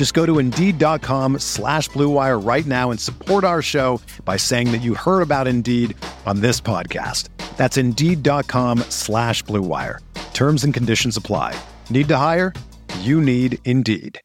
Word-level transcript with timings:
Just 0.00 0.14
go 0.14 0.24
to 0.24 0.38
Indeed.com 0.38 1.40
slash 1.40 1.90
BlueWire 1.90 2.42
right 2.42 2.64
now 2.64 2.90
and 2.90 2.98
support 2.98 3.44
our 3.44 3.60
show 3.60 4.00
by 4.24 4.38
saying 4.38 4.72
that 4.72 4.80
you 4.80 4.94
heard 4.94 5.20
about 5.20 5.46
Indeed 5.46 5.94
on 6.24 6.40
this 6.40 6.58
podcast. 6.58 7.28
That's 7.58 7.76
Indeed.com 7.76 8.78
slash 8.88 9.44
BlueWire. 9.44 9.98
Terms 10.32 10.64
and 10.64 10.72
conditions 10.72 11.18
apply. 11.18 11.54
Need 11.90 12.08
to 12.08 12.16
hire? 12.16 12.54
You 13.00 13.20
need 13.20 13.58
Indeed. 13.66 14.18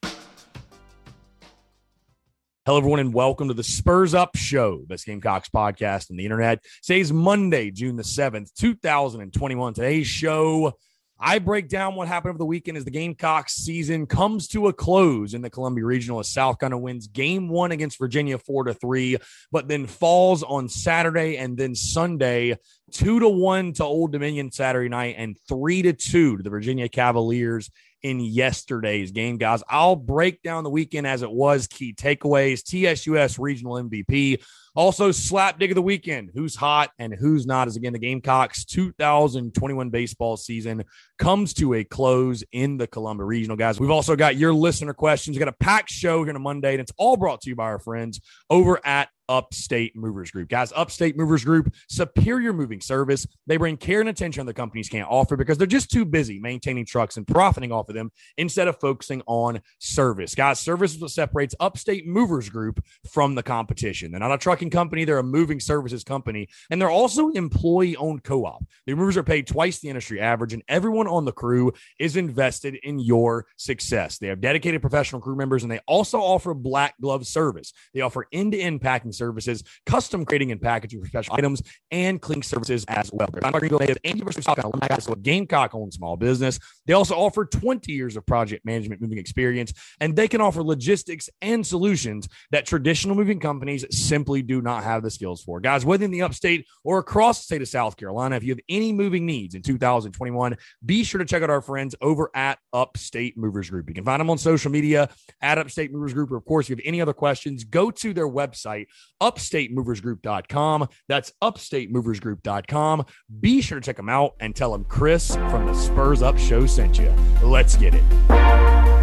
Hello, 2.64 2.78
everyone, 2.78 3.00
and 3.00 3.12
welcome 3.12 3.48
to 3.48 3.54
the 3.54 3.62
Spurs 3.62 4.14
Up 4.14 4.34
Show, 4.34 4.82
best 4.88 5.04
Gamecocks 5.04 5.50
podcast 5.50 6.10
on 6.10 6.16
the 6.16 6.24
internet. 6.24 6.64
Today's 6.82 7.12
Monday, 7.12 7.70
June 7.70 7.96
the 7.96 8.02
7th, 8.02 8.50
2021. 8.54 9.74
Today's 9.74 10.06
show, 10.06 10.72
I 11.18 11.38
break 11.38 11.68
down 11.68 11.94
what 11.94 12.08
happened 12.08 12.30
over 12.30 12.38
the 12.38 12.44
weekend 12.44 12.76
as 12.76 12.84
the 12.84 12.90
Gamecocks 12.90 13.54
season 13.54 14.06
comes 14.06 14.48
to 14.48 14.68
a 14.68 14.72
close 14.72 15.32
in 15.32 15.40
the 15.40 15.48
Columbia 15.48 15.84
Regional 15.84 16.20
as 16.20 16.28
South 16.28 16.58
Carolina 16.58 16.78
wins 16.78 17.06
game 17.06 17.48
one 17.48 17.72
against 17.72 17.98
Virginia 17.98 18.36
four 18.36 18.64
to 18.64 18.74
three, 18.74 19.16
but 19.50 19.66
then 19.66 19.86
falls 19.86 20.42
on 20.42 20.68
Saturday 20.68 21.38
and 21.38 21.56
then 21.56 21.74
Sunday, 21.74 22.58
two 22.90 23.18
to 23.20 23.28
one 23.28 23.72
to 23.74 23.84
Old 23.84 24.12
Dominion 24.12 24.52
Saturday 24.52 24.90
night 24.90 25.14
and 25.16 25.38
three 25.48 25.80
to 25.82 25.94
two 25.94 26.36
to 26.36 26.42
the 26.42 26.50
Virginia 26.50 26.88
Cavaliers 26.88 27.70
in 28.02 28.20
yesterday's 28.20 29.10
game, 29.10 29.38
guys. 29.38 29.62
I'll 29.68 29.96
break 29.96 30.42
down 30.42 30.64
the 30.64 30.70
weekend 30.70 31.06
as 31.06 31.22
it 31.22 31.30
was, 31.30 31.66
key 31.66 31.94
takeaways, 31.94 32.62
TSUS 32.62 33.38
regional 33.38 33.82
MVP, 33.82 34.42
also 34.76 35.10
slap 35.10 35.58
dick 35.58 35.70
of 35.70 35.74
the 35.74 35.82
weekend. 35.82 36.30
Who's 36.34 36.54
hot 36.54 36.90
and 36.98 37.14
who's 37.14 37.46
not? 37.46 37.66
As 37.66 37.76
again, 37.76 37.92
the 37.92 37.98
Gamecocks 37.98 38.64
2021 38.64 39.90
baseball 39.90 40.36
season 40.36 40.84
comes 41.18 41.54
to 41.54 41.74
a 41.74 41.84
close 41.84 42.44
in 42.52 42.76
the 42.76 42.86
Columbia 42.86 43.24
Regional, 43.24 43.56
guys. 43.56 43.80
We've 43.80 43.90
also 43.90 44.16
got 44.16 44.36
your 44.36 44.52
listener 44.52 44.92
questions. 44.92 45.36
We've 45.36 45.44
got 45.44 45.48
a 45.48 45.64
packed 45.64 45.90
show 45.90 46.22
here 46.24 46.34
on 46.34 46.42
Monday, 46.42 46.72
and 46.72 46.80
it's 46.80 46.92
all 46.96 47.16
brought 47.16 47.40
to 47.42 47.48
you 47.48 47.56
by 47.56 47.64
our 47.64 47.78
friends 47.78 48.20
over 48.50 48.84
at 48.86 49.08
Upstate 49.28 49.96
Movers 49.96 50.30
Group. 50.30 50.48
Guys, 50.48 50.72
Upstate 50.74 51.16
Movers 51.16 51.44
Group, 51.44 51.72
superior 51.88 52.52
moving 52.52 52.80
service. 52.80 53.26
They 53.46 53.56
bring 53.56 53.76
care 53.76 54.00
and 54.00 54.08
attention 54.08 54.46
the 54.46 54.54
companies 54.54 54.88
can't 54.88 55.08
offer 55.10 55.36
because 55.36 55.58
they're 55.58 55.66
just 55.66 55.90
too 55.90 56.04
busy 56.04 56.38
maintaining 56.38 56.86
trucks 56.86 57.16
and 57.16 57.26
profiting 57.26 57.72
off 57.72 57.88
of 57.88 57.94
them 57.94 58.12
instead 58.36 58.68
of 58.68 58.78
focusing 58.80 59.22
on 59.26 59.60
service. 59.78 60.34
Guys, 60.34 60.60
service 60.60 60.94
is 60.94 61.00
what 61.00 61.10
separates 61.10 61.54
Upstate 61.58 62.06
Movers 62.06 62.48
Group 62.48 62.84
from 63.10 63.34
the 63.34 63.42
competition. 63.42 64.10
They're 64.10 64.20
not 64.20 64.32
a 64.32 64.38
trucking 64.38 64.65
company, 64.70 65.04
they're 65.04 65.18
a 65.18 65.22
moving 65.22 65.60
services 65.60 66.04
company, 66.04 66.48
and 66.70 66.80
they're 66.80 66.90
also 66.90 67.30
employee 67.30 67.96
owned 67.96 68.22
co 68.24 68.44
op. 68.44 68.64
The 68.86 68.94
movers 68.94 69.16
are 69.16 69.22
paid 69.22 69.46
twice 69.46 69.80
the 69.80 69.88
industry 69.88 70.20
average, 70.20 70.52
and 70.52 70.62
everyone 70.68 71.08
on 71.08 71.24
the 71.24 71.32
crew 71.32 71.72
is 71.98 72.16
invested 72.16 72.76
in 72.82 72.98
your 72.98 73.46
success. 73.56 74.18
They 74.18 74.28
have 74.28 74.40
dedicated 74.40 74.80
professional 74.80 75.20
crew 75.20 75.36
members, 75.36 75.62
and 75.62 75.70
they 75.70 75.80
also 75.86 76.18
offer 76.18 76.54
black 76.54 76.94
glove 77.00 77.26
service. 77.26 77.72
They 77.94 78.00
offer 78.00 78.26
end 78.32 78.52
to 78.52 78.58
end 78.58 78.80
packing 78.80 79.12
services, 79.12 79.64
custom 79.86 80.24
creating 80.24 80.52
and 80.52 80.60
packaging 80.60 81.00
for 81.00 81.08
special 81.08 81.34
items, 81.34 81.62
and 81.90 82.20
cleaning 82.20 82.42
services 82.42 82.84
as 82.88 83.10
well. 83.12 83.28
They're 83.32 83.50
Greenville 83.52 83.78
native 83.78 83.98
and 84.04 84.14
University 84.14 84.40
of 84.40 84.44
South 84.44 84.56
Carolina, 84.56 85.00
so 85.00 85.12
a 85.12 85.16
Gamecock 85.16 85.74
owned 85.74 85.92
small 85.92 86.16
business. 86.16 86.58
They 86.86 86.94
also 86.94 87.14
offer 87.14 87.44
20 87.44 87.92
years 87.92 88.16
of 88.16 88.26
project 88.26 88.64
management 88.64 89.00
moving 89.00 89.18
experience, 89.18 89.72
and 90.00 90.14
they 90.14 90.28
can 90.28 90.40
offer 90.40 90.62
logistics 90.62 91.28
and 91.42 91.66
solutions 91.66 92.28
that 92.50 92.66
traditional 92.66 93.16
moving 93.16 93.40
companies 93.40 93.84
simply 93.90 94.42
do 94.42 94.62
not 94.62 94.84
have 94.84 95.02
the 95.02 95.10
skills 95.10 95.42
for. 95.42 95.60
Guys, 95.60 95.84
whether 95.84 96.04
in 96.04 96.10
the 96.10 96.22
upstate 96.22 96.66
or 96.84 96.98
across 96.98 97.38
the 97.38 97.44
state 97.44 97.62
of 97.62 97.68
South 97.68 97.96
Carolina, 97.96 98.36
if 98.36 98.42
you 98.42 98.50
have 98.50 98.60
any 98.68 98.92
moving 98.92 99.26
needs 99.26 99.54
in 99.54 99.62
2021, 99.62 100.56
be 100.84 101.04
sure 101.04 101.18
to 101.18 101.24
check 101.24 101.42
out 101.42 101.50
our 101.50 101.62
friends 101.62 101.94
over 102.00 102.30
at 102.34 102.58
Upstate 102.72 103.36
Movers 103.36 103.70
Group. 103.70 103.88
You 103.88 103.94
can 103.94 104.04
find 104.04 104.20
them 104.20 104.30
on 104.30 104.38
social 104.38 104.70
media 104.70 105.08
at 105.40 105.58
Upstate 105.58 105.92
Movers 105.92 106.14
Group. 106.14 106.30
Or, 106.30 106.36
of 106.36 106.44
course, 106.44 106.66
if 106.66 106.70
you 106.70 106.76
have 106.76 106.82
any 106.86 107.00
other 107.00 107.12
questions, 107.12 107.64
go 107.64 107.90
to 107.90 108.12
their 108.12 108.28
website, 108.28 108.86
upstatemoversgroup.com. 109.22 110.88
That's 111.08 111.32
upstatemoversgroup.com. 111.42 113.06
Be 113.40 113.60
sure 113.60 113.80
to 113.80 113.84
check 113.84 113.96
them 113.96 114.08
out 114.08 114.34
and 114.40 114.54
tell 114.54 114.72
them 114.72 114.84
Chris 114.84 115.34
from 115.34 115.66
the 115.66 115.74
Spurs 115.74 116.22
Up 116.22 116.38
Show 116.38 116.66
sent 116.76 116.98
you. 116.98 117.10
Let's 117.42 117.74
get 117.74 117.94
it. 117.94 118.95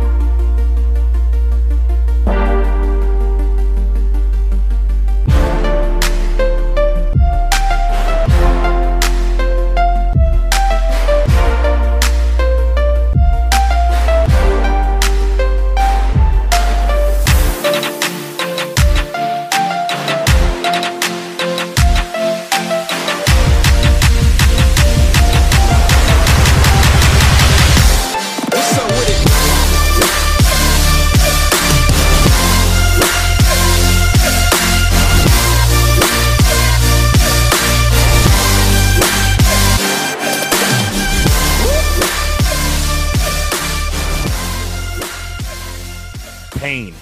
Pain. 46.73 46.93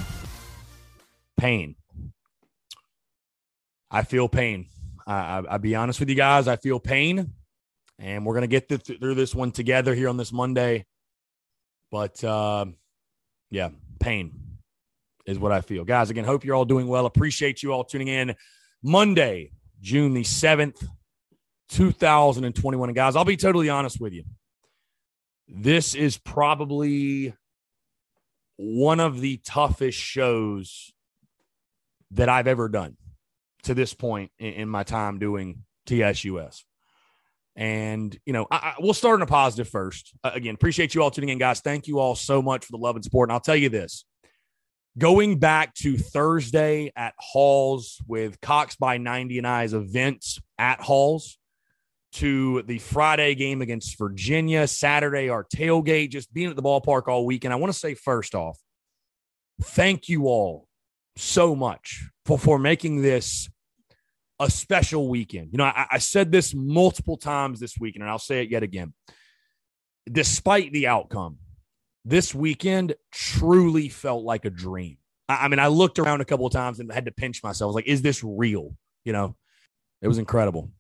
Pain. 1.37 1.75
I 3.89 4.03
feel 4.03 4.27
pain. 4.27 4.67
I, 5.07 5.13
I, 5.13 5.43
I'll 5.51 5.59
be 5.59 5.75
honest 5.75 6.01
with 6.01 6.09
you 6.09 6.15
guys. 6.15 6.49
I 6.49 6.57
feel 6.57 6.77
pain, 6.77 7.31
and 7.97 8.25
we're 8.25 8.33
gonna 8.33 8.47
get 8.47 8.67
th- 8.67 8.99
through 8.99 9.15
this 9.15 9.33
one 9.33 9.51
together 9.51 9.95
here 9.95 10.09
on 10.09 10.17
this 10.17 10.33
Monday. 10.33 10.85
But 11.89 12.21
uh, 12.21 12.65
yeah, 13.49 13.69
pain 14.01 14.33
is 15.25 15.39
what 15.39 15.53
I 15.53 15.61
feel, 15.61 15.85
guys. 15.85 16.09
Again, 16.09 16.25
hope 16.25 16.43
you're 16.43 16.55
all 16.55 16.65
doing 16.65 16.88
well. 16.88 17.05
Appreciate 17.05 17.63
you 17.63 17.71
all 17.71 17.85
tuning 17.85 18.09
in. 18.09 18.35
Monday, 18.83 19.51
June 19.79 20.13
the 20.13 20.25
seventh, 20.25 20.85
two 21.69 21.93
thousand 21.93 22.43
and 22.43 22.53
twenty-one. 22.53 22.89
And 22.89 22.95
guys, 22.95 23.15
I'll 23.15 23.24
be 23.24 23.38
totally 23.38 23.69
honest 23.69 24.01
with 24.01 24.12
you. 24.12 24.25
This 25.47 25.95
is 25.95 26.17
probably 26.17 27.33
one 28.63 29.00
of 29.00 29.19
the 29.19 29.38
toughest 29.38 29.98
shows 29.98 30.94
that 32.12 32.30
I've 32.30 32.46
ever 32.46 32.69
done 32.69 32.96
to 33.63 33.74
this 33.74 33.96
point 33.96 34.31
in, 34.38 34.54
in 34.54 34.69
my 34.69 34.84
time 34.84 35.18
doing 35.18 35.63
TSUS. 35.88 36.63
And, 37.56 38.16
you 38.24 38.34
know, 38.34 38.46
I, 38.52 38.56
I, 38.56 38.74
we'll 38.80 38.94
start 38.94 39.16
on 39.16 39.24
a 39.24 39.28
positive 39.28 39.68
first. 39.68 40.13
Uh, 40.24 40.31
again, 40.36 40.54
appreciate 40.54 40.94
you 40.94 41.02
all 41.02 41.10
tuning 41.10 41.30
in, 41.30 41.40
guys. 41.40 41.60
Thank 41.60 41.88
you 41.88 41.98
all 41.98 42.16
so 42.16 42.42
much 42.42 42.63
for 42.66 42.72
the 42.72 42.78
love 42.78 42.96
and 42.96 43.04
support. 43.04 43.30
And 43.30 43.34
I'll 43.34 43.40
tell 43.40 43.56
you 43.56 43.69
this 43.69 44.06
going 44.96 45.40
back 45.40 45.74
to 45.75 45.98
Thursday 45.98 46.92
at 46.96 47.16
Halls 47.18 48.00
with 48.08 48.40
Cox 48.42 48.75
by 48.75 48.98
90 49.00 49.40
and 49.40 49.48
I's 49.48 49.74
events 49.74 50.40
at 50.60 50.81
Halls 50.81 51.40
to 52.13 52.62
the 52.63 52.78
Friday 52.80 53.36
game 53.36 53.62
against 53.62 53.98
Virginia, 53.98 54.68
Saturday, 54.68 55.30
our 55.30 55.46
tailgate, 55.46 56.10
just 56.10 56.34
being 56.34 56.50
at 56.50 56.56
the 56.56 56.62
ballpark 56.62 57.08
all 57.08 57.25
weekend. 57.25 57.54
I 57.54 57.58
want 57.58 57.72
to 57.72 57.80
say, 57.80 57.94
first 57.94 58.36
off, 58.36 58.60
thank 59.62 60.10
you 60.10 60.28
all 60.28 60.68
so 61.16 61.56
much 61.56 62.06
for, 62.25 62.38
for 62.38 62.60
making 62.60 63.02
this 63.02 63.50
a 64.40 64.50
special 64.50 65.08
weekend. 65.08 65.50
You 65.52 65.58
know, 65.60 65.66
I, 65.66 65.88
I 65.92 65.98
said 66.00 66.31
this 66.31 66.54
multiple 66.54 67.18
times 67.18 67.60
this 67.60 67.78
weekend, 67.80 68.04
and 68.04 68.12
I'll 68.12 68.19
say 68.19 68.42
it 68.42 68.50
yet 68.50 68.63
again. 68.63 68.94
Despite 70.12 70.74
the 70.74 70.88
outcome, 70.88 71.38
this 72.04 72.34
weekend 72.34 72.96
truly 73.12 73.88
felt 73.88 74.24
like 74.24 74.46
a 74.46 74.50
dream. 74.50 74.98
I, 75.30 75.46
I 75.46 75.48
mean, 75.48 75.60
I 75.60 75.68
looked 75.68 76.00
around 76.00 76.22
a 76.22 76.25
couple 76.25 76.48
of 76.48 76.54
times 76.54 76.80
and 76.80 76.92
had 76.92 77.06
to 77.06 77.12
pinch 77.12 77.44
myself. 77.44 77.68
I 77.68 77.69
was 77.69 77.75
like, 77.75 77.88
is 77.88 78.02
this 78.02 78.24
real? 78.24 78.75
You 79.06 79.13
know, 79.13 79.36
it 80.02 80.08
was 80.08 80.18
incredible. 80.18 80.72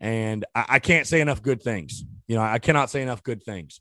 And 0.00 0.44
I, 0.54 0.64
I 0.68 0.78
can't 0.78 1.06
say 1.06 1.20
enough 1.20 1.42
good 1.42 1.62
things. 1.62 2.04
You 2.28 2.36
know, 2.36 2.42
I 2.42 2.58
cannot 2.58 2.90
say 2.90 3.02
enough 3.02 3.22
good 3.22 3.42
things. 3.42 3.80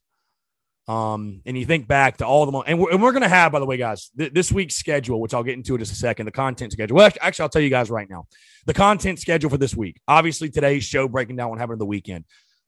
Um, 0.87 1.41
and 1.47 1.57
you 1.57 1.65
think 1.65 1.87
back 1.87 2.17
to 2.17 2.27
all 2.27 2.45
the, 2.45 2.59
and 2.59 2.79
we're, 2.79 2.91
and 2.91 3.01
we're 3.01 3.11
going 3.11 3.23
to 3.23 3.27
have, 3.27 3.51
by 3.51 3.59
the 3.59 3.65
way, 3.65 3.77
guys, 3.77 4.11
th- 4.15 4.33
this 4.33 4.51
week's 4.51 4.75
schedule, 4.75 5.19
which 5.19 5.33
I'll 5.33 5.43
get 5.43 5.55
into 5.55 5.73
in 5.73 5.79
just 5.79 5.91
a 5.91 5.95
second, 5.95 6.27
the 6.27 6.31
content 6.31 6.73
schedule. 6.73 6.97
Well, 6.97 7.09
actually, 7.21 7.43
I'll 7.43 7.49
tell 7.49 7.61
you 7.61 7.71
guys 7.71 7.89
right 7.89 8.07
now 8.09 8.27
the 8.67 8.73
content 8.73 9.19
schedule 9.19 9.49
for 9.49 9.57
this 9.57 9.75
week. 9.75 9.99
Obviously, 10.07 10.49
today's 10.49 10.83
show 10.83 11.07
breaking 11.07 11.37
down 11.37 11.49
what 11.49 11.59
happened 11.59 11.81
the 11.81 11.85
weekend. 11.85 12.25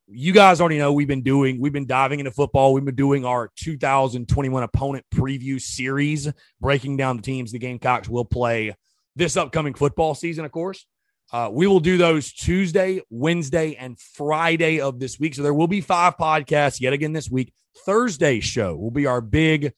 You 0.08 0.32
guys 0.32 0.62
already 0.62 0.80
know 0.80 0.94
we've 0.94 1.08
been 1.08 1.22
doing, 1.22 1.60
we've 1.62 1.74
been 1.74 1.86
diving 1.86 2.20
into 2.20 2.32
football. 2.32 2.74
We've 2.74 2.86
been 2.86 2.96
doing 2.96 3.26
our 3.26 3.52
2021 3.58 4.64
opponent 4.64 5.06
preview 5.14 5.62
series, 5.62 6.32
breaking 6.60 6.98
down 6.98 7.18
the 7.18 7.24
teams 7.24 7.52
the 7.52 7.60
Gamecocks 7.60 8.10
will 8.10 8.26
play 8.26 8.74
this 9.16 9.38
upcoming 9.38 9.74
football 9.74 10.16
season, 10.16 10.46
of 10.46 10.52
course. 10.52 10.88
Uh, 11.32 11.50
we 11.52 11.68
will 11.68 11.80
do 11.80 11.98
those 11.98 12.32
Tuesday, 12.32 13.02
Wednesday, 13.10 13.76
and 13.76 14.00
Friday 14.00 14.80
of 14.80 15.00
this 15.00 15.20
week. 15.20 15.36
So 15.36 15.44
there 15.44 15.54
will 15.54 15.68
be 15.68 15.82
five 15.82 16.18
podcasts 16.18 16.80
yet 16.80 16.94
again 16.94 17.14
this 17.14 17.30
week. 17.30 17.54
Thursday 17.86 18.40
show 18.40 18.76
will 18.76 18.92
be 18.92 19.06
our 19.06 19.22
big 19.22 19.74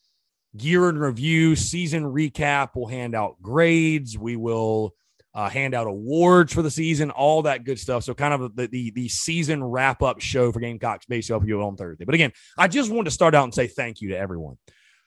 gear 0.56 0.90
and 0.90 1.00
review 1.00 1.56
season 1.56 2.04
recap. 2.04 2.70
We'll 2.76 2.88
hand 2.88 3.16
out 3.16 3.42
grades. 3.42 4.18
We 4.18 4.36
will 4.36 4.94
uh, 5.34 5.50
hand 5.50 5.74
out 5.74 5.88
awards 5.88 6.54
for 6.54 6.62
the 6.62 6.72
season, 6.72 7.12
all 7.12 7.44
that 7.44 7.64
good 7.64 7.80
stuff. 7.80 8.04
So 8.04 8.14
kind 8.14 8.34
of 8.34 8.56
the 8.56 8.68
the, 8.68 8.92
the 8.92 9.10
season 9.10 9.64
wrap 9.64 10.02
up 10.02 10.22
show 10.22 10.52
for 10.52 10.60
Gamecocks 10.60 11.06
Baseball 11.06 11.46
you 11.46 11.62
on 11.62 11.78
Thursday. 11.78 12.06
But 12.06 12.16
again, 12.16 12.32
I 12.58 12.68
just 12.68 12.92
wanted 12.92 13.06
to 13.06 13.12
start 13.12 13.36
out 13.36 13.44
and 13.44 13.54
say 13.54 13.68
thank 13.68 14.02
you 14.02 14.10
to 14.10 14.18
everyone. 14.18 14.58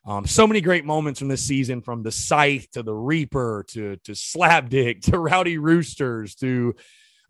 Um, 0.04 0.26
so 0.26 0.46
many 0.46 0.60
great 0.60 0.84
moments 0.84 1.20
from 1.20 1.28
this 1.28 1.44
season, 1.44 1.80
from 1.80 2.02
the 2.02 2.10
Scythe 2.10 2.68
to 2.72 2.82
the 2.82 2.94
Reaper 2.94 3.64
to 3.68 3.96
to 4.04 4.12
Slapdick 4.12 5.02
to 5.10 5.18
Rowdy 5.18 5.58
Roosters 5.58 6.34
to 6.36 6.74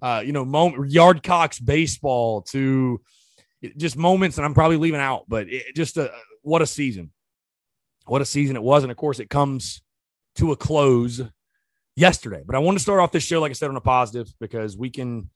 uh, 0.00 0.22
you 0.24 0.32
know 0.32 0.44
moment 0.44 0.90
Yardcocks 0.90 1.64
baseball 1.64 2.42
to 2.42 3.00
just 3.76 3.96
moments 3.96 4.36
that 4.36 4.44
I'm 4.44 4.54
probably 4.54 4.78
leaving 4.78 5.00
out, 5.00 5.24
but 5.28 5.48
it, 5.48 5.76
just 5.76 5.96
a 5.96 6.10
what 6.42 6.62
a 6.62 6.66
season, 6.66 7.12
what 8.06 8.22
a 8.22 8.26
season 8.26 8.56
it 8.56 8.62
was, 8.62 8.84
and 8.84 8.90
of 8.90 8.96
course 8.96 9.20
it 9.20 9.28
comes 9.28 9.82
to 10.36 10.52
a 10.52 10.56
close 10.56 11.20
yesterday. 11.94 12.42
But 12.44 12.56
I 12.56 12.60
want 12.60 12.78
to 12.78 12.82
start 12.82 13.00
off 13.00 13.12
this 13.12 13.22
show, 13.22 13.40
like 13.40 13.50
I 13.50 13.54
said, 13.54 13.68
on 13.68 13.76
a 13.76 13.82
positive 13.82 14.32
because 14.40 14.76
we 14.78 14.88
can 14.88 15.28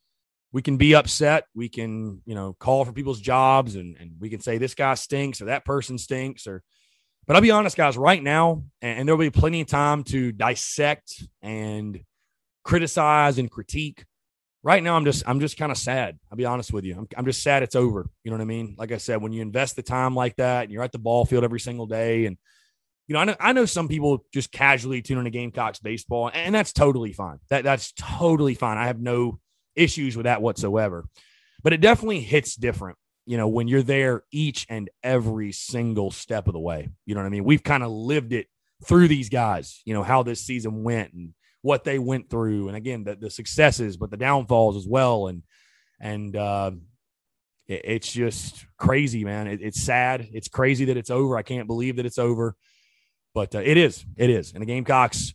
we 0.51 0.63
can 0.63 0.77
be 0.77 0.95
upset, 0.95 1.45
we 1.53 1.69
can 1.69 2.21
you 2.25 2.33
know 2.33 2.55
call 2.59 2.83
for 2.83 2.93
people's 2.93 3.21
jobs, 3.21 3.75
and 3.75 3.95
and 3.99 4.13
we 4.19 4.31
can 4.31 4.39
say 4.39 4.57
this 4.57 4.73
guy 4.73 4.95
stinks 4.95 5.39
or 5.39 5.45
that 5.45 5.65
person 5.65 5.99
stinks 5.99 6.47
or 6.47 6.63
but 7.27 7.35
I'll 7.35 7.41
be 7.41 7.51
honest, 7.51 7.75
guys, 7.75 7.97
right 7.97 8.23
now, 8.23 8.63
and 8.81 9.07
there'll 9.07 9.19
be 9.19 9.29
plenty 9.29 9.61
of 9.61 9.67
time 9.67 10.03
to 10.05 10.31
dissect 10.31 11.23
and 11.41 11.99
criticize 12.63 13.37
and 13.37 13.51
critique. 13.51 14.05
Right 14.63 14.81
now, 14.81 14.95
I'm 14.95 15.05
just 15.05 15.23
I'm 15.27 15.39
just 15.39 15.57
kind 15.57 15.71
of 15.71 15.77
sad. 15.77 16.17
I'll 16.31 16.37
be 16.37 16.45
honest 16.45 16.73
with 16.73 16.85
you. 16.85 16.95
I'm, 16.97 17.07
I'm 17.17 17.25
just 17.25 17.43
sad 17.43 17.63
it's 17.63 17.75
over. 17.75 18.09
You 18.23 18.31
know 18.31 18.37
what 18.37 18.43
I 18.43 18.47
mean? 18.47 18.75
Like 18.77 18.91
I 18.91 18.97
said, 18.97 19.21
when 19.21 19.33
you 19.33 19.41
invest 19.41 19.75
the 19.75 19.83
time 19.83 20.15
like 20.15 20.37
that 20.37 20.63
and 20.63 20.71
you're 20.71 20.83
at 20.83 20.91
the 20.91 20.99
ball 20.99 21.25
field 21.25 21.43
every 21.43 21.59
single 21.59 21.85
day, 21.85 22.25
and 22.25 22.37
you 23.07 23.13
know, 23.13 23.19
I 23.19 23.25
know 23.25 23.35
I 23.39 23.53
know 23.53 23.65
some 23.65 23.87
people 23.87 24.25
just 24.33 24.51
casually 24.51 25.01
tune 25.01 25.17
into 25.19 25.29
Gamecocks 25.29 25.79
baseball, 25.79 26.31
and 26.33 26.55
that's 26.55 26.73
totally 26.73 27.13
fine. 27.13 27.39
That 27.49 27.63
that's 27.63 27.91
totally 27.93 28.55
fine. 28.55 28.77
I 28.77 28.87
have 28.87 28.99
no 28.99 29.39
issues 29.75 30.15
with 30.15 30.25
that 30.25 30.41
whatsoever. 30.41 31.05
But 31.63 31.73
it 31.73 31.81
definitely 31.81 32.21
hits 32.21 32.55
different 32.55 32.97
you 33.27 33.35
know, 33.35 33.49
when 33.49 33.67
you're 33.67 33.83
there 33.83 34.23
each 34.31 34.65
and 34.69 34.89
every 35.03 35.51
single 35.51 36.11
step 36.11 36.47
of 36.47 36.53
the 36.53 36.59
way. 36.59 36.89
You 37.05 37.13
know 37.13 37.19
what 37.21 37.27
I 37.27 37.29
mean? 37.29 37.43
We've 37.43 37.61
kind 37.61 37.83
of 37.83 37.91
lived 37.91 38.31
it 38.31 38.47
through 38.85 39.09
these 39.09 39.27
guys, 39.27 39.81
you 39.83 39.93
know, 39.93 40.01
how 40.01 40.23
this 40.23 40.39
season 40.39 40.83
went 40.83 41.11
and 41.11 41.33
what 41.61 41.83
they 41.83 41.99
went 41.99 42.29
through. 42.29 42.69
And 42.69 42.77
again, 42.77 43.03
the, 43.03 43.15
the 43.15 43.29
successes, 43.29 43.97
but 43.97 44.11
the 44.11 44.17
downfalls 44.17 44.77
as 44.77 44.87
well. 44.87 45.27
And, 45.27 45.43
and, 45.99 46.35
uh, 46.37 46.71
it, 47.67 47.81
it's 47.83 48.11
just 48.11 48.65
crazy, 48.77 49.25
man. 49.25 49.47
It, 49.47 49.59
it's 49.61 49.81
sad. 49.81 50.29
It's 50.31 50.47
crazy 50.47 50.85
that 50.85 50.97
it's 50.97 51.11
over. 51.11 51.37
I 51.37 51.43
can't 51.43 51.67
believe 51.67 51.97
that 51.97 52.05
it's 52.05 52.17
over, 52.17 52.55
but 53.33 53.53
uh, 53.55 53.59
it 53.59 53.75
is. 53.75 54.05
It 54.15 54.29
is. 54.29 54.53
And 54.53 54.61
the 54.61 54.67
Gamecocks 54.67 55.33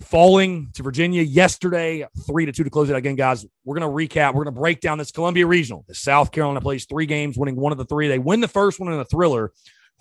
falling 0.00 0.70
to 0.74 0.82
Virginia 0.82 1.22
yesterday, 1.22 2.06
three 2.26 2.46
to 2.46 2.52
two 2.52 2.64
to 2.64 2.70
close 2.70 2.90
it 2.90 2.96
again, 2.96 3.14
guys. 3.14 3.46
We're 3.64 3.78
going 3.78 3.90
to 3.90 4.14
recap. 4.14 4.34
We're 4.34 4.44
going 4.44 4.54
to 4.54 4.60
break 4.60 4.80
down 4.80 4.98
this 4.98 5.10
Columbia 5.10 5.46
Regional. 5.46 5.84
The 5.88 5.94
South 5.94 6.32
Carolina 6.32 6.60
plays 6.60 6.86
three 6.86 7.06
games, 7.06 7.36
winning 7.38 7.56
one 7.56 7.72
of 7.72 7.78
the 7.78 7.84
three. 7.84 8.08
They 8.08 8.18
win 8.18 8.40
the 8.40 8.48
first 8.48 8.80
one 8.80 8.92
in 8.92 8.98
a 8.98 9.04
thriller, 9.04 9.52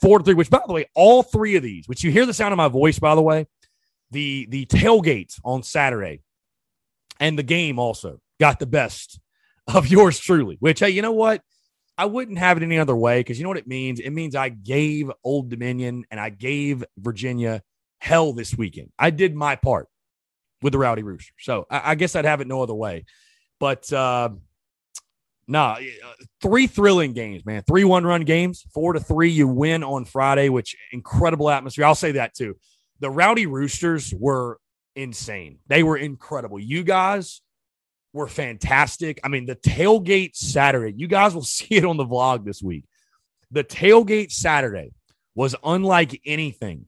four 0.01 0.19
to 0.19 0.25
three. 0.25 0.33
Which, 0.33 0.49
by 0.49 0.61
the 0.65 0.73
way, 0.73 0.89
all 0.95 1.23
three 1.23 1.55
of 1.55 1.63
these, 1.63 1.87
which 1.87 2.03
you 2.03 2.11
hear 2.11 2.25
the 2.25 2.33
sound 2.33 2.53
of 2.53 2.57
my 2.57 2.67
voice, 2.67 2.99
by 2.99 3.15
the 3.15 3.21
way, 3.21 3.47
the 4.11 4.47
the 4.49 4.65
tailgate 4.65 5.39
on 5.43 5.63
Saturday 5.63 6.21
and 7.19 7.37
the 7.37 7.43
game 7.43 7.79
also 7.79 8.19
got 8.39 8.59
the 8.59 8.65
best 8.65 9.19
of 9.67 9.87
yours 9.87 10.19
truly. 10.19 10.57
Which, 10.59 10.79
hey, 10.79 10.89
you 10.89 11.01
know 11.01 11.11
what? 11.11 11.41
I 11.97 12.05
wouldn't 12.05 12.37
have 12.37 12.55
it 12.55 12.63
any 12.63 12.79
other 12.79 12.95
way 12.95 13.19
because 13.19 13.37
you 13.37 13.43
know 13.43 13.49
what 13.49 13.57
it 13.57 13.67
means. 13.67 13.99
It 13.99 14.11
means 14.11 14.33
I 14.33 14.47
gave 14.47 15.11
Old 15.21 15.49
Dominion 15.49 16.05
and 16.09 16.17
I 16.19 16.29
gave 16.29 16.83
Virginia 16.97 17.61
hell 17.99 18.33
this 18.33 18.57
weekend. 18.57 18.91
I 18.97 19.09
did 19.09 19.35
my 19.35 19.55
part 19.55 19.87
with 20.61 20.73
the 20.73 20.79
Rowdy 20.79 21.03
Rooster. 21.03 21.33
So 21.39 21.65
I, 21.69 21.91
I 21.91 21.95
guess 21.95 22.15
I'd 22.15 22.25
have 22.25 22.41
it 22.41 22.47
no 22.47 22.61
other 22.63 22.73
way. 22.73 23.05
But 23.59 23.91
uh, 23.91 24.29
nah, 25.47 25.77
three 26.41 26.67
thrilling 26.67 27.13
games, 27.13 27.45
man. 27.45 27.63
Three 27.67 27.83
one 27.83 28.05
run 28.05 28.23
games, 28.23 28.63
four 28.73 28.93
to 28.93 28.99
three. 28.99 29.29
You 29.29 29.47
win 29.47 29.83
on 29.83 30.05
Friday, 30.05 30.49
which 30.49 30.75
incredible 30.91 31.49
atmosphere. 31.49 31.85
I'll 31.85 31.95
say 31.95 32.13
that 32.13 32.33
too. 32.33 32.55
The 32.99 33.09
Rowdy 33.09 33.45
Roosters 33.45 34.13
were 34.13 34.59
insane. 34.95 35.59
They 35.67 35.83
were 35.83 35.97
incredible. 35.97 36.59
You 36.59 36.83
guys 36.83 37.41
were 38.13 38.27
fantastic. 38.27 39.19
I 39.23 39.27
mean, 39.27 39.45
the 39.45 39.55
tailgate 39.55 40.35
Saturday, 40.35 40.93
you 40.97 41.07
guys 41.07 41.33
will 41.33 41.43
see 41.43 41.75
it 41.75 41.85
on 41.85 41.97
the 41.97 42.05
vlog 42.05 42.45
this 42.45 42.61
week. 42.61 42.85
The 43.51 43.63
tailgate 43.63 44.31
Saturday 44.31 44.91
was 45.35 45.55
unlike 45.63 46.21
anything 46.25 46.85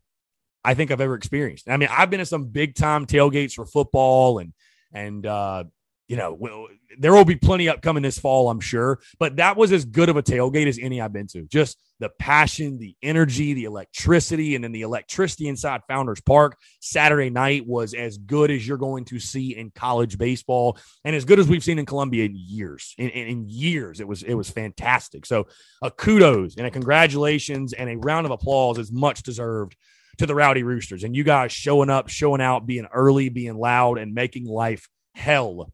I 0.63 0.73
think 0.73 0.91
I've 0.91 1.01
ever 1.01 1.15
experienced. 1.15 1.69
I 1.69 1.77
mean, 1.77 1.89
I've 1.91 2.09
been 2.09 2.19
to 2.19 2.25
some 2.25 2.45
big 2.45 2.75
time 2.75 3.05
tailgates 3.05 3.53
for 3.53 3.65
football 3.65 4.39
and 4.39 4.53
and 4.93 5.25
uh, 5.25 5.63
you 6.11 6.17
know, 6.17 6.33
well, 6.37 6.67
there 6.99 7.13
will 7.13 7.23
be 7.23 7.37
plenty 7.37 7.69
upcoming 7.69 8.03
this 8.03 8.19
fall, 8.19 8.49
I'm 8.49 8.59
sure. 8.59 8.99
But 9.17 9.37
that 9.37 9.55
was 9.55 9.71
as 9.71 9.85
good 9.85 10.09
of 10.09 10.18
a 10.18 10.21
tailgate 10.21 10.68
as 10.68 10.77
any 10.77 10.99
I've 10.99 11.13
been 11.13 11.27
to. 11.27 11.44
Just 11.44 11.77
the 12.01 12.09
passion, 12.19 12.80
the 12.80 12.97
energy, 13.01 13.53
the 13.53 13.63
electricity, 13.63 14.56
and 14.56 14.61
then 14.61 14.73
the 14.73 14.81
electricity 14.81 15.47
inside 15.47 15.83
Founders 15.87 16.19
Park 16.19 16.57
Saturday 16.81 17.30
night 17.30 17.65
was 17.65 17.94
as 17.94 18.18
good 18.18 18.51
as 18.51 18.68
you're 18.68 18.75
going 18.75 19.06
to 19.06 19.19
see 19.19 19.56
in 19.56 19.71
college 19.71 20.18
baseball, 20.18 20.77
and 21.06 21.15
as 21.15 21.23
good 21.23 21.39
as 21.39 21.47
we've 21.47 21.63
seen 21.63 21.80
in 21.80 21.85
Columbia 21.85 22.25
in 22.25 22.33
years. 22.35 22.94
In, 22.97 23.07
in, 23.07 23.27
in 23.30 23.45
years, 23.47 24.01
it 24.01 24.07
was 24.07 24.21
it 24.21 24.33
was 24.33 24.49
fantastic. 24.49 25.25
So, 25.25 25.47
a 25.81 25.91
kudos 25.91 26.57
and 26.57 26.68
a 26.68 26.71
congratulations 26.71 27.71
and 27.71 27.89
a 27.89 27.95
round 27.95 28.25
of 28.25 28.33
applause 28.33 28.77
is 28.80 28.91
much 28.91 29.23
deserved 29.23 29.77
to 30.21 30.28
the 30.28 30.35
Rowdy 30.35 30.61
Roosters 30.61 31.04
and 31.04 31.16
you 31.16 31.23
guys 31.23 31.51
showing 31.51 31.90
up, 31.90 32.07
showing 32.07 32.42
out, 32.42 32.68
being 32.68 32.85
early, 32.94 33.30
being 33.30 33.57
loud, 33.57 33.97
and 33.97 34.13
making 34.13 34.45
life 34.45 34.87
hell 35.16 35.73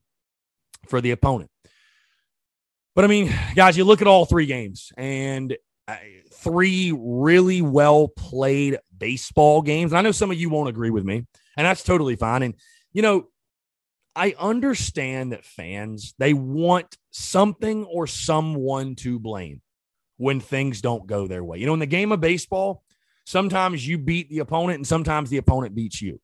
for 0.88 1.02
the 1.02 1.12
opponent. 1.12 1.52
But 2.96 3.04
I 3.04 3.08
mean, 3.08 3.34
guys, 3.56 3.76
you 3.76 3.84
look 3.84 4.02
at 4.02 4.08
all 4.08 4.24
three 4.26 4.46
games 4.46 4.94
and 4.96 5.58
uh, 5.86 5.98
three 6.34 6.94
really 6.98 7.62
well 7.62 8.08
played 8.08 8.80
baseball 8.98 9.62
games. 9.62 9.92
And 9.92 10.00
I 10.00 10.02
know 10.02 10.14
some 10.14 10.32
of 10.32 10.40
you 10.40 10.50
won't 10.50 10.70
agree 10.70 10.92
with 10.92 11.04
me, 11.04 11.26
and 11.58 11.68
that's 11.68 11.84
totally 11.84 12.16
fine. 12.16 12.42
And, 12.42 12.54
you 12.94 13.02
know, 13.02 13.28
I 14.16 14.34
understand 14.40 15.34
that 15.34 15.44
fans, 15.44 16.14
they 16.20 16.34
want 16.34 16.96
something 17.12 17.84
or 17.84 18.08
someone 18.08 18.96
to 18.96 19.20
blame 19.20 19.62
when 20.16 20.40
things 20.40 20.80
don't 20.80 21.06
go 21.06 21.28
their 21.28 21.44
way. 21.44 21.58
You 21.58 21.66
know, 21.66 21.74
in 21.74 21.80
the 21.80 21.86
game 21.86 22.14
of 22.14 22.22
baseball, 22.22 22.82
sometimes 23.28 23.86
you 23.86 23.98
beat 23.98 24.30
the 24.30 24.40
opponent 24.40 24.78
and 24.78 24.88
sometimes 24.88 25.30
the 25.30 25.38
opponent 25.38 25.76
beats 25.76 26.02
you. 26.02 26.22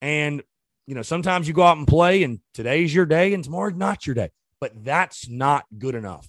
And, 0.00 0.40
you 0.86 0.94
know, 0.94 1.02
sometimes 1.02 1.48
you 1.48 1.54
go 1.54 1.64
out 1.64 1.76
and 1.76 1.86
play 1.86 2.22
and 2.22 2.38
today's 2.54 2.94
your 2.94 3.06
day 3.06 3.34
and 3.34 3.42
tomorrow's 3.42 3.74
not 3.74 4.06
your 4.06 4.14
day. 4.14 4.30
But 4.60 4.84
that's 4.84 5.28
not 5.28 5.64
good 5.76 5.96
enough 5.96 6.28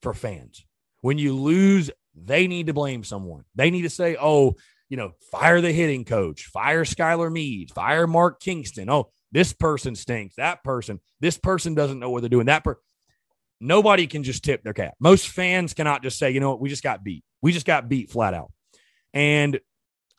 for 0.00 0.14
fans. 0.14 0.64
When 1.02 1.18
you 1.18 1.36
lose, 1.36 1.90
they 2.14 2.46
need 2.46 2.68
to 2.68 2.72
blame 2.72 3.04
someone. 3.04 3.44
They 3.54 3.70
need 3.70 3.82
to 3.82 3.90
say, 3.90 4.16
oh, 4.18 4.54
you 4.88 4.96
know, 4.96 5.12
fire 5.30 5.60
the 5.60 5.72
hitting 5.72 6.06
coach, 6.06 6.46
fire 6.46 6.84
Skylar 6.84 7.30
Meade, 7.30 7.70
fire 7.70 8.06
Mark 8.06 8.40
Kingston. 8.40 8.88
Oh, 8.88 9.10
this 9.30 9.52
person 9.52 9.94
stinks. 9.94 10.36
That 10.36 10.64
person, 10.64 11.00
this 11.20 11.36
person 11.36 11.74
doesn't 11.74 11.98
know 11.98 12.08
what 12.08 12.22
they're 12.22 12.30
doing. 12.30 12.46
That 12.46 12.64
per 12.64 12.78
nobody 13.60 14.06
can 14.06 14.22
just 14.22 14.42
tip 14.42 14.62
their 14.62 14.72
cap. 14.72 14.94
Most 15.00 15.28
fans 15.28 15.74
cannot 15.74 16.02
just 16.02 16.18
say, 16.18 16.30
you 16.30 16.40
know 16.40 16.48
what, 16.48 16.60
we 16.60 16.70
just 16.70 16.82
got 16.82 17.04
beat. 17.04 17.24
We 17.42 17.52
just 17.52 17.66
got 17.66 17.90
beat 17.90 18.10
flat 18.10 18.32
out. 18.32 18.50
And 19.14 19.60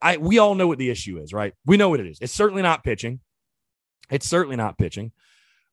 I 0.01 0.17
we 0.17 0.39
all 0.39 0.55
know 0.55 0.67
what 0.67 0.79
the 0.79 0.89
issue 0.89 1.19
is, 1.19 1.33
right? 1.33 1.53
We 1.65 1.77
know 1.77 1.89
what 1.89 1.99
it 1.99 2.07
is. 2.07 2.17
It's 2.21 2.33
certainly 2.33 2.63
not 2.63 2.83
pitching. 2.83 3.19
It's 4.09 4.27
certainly 4.27 4.55
not 4.55 4.77
pitching. 4.77 5.11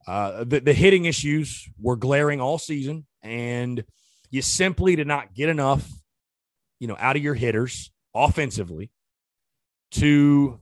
Uh, 0.07 0.45
the, 0.45 0.61
the 0.61 0.73
hitting 0.73 1.05
issues 1.05 1.69
were 1.81 1.97
glaring 1.97 2.41
all 2.41 2.59
season, 2.59 3.07
and 3.23 3.85
you 4.31 4.43
simply 4.43 4.97
did 4.97 5.07
not 5.07 5.33
get 5.33 5.49
enough, 5.49 5.88
you 6.81 6.88
know, 6.88 6.97
out 6.99 7.17
of 7.17 7.23
your 7.23 7.35
hitters 7.35 7.93
offensively 8.14 8.91
to, 9.93 10.59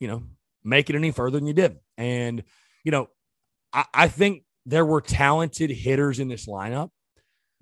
you 0.00 0.08
know, 0.08 0.22
make 0.64 0.88
it 0.88 0.96
any 0.96 1.10
further 1.10 1.36
than 1.36 1.46
you 1.46 1.52
did. 1.52 1.76
And, 1.98 2.44
you 2.84 2.92
know, 2.92 3.08
I, 3.72 3.84
I 3.92 4.08
think 4.08 4.44
there 4.64 4.86
were 4.86 5.00
talented 5.00 5.70
hitters 5.70 6.18
in 6.18 6.28
this 6.28 6.46
lineup, 6.46 6.90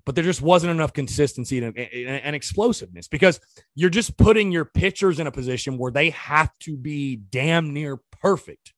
but 0.07 0.15
there 0.15 0.23
just 0.23 0.41
wasn't 0.41 0.71
enough 0.71 0.93
consistency 0.93 1.61
and, 1.61 1.77
and, 1.77 2.33
explosiveness 2.33 3.09
because 3.09 3.41
you're 3.75 3.89
just 3.89 4.15
putting 4.15 4.53
your 4.53 4.63
pitchers 4.63 5.19
in 5.19 5.27
a 5.27 5.31
position 5.33 5.77
where 5.77 5.91
they 5.91 6.11
have 6.11 6.49
to 6.59 6.77
be 6.77 7.17
damn 7.17 7.73
near 7.73 7.99
perfect. 8.21 8.73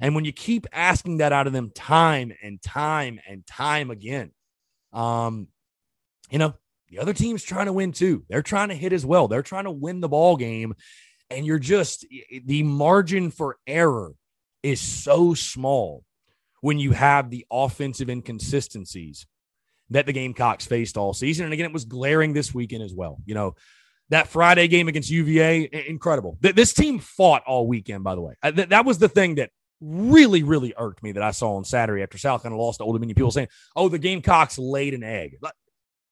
And 0.00 0.14
when 0.14 0.24
you 0.24 0.32
keep 0.32 0.66
asking 0.72 1.18
that 1.18 1.30
out 1.30 1.46
of 1.46 1.52
them 1.52 1.72
time 1.74 2.32
and 2.42 2.60
time 2.62 3.20
and 3.28 3.46
time 3.46 3.90
again, 3.90 4.30
um, 4.94 5.48
you 6.30 6.38
know, 6.38 6.54
the 6.88 7.00
other 7.00 7.12
team's 7.12 7.44
trying 7.44 7.66
to 7.66 7.74
win 7.74 7.92
too. 7.92 8.24
They're 8.30 8.40
trying 8.40 8.70
to 8.70 8.74
hit 8.74 8.94
as 8.94 9.04
well. 9.04 9.28
They're 9.28 9.42
trying 9.42 9.64
to 9.64 9.70
win 9.70 10.00
the 10.00 10.08
ball 10.08 10.38
game. 10.38 10.72
And 11.28 11.44
you're 11.44 11.58
just 11.58 12.06
the 12.46 12.62
margin 12.62 13.30
for 13.30 13.58
error 13.66 14.14
is 14.62 14.80
so 14.80 15.34
small 15.34 16.02
when 16.62 16.78
you 16.78 16.92
have 16.92 17.28
the 17.28 17.44
offensive 17.50 18.08
inconsistencies 18.08 19.26
that 19.92 20.06
the 20.06 20.12
Gamecocks 20.12 20.66
faced 20.66 20.96
all 20.96 21.14
season. 21.14 21.44
And 21.44 21.52
again, 21.52 21.66
it 21.66 21.72
was 21.72 21.84
glaring 21.84 22.32
this 22.32 22.54
weekend 22.54 22.82
as 22.82 22.94
well. 22.94 23.18
You 23.24 23.34
know, 23.34 23.54
that 24.10 24.28
Friday 24.28 24.68
game 24.68 24.88
against 24.88 25.10
UVA, 25.10 25.86
incredible. 25.88 26.36
This 26.40 26.74
team 26.74 26.98
fought 26.98 27.42
all 27.46 27.66
weekend, 27.66 28.04
by 28.04 28.14
the 28.14 28.20
way. 28.20 28.34
Uh, 28.42 28.50
that 28.50 28.84
was 28.84 28.98
the 28.98 29.08
thing 29.08 29.36
that 29.36 29.50
really, 29.80 30.42
really 30.42 30.74
irked 30.76 31.02
me 31.02 31.12
that 31.12 31.22
I 31.22 31.30
saw 31.32 31.56
on 31.56 31.64
Saturday 31.64 32.02
after 32.02 32.18
South 32.18 32.42
Carolina 32.42 32.62
lost 32.62 32.78
to 32.78 32.84
Old 32.84 32.94
Dominion. 32.94 33.14
People 33.14 33.30
saying, 33.30 33.48
oh, 33.74 33.88
the 33.88 33.98
Gamecocks 33.98 34.58
laid 34.58 34.94
an 34.94 35.02
egg. 35.02 35.38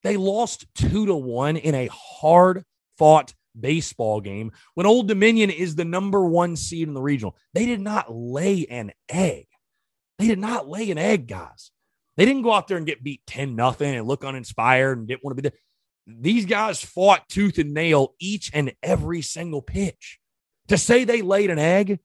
They 0.03 0.17
lost 0.17 0.67
two 0.75 1.07
to 1.07 1.15
one 1.15 1.57
in 1.57 1.75
a 1.75 1.89
hard 1.93 2.65
fought 2.99 3.35
baseball 3.59 4.21
game 4.21 4.53
when 4.75 4.87
Old 4.87 5.09
Dominion 5.09 5.51
is 5.51 5.75
the 5.75 5.85
number 5.85 6.25
one 6.25 6.57
seed 6.57 6.89
in 6.89 6.95
the 6.95 7.03
regional. 7.03 7.37
They 7.53 7.67
did 7.67 7.81
not 7.81 8.13
lay 8.13 8.67
an 8.67 8.93
egg. 9.09 9.47
They 10.19 10.27
did 10.27 10.39
not 10.39 10.69
lay 10.69 10.91
an 10.91 10.99
egg, 10.99 11.27
guys. 11.27 11.71
They 12.17 12.25
didn't 12.25 12.43
go 12.43 12.53
out 12.53 12.69
there 12.69 12.77
and 12.77 12.87
get 12.87 13.03
beat 13.03 13.23
10 13.27 13.57
nothing 13.57 13.95
and 13.95 14.07
look 14.07 14.25
uninspired 14.25 14.99
and 14.99 15.09
didn't 15.09 15.25
want 15.25 15.37
to 15.37 15.43
be 15.43 15.49
there. 15.49 15.59
These 16.07 16.47
guys 16.47 16.83
fought 16.83 17.29
tooth 17.29 17.59
and 17.59 17.73
nail 17.73 18.15
each 18.19 18.51
and 18.53 18.73
every 18.83 19.23
single 19.23 19.63
pitch. 19.63 20.19
To 20.69 20.79
say 20.79 21.05
they 21.05 21.23
laid 21.23 21.51
an 21.51 21.59
egg, 21.59 21.99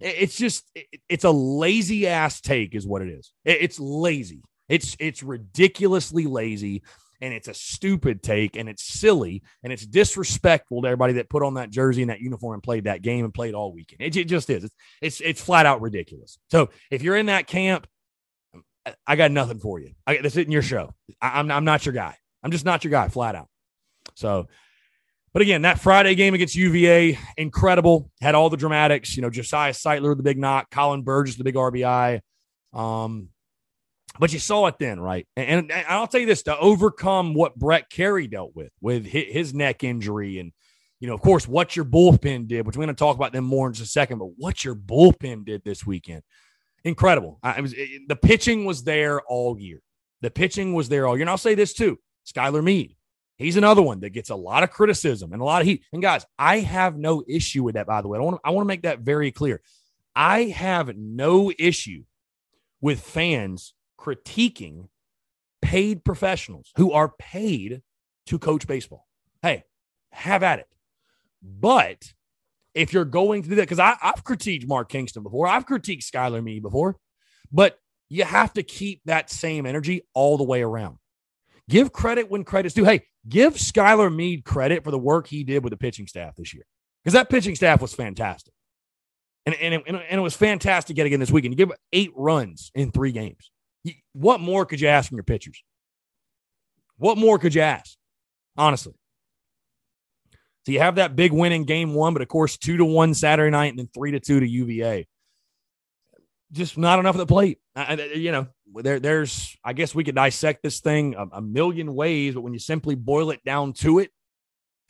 it's 0.00 0.36
just 0.36 0.70
it's 1.08 1.24
a 1.24 1.30
lazy 1.30 2.06
ass 2.06 2.40
take, 2.40 2.74
is 2.74 2.86
what 2.86 3.02
it 3.02 3.08
is. 3.08 3.32
It's 3.44 3.78
lazy. 3.78 4.42
It's 4.68 4.96
it's 4.98 5.22
ridiculously 5.22 6.26
lazy 6.26 6.82
and 7.20 7.32
it's 7.32 7.48
a 7.48 7.54
stupid 7.54 8.22
take 8.22 8.56
and 8.56 8.68
it's 8.68 8.82
silly 8.82 9.42
and 9.62 9.72
it's 9.72 9.86
disrespectful 9.86 10.82
to 10.82 10.88
everybody 10.88 11.14
that 11.14 11.30
put 11.30 11.42
on 11.42 11.54
that 11.54 11.70
jersey 11.70 12.02
and 12.02 12.10
that 12.10 12.20
uniform 12.20 12.54
and 12.54 12.62
played 12.62 12.84
that 12.84 13.02
game 13.02 13.24
and 13.24 13.32
played 13.32 13.54
all 13.54 13.72
weekend. 13.72 14.02
It, 14.02 14.16
it 14.16 14.24
just 14.24 14.50
is. 14.50 14.64
It's, 14.64 14.74
it's, 15.00 15.20
it's 15.20 15.40
flat 15.40 15.66
out 15.66 15.80
ridiculous. 15.80 16.38
So 16.50 16.70
if 16.90 17.02
you're 17.02 17.16
in 17.16 17.26
that 17.26 17.46
camp, 17.46 17.86
I 19.06 19.16
got 19.16 19.30
nothing 19.30 19.58
for 19.58 19.78
you. 19.80 19.92
I, 20.06 20.18
this 20.18 20.36
isn't 20.36 20.52
your 20.52 20.62
show. 20.62 20.94
I, 21.20 21.38
I'm 21.40 21.50
I'm 21.50 21.64
not 21.64 21.86
your 21.86 21.94
guy. 21.94 22.16
I'm 22.42 22.50
just 22.50 22.64
not 22.64 22.84
your 22.84 22.90
guy, 22.90 23.08
flat 23.08 23.34
out. 23.34 23.48
So, 24.14 24.46
but 25.32 25.42
again, 25.42 25.62
that 25.62 25.80
Friday 25.80 26.14
game 26.14 26.34
against 26.34 26.54
UVA, 26.54 27.18
incredible. 27.36 28.10
Had 28.20 28.34
all 28.34 28.50
the 28.50 28.56
dramatics. 28.56 29.16
You 29.16 29.22
know, 29.22 29.30
Josiah 29.30 29.72
Sightler 29.72 30.16
the 30.16 30.22
big 30.22 30.38
knock, 30.38 30.70
Colin 30.70 31.02
Burgess 31.02 31.36
the 31.36 31.44
big 31.44 31.56
RBI. 31.56 32.20
Um, 32.72 33.30
but 34.18 34.32
you 34.32 34.38
saw 34.38 34.66
it 34.66 34.78
then, 34.78 35.00
right? 35.00 35.26
And, 35.36 35.70
and, 35.70 35.86
I'll 35.88 36.06
tell 36.06 36.20
you 36.20 36.26
this 36.26 36.44
to 36.44 36.58
overcome 36.58 37.34
what 37.34 37.56
Brett 37.56 37.90
Kerry 37.90 38.26
dealt 38.26 38.54
with, 38.54 38.70
with 38.80 39.06
his 39.06 39.52
neck 39.52 39.84
injury. 39.84 40.38
And, 40.38 40.52
you 41.00 41.08
know, 41.08 41.14
of 41.14 41.20
course, 41.20 41.46
what 41.46 41.76
your 41.76 41.84
bullpen 41.84 42.48
did, 42.48 42.66
which 42.66 42.76
we're 42.76 42.84
going 42.84 42.94
to 42.94 42.98
talk 42.98 43.16
about 43.16 43.32
them 43.32 43.44
more 43.44 43.66
in 43.66 43.74
just 43.74 43.88
a 43.88 43.92
second, 43.92 44.18
but 44.18 44.30
what 44.36 44.64
your 44.64 44.74
bullpen 44.74 45.44
did 45.44 45.62
this 45.64 45.86
weekend. 45.86 46.22
Incredible. 46.86 47.38
I 47.42 47.60
was, 47.60 47.74
it, 47.76 48.08
the 48.08 48.16
pitching 48.16 48.64
was 48.64 48.84
there 48.84 49.20
all 49.22 49.58
year. 49.58 49.82
The 50.20 50.30
pitching 50.30 50.72
was 50.72 50.88
there 50.88 51.06
all 51.06 51.16
year. 51.16 51.22
And 51.22 51.30
I'll 51.30 51.36
say 51.36 51.54
this 51.54 51.74
too 51.74 51.98
Skylar 52.24 52.62
Meade, 52.62 52.96
He's 53.36 53.56
another 53.56 53.82
one 53.82 54.00
that 54.00 54.10
gets 54.10 54.30
a 54.30 54.36
lot 54.36 54.62
of 54.62 54.70
criticism 54.70 55.32
and 55.32 55.42
a 55.42 55.44
lot 55.44 55.60
of 55.60 55.68
heat. 55.68 55.84
And 55.92 56.00
guys, 56.00 56.24
I 56.38 56.60
have 56.60 56.96
no 56.96 57.22
issue 57.28 57.62
with 57.62 57.74
that, 57.74 57.86
by 57.86 58.00
the 58.00 58.08
way. 58.08 58.18
I 58.18 58.22
want 58.22 58.40
I 58.44 58.50
want 58.50 58.64
to 58.64 58.68
make 58.68 58.82
that 58.82 59.00
very 59.00 59.30
clear. 59.30 59.60
I 60.14 60.44
have 60.44 60.96
no 60.96 61.52
issue 61.58 62.04
with 62.80 63.00
fans 63.00 63.74
critiquing 63.98 64.88
paid 65.60 66.04
professionals 66.04 66.72
who 66.76 66.92
are 66.92 67.12
paid 67.18 67.82
to 68.26 68.38
coach 68.38 68.66
baseball. 68.66 69.06
Hey, 69.42 69.64
have 70.12 70.42
at 70.42 70.60
it. 70.60 70.68
But 71.42 72.14
if 72.76 72.92
you're 72.92 73.06
going 73.06 73.42
to 73.42 73.48
do 73.48 73.54
that, 73.54 73.62
because 73.62 73.78
I've 73.78 74.22
critiqued 74.22 74.68
Mark 74.68 74.90
Kingston 74.90 75.22
before, 75.22 75.48
I've 75.48 75.66
critiqued 75.66 76.04
Skylar 76.04 76.44
Meade 76.44 76.62
before, 76.62 76.96
but 77.50 77.78
you 78.10 78.24
have 78.24 78.52
to 78.52 78.62
keep 78.62 79.00
that 79.06 79.30
same 79.30 79.64
energy 79.64 80.02
all 80.12 80.36
the 80.36 80.44
way 80.44 80.62
around. 80.62 80.98
Give 81.70 81.90
credit 81.90 82.30
when 82.30 82.44
credit's 82.44 82.74
due. 82.74 82.84
Hey, 82.84 83.06
give 83.26 83.54
Skylar 83.54 84.14
Meade 84.14 84.44
credit 84.44 84.84
for 84.84 84.90
the 84.90 84.98
work 84.98 85.26
he 85.26 85.42
did 85.42 85.64
with 85.64 85.70
the 85.70 85.78
pitching 85.78 86.06
staff 86.06 86.36
this 86.36 86.52
year, 86.52 86.66
because 87.02 87.14
that 87.14 87.30
pitching 87.30 87.54
staff 87.54 87.80
was 87.80 87.94
fantastic. 87.94 88.52
And, 89.46 89.54
and, 89.54 89.74
it, 89.74 89.82
and 89.86 90.02
it 90.10 90.20
was 90.22 90.36
fantastic 90.36 90.98
yet 90.98 91.06
again 91.06 91.18
this 91.18 91.30
weekend. 91.30 91.54
You 91.54 91.66
give 91.66 91.72
eight 91.94 92.12
runs 92.14 92.70
in 92.74 92.90
three 92.90 93.12
games. 93.12 93.50
What 94.12 94.40
more 94.40 94.66
could 94.66 94.80
you 94.80 94.88
ask 94.88 95.08
from 95.08 95.16
your 95.16 95.24
pitchers? 95.24 95.62
What 96.98 97.16
more 97.16 97.38
could 97.38 97.54
you 97.54 97.62
ask? 97.62 97.96
Honestly. 98.56 98.94
So 100.66 100.72
you 100.72 100.80
have 100.80 100.96
that 100.96 101.14
big 101.14 101.30
win 101.30 101.52
in 101.52 101.62
game 101.62 101.94
one, 101.94 102.12
but 102.12 102.22
of 102.22 102.28
course, 102.28 102.56
two 102.56 102.76
to 102.78 102.84
one 102.84 103.14
Saturday 103.14 103.52
night 103.52 103.68
and 103.68 103.78
then 103.78 103.88
three 103.94 104.10
to 104.10 104.18
two 104.18 104.40
to 104.40 104.48
UVA. 104.48 105.06
Just 106.50 106.76
not 106.76 106.98
enough 106.98 107.14
at 107.14 107.18
the 107.18 107.26
plate. 107.26 107.60
I, 107.76 107.94
you 108.16 108.32
know, 108.32 108.48
there, 108.74 108.98
there's, 108.98 109.56
I 109.64 109.74
guess 109.74 109.94
we 109.94 110.02
could 110.02 110.16
dissect 110.16 110.64
this 110.64 110.80
thing 110.80 111.14
a, 111.14 111.26
a 111.36 111.40
million 111.40 111.94
ways, 111.94 112.34
but 112.34 112.40
when 112.40 112.52
you 112.52 112.58
simply 112.58 112.96
boil 112.96 113.30
it 113.30 113.44
down 113.44 113.74
to 113.74 114.00
it 114.00 114.10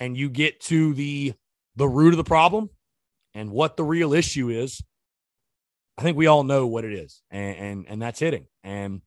and 0.00 0.16
you 0.16 0.30
get 0.30 0.60
to 0.62 0.94
the 0.94 1.34
the 1.76 1.86
root 1.86 2.14
of 2.14 2.16
the 2.16 2.24
problem 2.24 2.70
and 3.34 3.50
what 3.50 3.76
the 3.76 3.84
real 3.84 4.14
issue 4.14 4.48
is, 4.48 4.82
I 5.98 6.02
think 6.02 6.16
we 6.16 6.26
all 6.26 6.42
know 6.42 6.66
what 6.66 6.86
it 6.86 6.94
is, 6.94 7.20
and, 7.30 7.56
and 7.56 7.86
and, 7.88 8.02
that's 8.02 8.20
hitting. 8.20 8.46
And 8.64 9.02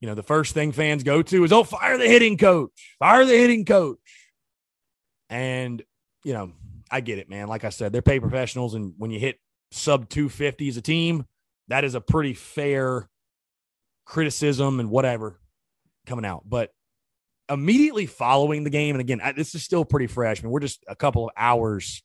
you 0.00 0.08
know, 0.08 0.16
the 0.16 0.24
first 0.24 0.52
thing 0.52 0.72
fans 0.72 1.04
go 1.04 1.22
to 1.22 1.44
is, 1.44 1.52
"Oh, 1.52 1.62
fire 1.62 1.96
the 1.96 2.08
hitting 2.08 2.38
coach! 2.38 2.96
Fire 2.98 3.24
the 3.24 3.36
hitting 3.36 3.64
coach!" 3.64 3.98
And 5.30 5.82
you 6.24 6.32
know, 6.32 6.52
I 6.90 7.00
get 7.00 7.18
it, 7.18 7.28
man. 7.28 7.48
Like 7.48 7.64
I 7.64 7.70
said, 7.70 7.92
they're 7.92 8.02
paid 8.02 8.20
professionals, 8.20 8.74
and 8.74 8.94
when 8.98 9.10
you 9.10 9.18
hit 9.18 9.38
sub 9.70 10.08
250 10.08 10.68
as 10.68 10.76
a 10.76 10.82
team, 10.82 11.24
that 11.68 11.84
is 11.84 11.94
a 11.94 12.00
pretty 12.00 12.34
fair 12.34 13.08
criticism 14.06 14.80
and 14.80 14.90
whatever 14.90 15.38
coming 16.06 16.24
out. 16.24 16.42
But 16.46 16.70
immediately 17.50 18.06
following 18.06 18.64
the 18.64 18.70
game, 18.70 18.94
and 18.94 19.00
again, 19.00 19.20
this 19.36 19.54
is 19.54 19.62
still 19.62 19.84
pretty 19.84 20.06
fresh. 20.06 20.40
I 20.40 20.42
mean, 20.42 20.50
we're 20.50 20.60
just 20.60 20.82
a 20.88 20.96
couple 20.96 21.26
of 21.26 21.30
hours 21.36 22.02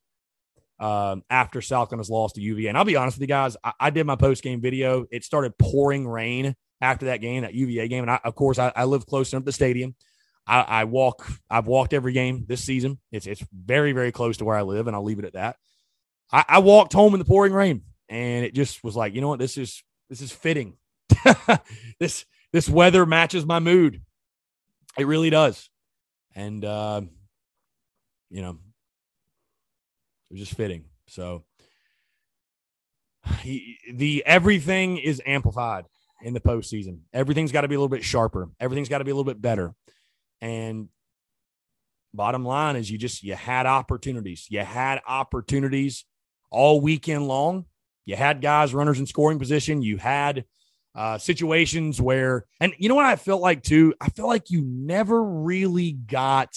um, 0.79 1.24
after 1.29 1.62
South 1.62 1.89
Carolina's 1.89 2.10
lost 2.10 2.36
to 2.36 2.41
UVA. 2.41 2.67
And 2.67 2.77
I'll 2.77 2.86
be 2.86 2.96
honest 2.96 3.17
with 3.17 3.22
you 3.22 3.27
guys, 3.27 3.55
I, 3.63 3.74
I 3.79 3.89
did 3.89 4.05
my 4.05 4.15
post 4.15 4.43
game 4.43 4.62
video. 4.62 5.05
It 5.12 5.24
started 5.24 5.58
pouring 5.58 6.08
rain 6.08 6.55
after 6.82 7.08
that 7.08 7.17
game, 7.17 7.43
that 7.43 7.53
UVA 7.53 7.88
game. 7.88 8.03
And 8.03 8.12
I, 8.12 8.20
of 8.24 8.36
course, 8.36 8.60
I, 8.60 8.72
I 8.75 8.84
live 8.86 9.05
close 9.05 9.32
enough 9.32 9.43
to 9.43 9.46
the 9.46 9.51
stadium. 9.53 9.96
I, 10.45 10.62
I, 10.62 10.83
walk, 10.83 11.25
I've 11.50 11.67
walked 11.67 11.93
every 11.93 12.13
game 12.13 12.45
this 12.47 12.63
season. 12.63 13.00
It's 13.12 13.27
it's 13.27 13.43
very, 13.53 13.93
very 13.93 14.12
close 14.12 14.38
to 14.38 14.45
where 14.45 14.57
I 14.57 14.62
live, 14.62 14.88
and 14.88 14.95
I'll 14.95 15.03
leave 15.03 15.19
it 15.19 15.25
at 15.25 15.33
that. 15.33 15.55
I, 16.31 16.45
I 16.47 16.59
walked 16.59 16.93
home 16.93 17.13
in 17.13 17.19
the 17.19 17.25
pouring 17.25 17.53
rain, 17.53 17.83
and 18.09 18.45
it 18.45 18.53
just 18.53 18.83
was 18.83 18.95
like, 18.95 19.13
you 19.13 19.21
know 19.21 19.29
what, 19.29 19.39
this 19.39 19.57
is 19.57 19.83
this 20.09 20.21
is 20.21 20.31
fitting. 20.31 20.77
this 22.00 22.25
this 22.51 22.69
weather 22.69 23.05
matches 23.05 23.45
my 23.45 23.59
mood. 23.59 24.01
It 24.97 25.07
really 25.07 25.29
does. 25.29 25.69
And 26.35 26.63
uh, 26.65 27.01
you 28.29 28.41
know, 28.41 28.51
it 28.51 30.33
was 30.33 30.39
just 30.39 30.55
fitting. 30.55 30.85
So 31.07 31.43
he, 33.41 33.77
the 33.93 34.23
everything 34.25 34.97
is 34.97 35.21
amplified 35.25 35.85
in 36.21 36.33
the 36.33 36.39
postseason. 36.39 37.00
Everything's 37.13 37.51
got 37.51 37.62
to 37.62 37.67
be 37.67 37.75
a 37.75 37.77
little 37.77 37.89
bit 37.89 38.03
sharper. 38.03 38.50
Everything's 38.59 38.89
got 38.89 39.00
to 39.00 39.03
be 39.03 39.12
a 39.12 39.15
little 39.15 39.31
bit 39.31 39.41
better. 39.41 39.73
And 40.43 40.89
bottom 42.13 42.43
line 42.43 42.75
is 42.75 42.91
you 42.91 42.97
just 42.97 43.23
you 43.23 43.33
had 43.33 43.65
opportunities. 43.65 44.45
You 44.50 44.59
had 44.59 45.00
opportunities 45.07 46.03
all 46.51 46.81
weekend 46.81 47.29
long. 47.29 47.63
You 48.03 48.17
had 48.17 48.41
guys, 48.41 48.73
runners 48.73 49.00
in 49.00 49.05
scoring 49.05 49.39
position. 49.39 49.81
You 49.81 49.95
had 49.95 50.43
uh, 50.95 51.17
situations 51.17 52.01
where, 52.01 52.45
and 52.59 52.73
you 52.77 52.89
know 52.89 52.95
what 52.95 53.05
I 53.05 53.15
felt 53.15 53.41
like 53.41 53.63
too? 53.63 53.93
I 54.01 54.09
felt 54.09 54.27
like 54.27 54.51
you 54.51 54.62
never 54.62 55.23
really 55.23 55.93
got, 55.93 56.50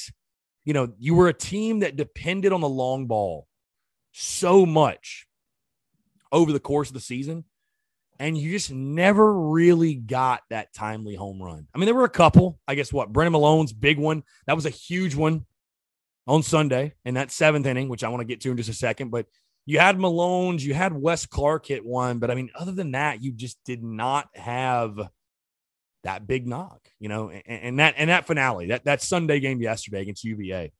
you 0.64 0.73
know, 0.73 0.93
you 0.99 1.14
were 1.14 1.28
a 1.28 1.33
team 1.33 1.78
that 1.78 1.95
depended 1.95 2.52
on 2.52 2.62
the 2.62 2.69
long 2.69 3.07
ball 3.07 3.47
so 4.11 4.66
much 4.66 5.28
over 6.33 6.52
the 6.52 6.59
course 6.59 6.88
of 6.88 6.95
the 6.95 7.00
season. 7.00 7.45
And 8.18 8.37
you 8.37 8.52
just 8.52 8.70
never 8.70 9.32
really 9.32 9.94
got 9.94 10.42
that 10.50 10.73
timely 10.73 11.14
home 11.14 11.42
run. 11.42 11.66
I 11.75 11.78
mean, 11.78 11.87
there 11.87 11.94
were 11.94 12.04
a 12.04 12.11
couple. 12.11 12.58
I 12.66 12.75
guess 12.75 12.92
what 12.92 13.12
Brennan 13.12 13.35
Milone's 13.35 13.73
big 13.73 13.99
one 13.99 14.23
that 14.46 14.56
was 14.56 14.66
a 14.66 14.70
huge 14.70 15.14
one 15.14 15.46
on 16.26 16.42
Sunday 16.42 16.94
in 17.04 17.14
that 17.14 17.30
seventh 17.30 17.66
inning, 17.66 17.88
which 17.88 18.04
I 18.04 18.08
want 18.08 18.20
to 18.20 18.26
get 18.26 18.40
to 18.42 18.50
in 18.50 18.56
just 18.56 18.68
a 18.68 18.75
second. 18.75 19.11
But 19.11 19.26
you 19.64 19.78
had 19.78 19.99
Milone's, 19.99 20.64
you 20.64 20.75
had 20.75 20.92
Wes 20.92 21.26
Clark 21.26 21.66
hit 21.66 21.85
one, 21.85 22.18
but 22.18 22.30
I 22.30 22.35
mean, 22.35 22.50
other 22.54 22.73
than 22.73 22.92
that, 22.92 23.23
you 23.23 23.32
just 23.32 23.58
did 23.64 23.82
not 23.82 24.28
have 24.35 24.99
that 26.04 26.26
big 26.26 26.46
knock, 26.46 26.88
you 27.00 27.08
know, 27.08 27.30
and, 27.30 27.42
and 27.46 27.78
that 27.80 27.94
and 27.96 28.11
that 28.11 28.26
finale, 28.26 28.66
that 28.68 28.85
that 28.85 29.02
Sunday 29.02 29.40
game 29.40 29.61
yesterday 29.61 30.02
against 30.02 30.25
UVA. 30.25 30.73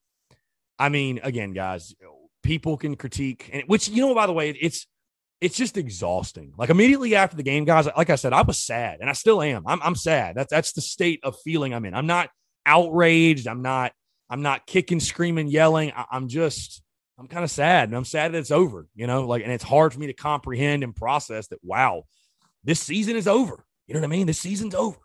I 0.79 0.89
mean, 0.89 1.21
again, 1.23 1.53
guys, 1.53 1.95
people 2.43 2.77
can 2.77 2.97
critique, 2.97 3.51
and 3.53 3.65
which 3.67 3.89
you 3.89 4.07
know, 4.07 4.15
by 4.15 4.27
the 4.27 4.33
way, 4.33 4.51
it's 4.51 4.87
it's 5.41 5.57
just 5.57 5.77
exhausting. 5.77 6.55
Like 6.57 6.71
immediately 6.71 7.15
after 7.15 7.37
the 7.37 7.43
game, 7.43 7.65
guys, 7.65 7.87
like 7.97 8.11
I 8.11 8.17
said, 8.17 8.33
I 8.33 8.43
was 8.43 8.59
sad 8.59 8.99
and 9.01 9.11
I 9.11 9.13
still 9.13 9.43
am. 9.43 9.65
I'm, 9.67 9.83
I'm 9.83 9.95
sad. 9.95 10.35
That's, 10.35 10.51
that's 10.51 10.73
the 10.73 10.81
state 10.81 11.21
of 11.23 11.37
feeling 11.45 11.75
I'm 11.75 11.85
in. 11.85 11.95
I'm 11.95 12.07
not 12.07 12.31
outraged. 12.65 13.47
I'm 13.47 13.63
not, 13.63 13.93
I'm 14.31 14.43
not 14.43 14.67
kicking, 14.67 15.01
screaming, 15.01 15.49
yelling. 15.49 15.93
I, 15.95 16.07
I'm 16.11 16.29
just, 16.29 16.83
I'm 17.19 17.29
kind 17.29 17.45
of 17.45 17.51
sad 17.51 17.89
and 17.89 17.97
I'm 17.97 18.05
sad 18.05 18.33
that 18.33 18.39
it's 18.39 18.51
over, 18.51 18.89
you 18.95 19.07
know, 19.07 19.27
like, 19.27 19.43
and 19.43 19.53
it's 19.53 19.65
hard 19.65 19.93
for 19.93 20.01
me 20.01 20.07
to 20.07 20.15
comprehend 20.15 20.83
and 20.83 20.97
process 20.97 21.49
that, 21.49 21.63
wow, 21.63 22.05
this 22.65 22.81
season 22.81 23.17
is 23.17 23.29
over. 23.29 23.65
You 23.87 23.95
know 23.95 24.01
what 24.01 24.07
I 24.07 24.11
mean? 24.11 24.27
This 24.27 24.41
season's 24.41 24.75
over. 24.75 24.99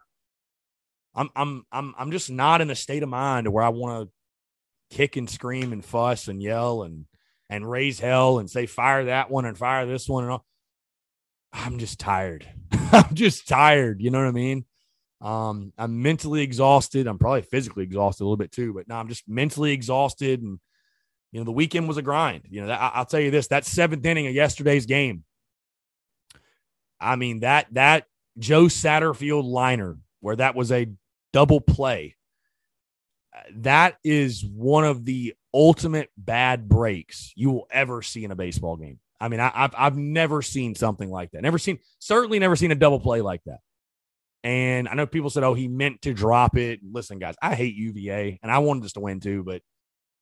I'm, 1.13 1.29
I'm, 1.35 1.65
I'm, 1.71 1.93
I'm 1.97 2.11
just 2.11 2.29
not 2.29 2.61
in 2.61 2.69
a 2.69 2.75
state 2.75 3.03
of 3.03 3.09
mind 3.09 3.47
where 3.51 3.63
I 3.63 3.69
want 3.69 4.09
to 4.09 4.97
kick 4.97 5.17
and 5.17 5.29
scream 5.29 5.73
and 5.73 5.83
fuss 5.83 6.29
and 6.29 6.41
yell 6.41 6.83
and, 6.83 7.05
and 7.51 7.69
raise 7.69 7.99
hell 7.99 8.39
and 8.39 8.49
say 8.49 8.65
fire 8.65 9.05
that 9.05 9.29
one 9.29 9.45
and 9.45 9.57
fire 9.57 9.85
this 9.85 10.07
one 10.07 10.23
and 10.23 10.31
all. 10.31 10.45
I'm 11.51 11.79
just 11.79 11.99
tired. 11.99 12.47
I'm 12.71 13.13
just 13.13 13.47
tired. 13.47 14.01
You 14.01 14.09
know 14.09 14.19
what 14.19 14.29
I 14.29 14.31
mean? 14.31 14.65
Um, 15.19 15.73
I'm 15.77 16.01
mentally 16.01 16.41
exhausted. 16.41 17.05
I'm 17.05 17.19
probably 17.19 17.41
physically 17.41 17.83
exhausted 17.83 18.23
a 18.23 18.25
little 18.25 18.37
bit 18.37 18.53
too, 18.53 18.73
but 18.73 18.87
now 18.87 18.99
I'm 18.99 19.09
just 19.09 19.27
mentally 19.27 19.73
exhausted. 19.73 20.41
And 20.41 20.59
you 21.33 21.41
know, 21.41 21.43
the 21.43 21.51
weekend 21.51 21.89
was 21.89 21.97
a 21.97 22.01
grind. 22.01 22.43
You 22.49 22.61
know, 22.61 22.67
that, 22.67 22.91
I'll 22.95 23.05
tell 23.05 23.19
you 23.19 23.31
this: 23.31 23.47
that 23.47 23.65
seventh 23.65 24.05
inning 24.05 24.27
of 24.27 24.33
yesterday's 24.33 24.85
game. 24.85 25.25
I 27.01 27.17
mean 27.17 27.41
that 27.41 27.67
that 27.73 28.05
Joe 28.39 28.65
Satterfield 28.65 29.43
liner 29.43 29.97
where 30.21 30.37
that 30.37 30.55
was 30.55 30.71
a 30.71 30.87
double 31.33 31.59
play. 31.59 32.15
That 33.55 33.97
is 34.03 34.45
one 34.45 34.85
of 34.85 35.03
the 35.03 35.33
ultimate 35.53 36.09
bad 36.17 36.67
breaks 36.67 37.33
you 37.35 37.51
will 37.51 37.67
ever 37.71 38.01
see 38.01 38.23
in 38.23 38.31
a 38.31 38.35
baseball 38.35 38.77
game. 38.77 38.99
I 39.19 39.27
mean, 39.27 39.39
I, 39.39 39.49
have 39.49 39.75
I've 39.77 39.97
never 39.97 40.41
seen 40.41 40.73
something 40.73 41.09
like 41.09 41.31
that. 41.31 41.43
Never 41.43 41.59
seen, 41.59 41.79
certainly 41.99 42.39
never 42.39 42.55
seen 42.55 42.71
a 42.71 42.75
double 42.75 42.99
play 42.99 43.21
like 43.21 43.43
that. 43.45 43.59
And 44.43 44.89
I 44.89 44.95
know 44.95 45.05
people 45.05 45.29
said, 45.29 45.43
"Oh, 45.43 45.53
he 45.53 45.67
meant 45.67 46.01
to 46.03 46.13
drop 46.13 46.57
it." 46.57 46.79
Listen, 46.83 47.19
guys, 47.19 47.35
I 47.39 47.53
hate 47.53 47.75
UVA, 47.75 48.39
and 48.41 48.51
I 48.51 48.57
wanted 48.57 48.85
us 48.85 48.93
to 48.93 48.99
win 48.99 49.19
too, 49.19 49.43
but 49.43 49.61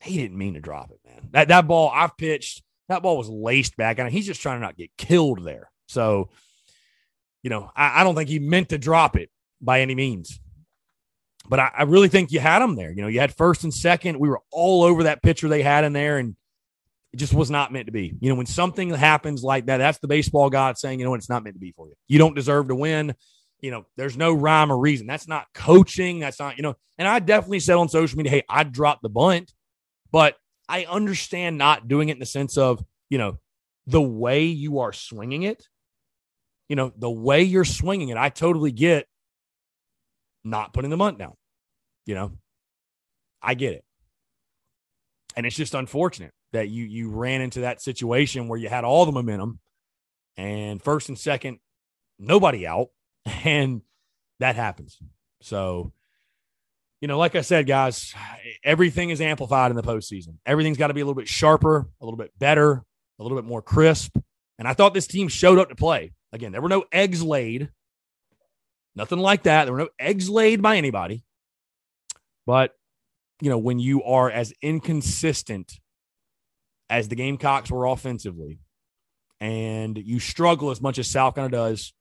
he 0.02 0.18
didn't 0.18 0.38
mean 0.38 0.56
to 0.56 0.60
drop 0.60 0.92
it, 0.92 1.00
man. 1.06 1.30
That 1.32 1.48
that 1.48 1.68
ball 1.68 1.90
I've 1.94 2.18
pitched, 2.18 2.62
that 2.90 3.02
ball 3.02 3.18
was 3.18 3.30
laced 3.30 3.78
back, 3.78 4.00
and 4.00 4.10
he's 4.10 4.26
just 4.26 4.42
trying 4.42 4.58
to 4.58 4.66
not 4.66 4.76
get 4.76 4.92
killed 4.98 5.46
there. 5.46 5.72
So, 5.88 6.30
you 7.44 7.50
know, 7.50 7.72
I, 7.74 8.02
I 8.02 8.04
don't 8.04 8.16
think 8.16 8.30
he 8.30 8.40
meant 8.40 8.70
to 8.70 8.78
drop 8.78 9.16
it 9.16 9.30
by 9.62 9.80
any 9.80 9.96
means 9.96 10.40
but 11.50 11.60
I, 11.60 11.72
I, 11.80 11.84
really 11.84 12.08
think 12.08 12.32
you 12.32 12.40
had 12.40 12.60
them 12.60 12.76
there. 12.76 12.92
You 12.92 13.02
know, 13.02 13.08
you 13.08 13.20
had 13.20 13.36
first 13.36 13.64
and 13.64 13.74
second. 13.74 14.20
We 14.20 14.30
were 14.30 14.42
all 14.52 14.84
over 14.84 15.04
that 15.04 15.24
pitcher 15.24 15.50
they 15.50 15.64
had 15.64 15.84
in 15.84 15.94
there, 15.94 16.20
and 16.20 16.36
it 17.12 17.18
just 17.18 17.34
was 17.34 17.50
not 17.50 17.74
meant 17.74 17.88
to 17.88 17.92
be. 17.92 18.14
You 18.20 18.30
know, 18.30 18.36
when 18.36 18.46
something 18.46 18.90
happens 18.92 19.44
like 19.44 19.66
that, 19.66 19.78
that's 19.78 19.98
the 19.98 20.08
baseball 20.08 20.50
god 20.50 20.78
saying, 20.78 21.00
you 21.00 21.06
know, 21.06 21.16
it's 21.16 21.30
not 21.30 21.44
meant 21.44 21.56
to 21.56 21.60
be 21.60 21.72
for 21.72 21.88
you. 21.88 21.96
You 22.08 22.20
don't 22.20 22.36
deserve 22.36 22.68
to 22.68 22.76
win. 22.76 23.16
You 23.62 23.72
know, 23.72 23.86
there's 23.98 24.16
no 24.16 24.32
rhyme 24.32 24.72
or 24.72 24.78
reason. 24.78 25.08
That's 25.08 25.28
not 25.28 25.48
coaching. 25.54 26.20
That's 26.20 26.40
not, 26.40 26.58
you 26.58 26.64
know, 26.64 26.76
and 26.98 27.08
I 27.08 27.20
definitely 27.20 27.62
said 27.62 27.76
on 27.76 27.90
social 27.90 28.18
media, 28.18 28.32
hey, 28.32 28.44
I 28.48 28.64
dropped 28.64 29.02
the 29.02 29.10
bunt, 29.10 29.54
but 30.12 30.36
I 30.70 30.86
understand 30.86 31.58
not 31.58 31.88
doing 31.88 32.10
it 32.10 32.14
in 32.14 32.20
the 32.20 32.26
sense 32.26 32.58
of, 32.58 32.84
you 33.10 33.18
know, 33.18 33.40
the 33.88 34.02
way 34.02 34.46
you 34.46 34.80
are 34.80 34.94
swinging 34.94 35.44
it, 35.44 35.68
you 36.70 36.76
know, 36.76 36.94
the 36.96 37.10
way 37.10 37.42
you're 37.42 37.66
swinging 37.66 38.10
it. 38.10 38.18
I 38.18 38.30
totally 38.30 38.72
get 38.72 39.08
not 40.44 40.74
putting 40.74 40.92
the 40.92 40.98
bunt 40.98 41.18
down. 41.18 41.34
You 42.06 42.16
know, 42.16 42.32
I 43.42 43.54
get 43.54 43.74
it. 43.74 43.84
And 45.36 45.46
it's 45.46 45.56
just 45.56 45.74
unfortunate 45.74 46.34
that 46.52 46.70
you 46.70 46.86
you 46.86 47.10
ran 47.10 47.42
into 47.42 47.62
that 47.62 47.82
situation 47.82 48.48
where 48.48 48.60
you 48.60 48.70
had 48.70 48.84
all 48.84 49.06
the 49.06 49.12
momentum 49.12 49.60
and 50.38 50.82
first 50.82 51.10
and 51.10 51.20
second, 51.20 51.60
nobody 52.18 52.66
out, 52.66 52.88
and 53.44 53.82
that 54.40 54.56
happens. 54.56 54.98
So, 55.42 55.94
you 57.02 57.08
know, 57.08 57.18
like 57.18 57.36
I 57.36 57.42
said, 57.42 57.68
guys, 57.68 58.14
everything 58.64 59.10
is 59.10 59.22
amplified 59.22 59.72
in 59.72 59.78
the 59.78 59.84
postseason. 59.84 60.36
Everything's 60.46 60.78
got 60.78 60.88
to 60.88 60.94
be 60.94 61.02
a 61.02 61.06
little 61.06 61.20
bit 61.20 61.28
sharper, 61.28 61.88
a 62.02 62.06
little 62.06 62.18
bit 62.18 62.32
better, 62.38 62.84
a 63.20 63.24
little 63.24 63.38
bit 63.38 63.46
more 63.46 63.62
crisp. 63.62 64.18
And 64.58 64.68
I 64.68 64.74
thought 64.74 64.94
this 64.94 65.08
team 65.08 65.28
showed 65.28 65.60
up 65.60 65.70
to 65.70 65.76
play. 65.76 66.14
Again, 66.32 66.52
there 66.52 66.62
were 66.62 66.70
no 66.70 66.84
eggs 66.92 67.24
laid, 67.24 67.70
nothing 68.96 69.20
like 69.20 69.44
that. 69.44 69.66
There 69.66 69.74
were 69.74 69.80
no 69.80 69.90
eggs 70.00 70.30
laid 70.30 70.62
by 70.62 70.78
anybody. 70.78 71.24
But, 72.50 72.72
you 73.42 73.50
know, 73.52 73.60
when 73.60 73.78
you 73.78 74.02
are 74.02 74.32
as 74.32 74.52
inconsistent 74.64 75.74
as 76.90 77.08
the 77.08 77.16
Gamecocks 77.16 77.70
were 77.70 77.86
offensively, 77.86 78.58
and 79.40 79.96
you 79.96 80.18
struggle 80.18 80.72
as 80.72 80.82
much 80.82 80.98
as 80.98 81.08
South 81.08 81.36
Carolina 81.36 81.56
does 81.56 81.94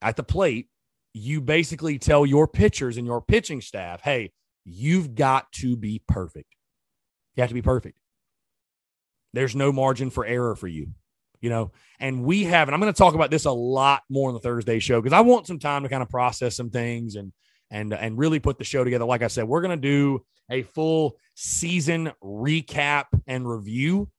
at 0.00 0.16
the 0.16 0.22
plate, 0.22 0.68
you 1.12 1.42
basically 1.42 1.98
tell 1.98 2.24
your 2.24 2.48
pitchers 2.48 2.96
and 2.96 3.06
your 3.06 3.20
pitching 3.20 3.60
staff, 3.60 4.00
hey, 4.00 4.32
you've 4.64 5.14
got 5.14 5.52
to 5.56 5.76
be 5.76 6.00
perfect. 6.08 6.56
You 7.36 7.42
have 7.42 7.50
to 7.50 7.54
be 7.54 7.60
perfect. 7.60 7.98
There's 9.34 9.54
no 9.54 9.72
margin 9.72 10.08
for 10.08 10.24
error 10.24 10.56
for 10.56 10.68
you, 10.68 10.92
you 11.42 11.50
know. 11.50 11.72
And 12.00 12.24
we 12.24 12.44
have, 12.44 12.66
and 12.66 12.74
I'm 12.74 12.80
going 12.80 12.94
to 12.94 12.96
talk 12.96 13.12
about 13.12 13.30
this 13.30 13.44
a 13.44 13.52
lot 13.52 14.04
more 14.08 14.30
on 14.30 14.34
the 14.34 14.40
Thursday 14.40 14.78
show 14.78 15.02
because 15.02 15.12
I 15.12 15.20
want 15.20 15.46
some 15.46 15.58
time 15.58 15.82
to 15.82 15.90
kind 15.90 16.02
of 16.02 16.08
process 16.08 16.56
some 16.56 16.70
things 16.70 17.14
and 17.14 17.30
and 17.70 17.92
and 17.92 18.18
really 18.18 18.38
put 18.38 18.58
the 18.58 18.64
show 18.64 18.84
together. 18.84 19.04
Like 19.04 19.22
I 19.22 19.28
said, 19.28 19.46
we're 19.46 19.60
going 19.60 19.78
to 19.78 19.88
do 19.88 20.24
a 20.50 20.62
full 20.62 21.18
season 21.34 22.12
recap 22.22 23.04
and 23.26 23.48
review 23.48 24.10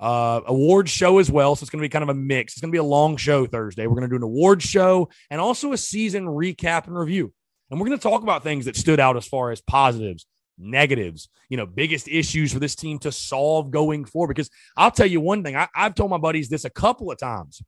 uh, 0.00 0.40
award 0.46 0.88
show 0.88 1.18
as 1.18 1.30
well. 1.30 1.56
So 1.56 1.64
it's 1.64 1.70
going 1.70 1.80
to 1.80 1.84
be 1.84 1.88
kind 1.88 2.02
of 2.02 2.08
a 2.08 2.14
mix. 2.14 2.54
It's 2.54 2.60
going 2.60 2.70
to 2.70 2.74
be 2.74 2.78
a 2.78 2.84
long 2.84 3.16
show 3.16 3.46
Thursday. 3.46 3.86
We're 3.86 3.94
going 3.94 4.08
to 4.08 4.12
do 4.12 4.16
an 4.16 4.22
award 4.22 4.62
show 4.62 5.08
and 5.30 5.40
also 5.40 5.72
a 5.72 5.78
season 5.78 6.26
recap 6.26 6.86
and 6.86 6.98
review. 6.98 7.32
And 7.70 7.80
we're 7.80 7.86
going 7.86 7.98
to 7.98 8.02
talk 8.02 8.22
about 8.22 8.42
things 8.42 8.66
that 8.66 8.76
stood 8.76 9.00
out 9.00 9.16
as 9.16 9.26
far 9.26 9.50
as 9.50 9.60
positives, 9.62 10.26
negatives, 10.58 11.28
you 11.48 11.56
know, 11.56 11.66
biggest 11.66 12.08
issues 12.08 12.52
for 12.52 12.58
this 12.58 12.76
team 12.76 12.98
to 13.00 13.12
solve 13.12 13.70
going 13.70 14.04
forward. 14.04 14.28
Because 14.28 14.50
I'll 14.76 14.90
tell 14.90 15.06
you 15.06 15.20
one 15.20 15.42
thing, 15.42 15.56
I, 15.56 15.68
I've 15.74 15.94
told 15.94 16.10
my 16.10 16.18
buddies 16.18 16.48
this 16.48 16.64
a 16.64 16.70
couple 16.70 17.10
of 17.10 17.18
times 17.18 17.62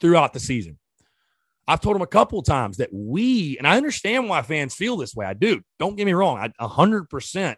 throughout 0.00 0.32
the 0.32 0.40
season. 0.40 0.78
I've 1.68 1.80
told 1.80 1.94
them 1.94 2.02
a 2.02 2.06
couple 2.06 2.38
of 2.38 2.44
times 2.44 2.78
that 2.78 2.90
we, 2.92 3.56
and 3.58 3.66
I 3.66 3.76
understand 3.76 4.28
why 4.28 4.42
fans 4.42 4.74
feel 4.74 4.96
this 4.96 5.14
way. 5.14 5.26
I 5.26 5.34
do. 5.34 5.62
Don't 5.78 5.96
get 5.96 6.06
me 6.06 6.12
wrong. 6.12 6.38
I 6.38 6.66
100%, 6.66 7.56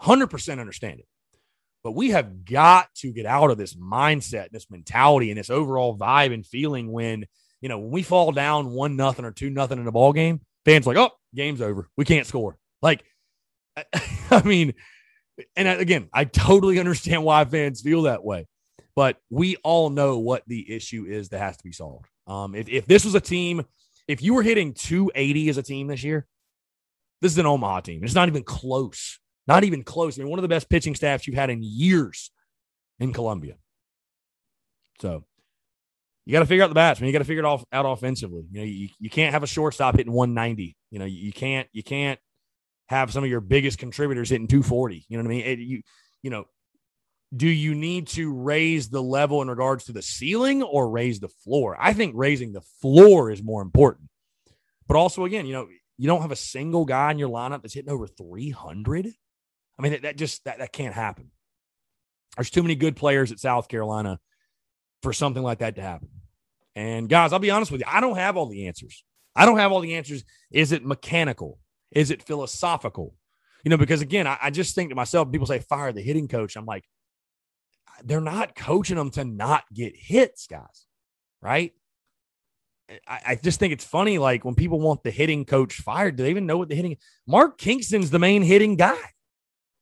100% 0.00 0.60
understand 0.60 1.00
it. 1.00 1.06
But 1.82 1.92
we 1.92 2.10
have 2.10 2.44
got 2.44 2.92
to 2.96 3.12
get 3.12 3.26
out 3.26 3.50
of 3.50 3.58
this 3.58 3.74
mindset, 3.74 4.50
this 4.50 4.70
mentality, 4.70 5.30
and 5.30 5.38
this 5.38 5.50
overall 5.50 5.96
vibe 5.96 6.32
and 6.32 6.46
feeling 6.46 6.92
when, 6.92 7.24
you 7.60 7.68
know, 7.68 7.78
when 7.78 7.90
we 7.90 8.02
fall 8.02 8.32
down 8.32 8.70
one 8.70 8.96
nothing 8.96 9.24
or 9.24 9.32
two 9.32 9.50
nothing 9.50 9.78
in 9.78 9.86
a 9.86 9.92
ball 9.92 10.12
game, 10.12 10.40
fans 10.64 10.86
like, 10.86 10.96
oh, 10.96 11.10
game's 11.34 11.62
over. 11.62 11.88
We 11.96 12.04
can't 12.04 12.26
score. 12.26 12.56
Like, 12.82 13.04
I 14.30 14.42
mean, 14.44 14.74
and 15.56 15.68
again, 15.68 16.08
I 16.12 16.24
totally 16.24 16.78
understand 16.78 17.24
why 17.24 17.44
fans 17.44 17.80
feel 17.80 18.02
that 18.02 18.24
way. 18.24 18.46
But 18.94 19.18
we 19.30 19.56
all 19.56 19.90
know 19.90 20.18
what 20.18 20.42
the 20.46 20.74
issue 20.74 21.06
is 21.08 21.28
that 21.28 21.38
has 21.38 21.56
to 21.56 21.64
be 21.64 21.72
solved. 21.72 22.06
Um, 22.28 22.54
if, 22.54 22.68
if 22.68 22.86
this 22.86 23.04
was 23.04 23.14
a 23.14 23.20
team, 23.20 23.64
if 24.06 24.22
you 24.22 24.34
were 24.34 24.42
hitting 24.42 24.74
280 24.74 25.48
as 25.48 25.58
a 25.58 25.62
team 25.62 25.88
this 25.88 26.04
year, 26.04 26.26
this 27.20 27.32
is 27.32 27.38
an 27.38 27.46
Omaha 27.46 27.80
team. 27.80 28.04
It's 28.04 28.14
not 28.14 28.28
even 28.28 28.44
close. 28.44 29.18
Not 29.46 29.64
even 29.64 29.82
close. 29.82 30.18
I 30.18 30.22
mean, 30.22 30.30
one 30.30 30.38
of 30.38 30.42
the 30.42 30.48
best 30.48 30.68
pitching 30.68 30.94
staffs 30.94 31.26
you've 31.26 31.36
had 31.36 31.50
in 31.50 31.60
years 31.62 32.30
in 33.00 33.12
Columbia. 33.12 33.54
So 35.00 35.24
you 36.26 36.32
got 36.32 36.40
to 36.40 36.46
figure 36.46 36.64
out 36.64 36.68
the 36.68 36.74
bats. 36.74 37.00
I 37.00 37.02
mean, 37.02 37.08
you 37.08 37.12
got 37.12 37.20
to 37.20 37.24
figure 37.24 37.42
it 37.42 37.46
off 37.46 37.64
out 37.72 37.86
offensively. 37.86 38.44
You 38.52 38.60
know, 38.60 38.66
you, 38.66 38.88
you 38.98 39.08
can't 39.08 39.32
have 39.32 39.42
a 39.42 39.46
shortstop 39.46 39.96
hitting 39.96 40.12
190. 40.12 40.76
You 40.90 40.98
know, 40.98 41.06
you, 41.06 41.16
you 41.16 41.32
can't 41.32 41.66
you 41.72 41.82
can't 41.82 42.20
have 42.88 43.10
some 43.10 43.24
of 43.24 43.30
your 43.30 43.40
biggest 43.40 43.78
contributors 43.78 44.28
hitting 44.28 44.46
240. 44.46 45.06
You 45.08 45.16
know 45.16 45.24
what 45.24 45.28
I 45.28 45.30
mean? 45.30 45.44
It, 45.46 45.58
you 45.60 45.82
you 46.22 46.30
know, 46.30 46.44
do 47.36 47.48
you 47.48 47.74
need 47.74 48.08
to 48.08 48.32
raise 48.32 48.88
the 48.88 49.02
level 49.02 49.42
in 49.42 49.48
regards 49.48 49.84
to 49.84 49.92
the 49.92 50.02
ceiling 50.02 50.62
or 50.62 50.88
raise 50.88 51.20
the 51.20 51.28
floor? 51.28 51.76
I 51.78 51.92
think 51.92 52.14
raising 52.16 52.52
the 52.52 52.62
floor 52.80 53.30
is 53.30 53.42
more 53.42 53.60
important. 53.60 54.08
But 54.86 54.96
also, 54.96 55.24
again, 55.24 55.46
you 55.46 55.52
know, 55.52 55.68
you 55.98 56.06
don't 56.06 56.22
have 56.22 56.32
a 56.32 56.36
single 56.36 56.84
guy 56.84 57.10
in 57.10 57.18
your 57.18 57.28
lineup 57.28 57.62
that's 57.62 57.74
hitting 57.74 57.90
over 57.90 58.06
300. 58.06 59.08
I 59.78 59.82
mean, 59.82 59.92
that, 59.92 60.02
that 60.02 60.16
just 60.16 60.44
that, 60.44 60.58
that 60.58 60.72
can't 60.72 60.94
happen. 60.94 61.30
There's 62.36 62.50
too 62.50 62.62
many 62.62 62.76
good 62.76 62.96
players 62.96 63.32
at 63.32 63.40
South 63.40 63.68
Carolina 63.68 64.18
for 65.02 65.12
something 65.12 65.42
like 65.42 65.58
that 65.58 65.76
to 65.76 65.82
happen. 65.82 66.08
And 66.74 67.08
guys, 67.08 67.32
I'll 67.32 67.40
be 67.40 67.50
honest 67.50 67.72
with 67.72 67.80
you, 67.80 67.86
I 67.88 68.00
don't 68.00 68.16
have 68.16 68.36
all 68.36 68.46
the 68.46 68.68
answers. 68.68 69.04
I 69.34 69.44
don't 69.44 69.58
have 69.58 69.72
all 69.72 69.80
the 69.80 69.96
answers. 69.96 70.24
Is 70.50 70.72
it 70.72 70.84
mechanical? 70.84 71.58
Is 71.90 72.10
it 72.10 72.22
philosophical? 72.22 73.14
You 73.64 73.70
know, 73.70 73.76
because 73.76 74.00
again, 74.00 74.26
I, 74.26 74.38
I 74.40 74.50
just 74.50 74.74
think 74.74 74.90
to 74.90 74.94
myself, 74.94 75.30
people 75.30 75.46
say 75.46 75.58
fire 75.58 75.92
the 75.92 76.00
hitting 76.00 76.28
coach. 76.28 76.56
I'm 76.56 76.66
like, 76.66 76.84
they're 78.04 78.20
not 78.20 78.54
coaching 78.54 78.96
them 78.96 79.10
to 79.12 79.24
not 79.24 79.64
get 79.72 79.94
hits, 79.96 80.46
guys. 80.46 80.86
Right? 81.40 81.72
I, 83.06 83.20
I, 83.26 83.34
just 83.36 83.60
think 83.60 83.72
it's 83.72 83.84
funny. 83.84 84.18
Like 84.18 84.44
when 84.44 84.54
people 84.54 84.80
want 84.80 85.02
the 85.02 85.10
hitting 85.10 85.44
coach 85.44 85.74
fired, 85.74 86.16
do 86.16 86.22
they 86.22 86.30
even 86.30 86.46
know 86.46 86.56
what 86.56 86.68
the 86.68 86.74
hitting? 86.74 86.96
Mark 87.26 87.58
Kingston's 87.58 88.10
the 88.10 88.18
main 88.18 88.42
hitting 88.42 88.76
guy. 88.76 88.96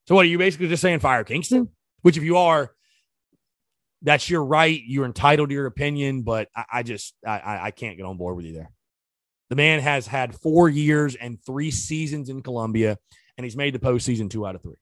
So 0.07 0.15
what 0.15 0.27
are 0.27 0.29
you 0.29 0.39
basically 0.39 0.69
just 0.69 0.83
saying? 0.83 1.01
Fire 1.01 1.25
Kingston? 1.25 1.69
Which, 2.03 2.17
if 2.17 2.23
you 2.23 2.37
are, 2.37 2.73
that's 4.03 4.29
your 4.29 4.45
right. 4.45 4.81
You're 4.87 5.05
entitled 5.05 5.49
to 5.49 5.55
your 5.55 5.67
opinion, 5.67 6.23
but 6.23 6.49
I, 6.55 6.65
I 6.75 6.83
just 6.83 7.15
I, 7.27 7.61
I 7.63 7.71
can't 7.71 7.97
get 7.97 8.07
on 8.07 8.17
board 8.17 8.37
with 8.37 8.45
you 8.45 8.55
there. 8.55 8.71
The 9.51 9.57
man 9.57 9.81
has 9.81 10.07
had 10.07 10.35
four 10.35 10.69
years 10.69 11.15
and 11.15 11.39
three 11.45 11.71
seasons 11.71 12.29
in 12.29 12.43
Columbia, 12.43 12.99
and 13.37 13.45
he's 13.45 13.57
made 13.57 13.75
the 13.75 13.79
postseason 13.79 14.29
two 14.29 14.47
out 14.47 14.55
of 14.55 14.63
three. 14.63 14.77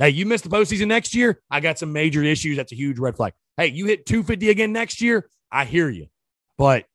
Hey, 0.00 0.08
you 0.08 0.24
missed 0.24 0.44
the 0.44 0.50
postseason 0.50 0.86
next 0.86 1.14
year. 1.14 1.42
I 1.50 1.60
got 1.60 1.78
some 1.78 1.92
major 1.92 2.22
issues. 2.22 2.56
That's 2.56 2.72
a 2.72 2.76
huge 2.76 2.98
red 2.98 3.16
flag. 3.16 3.34
Hey, 3.58 3.66
you 3.66 3.84
hit 3.84 4.06
250 4.06 4.48
again 4.48 4.72
next 4.72 5.02
year. 5.02 5.28
I 5.52 5.66
hear 5.66 5.90
you, 5.90 6.06
but 6.56 6.86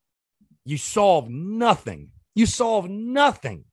you 0.66 0.78
solve 0.78 1.30
nothing. 1.30 2.10
You 2.34 2.48
solve 2.48 2.90
nothing 2.90 3.66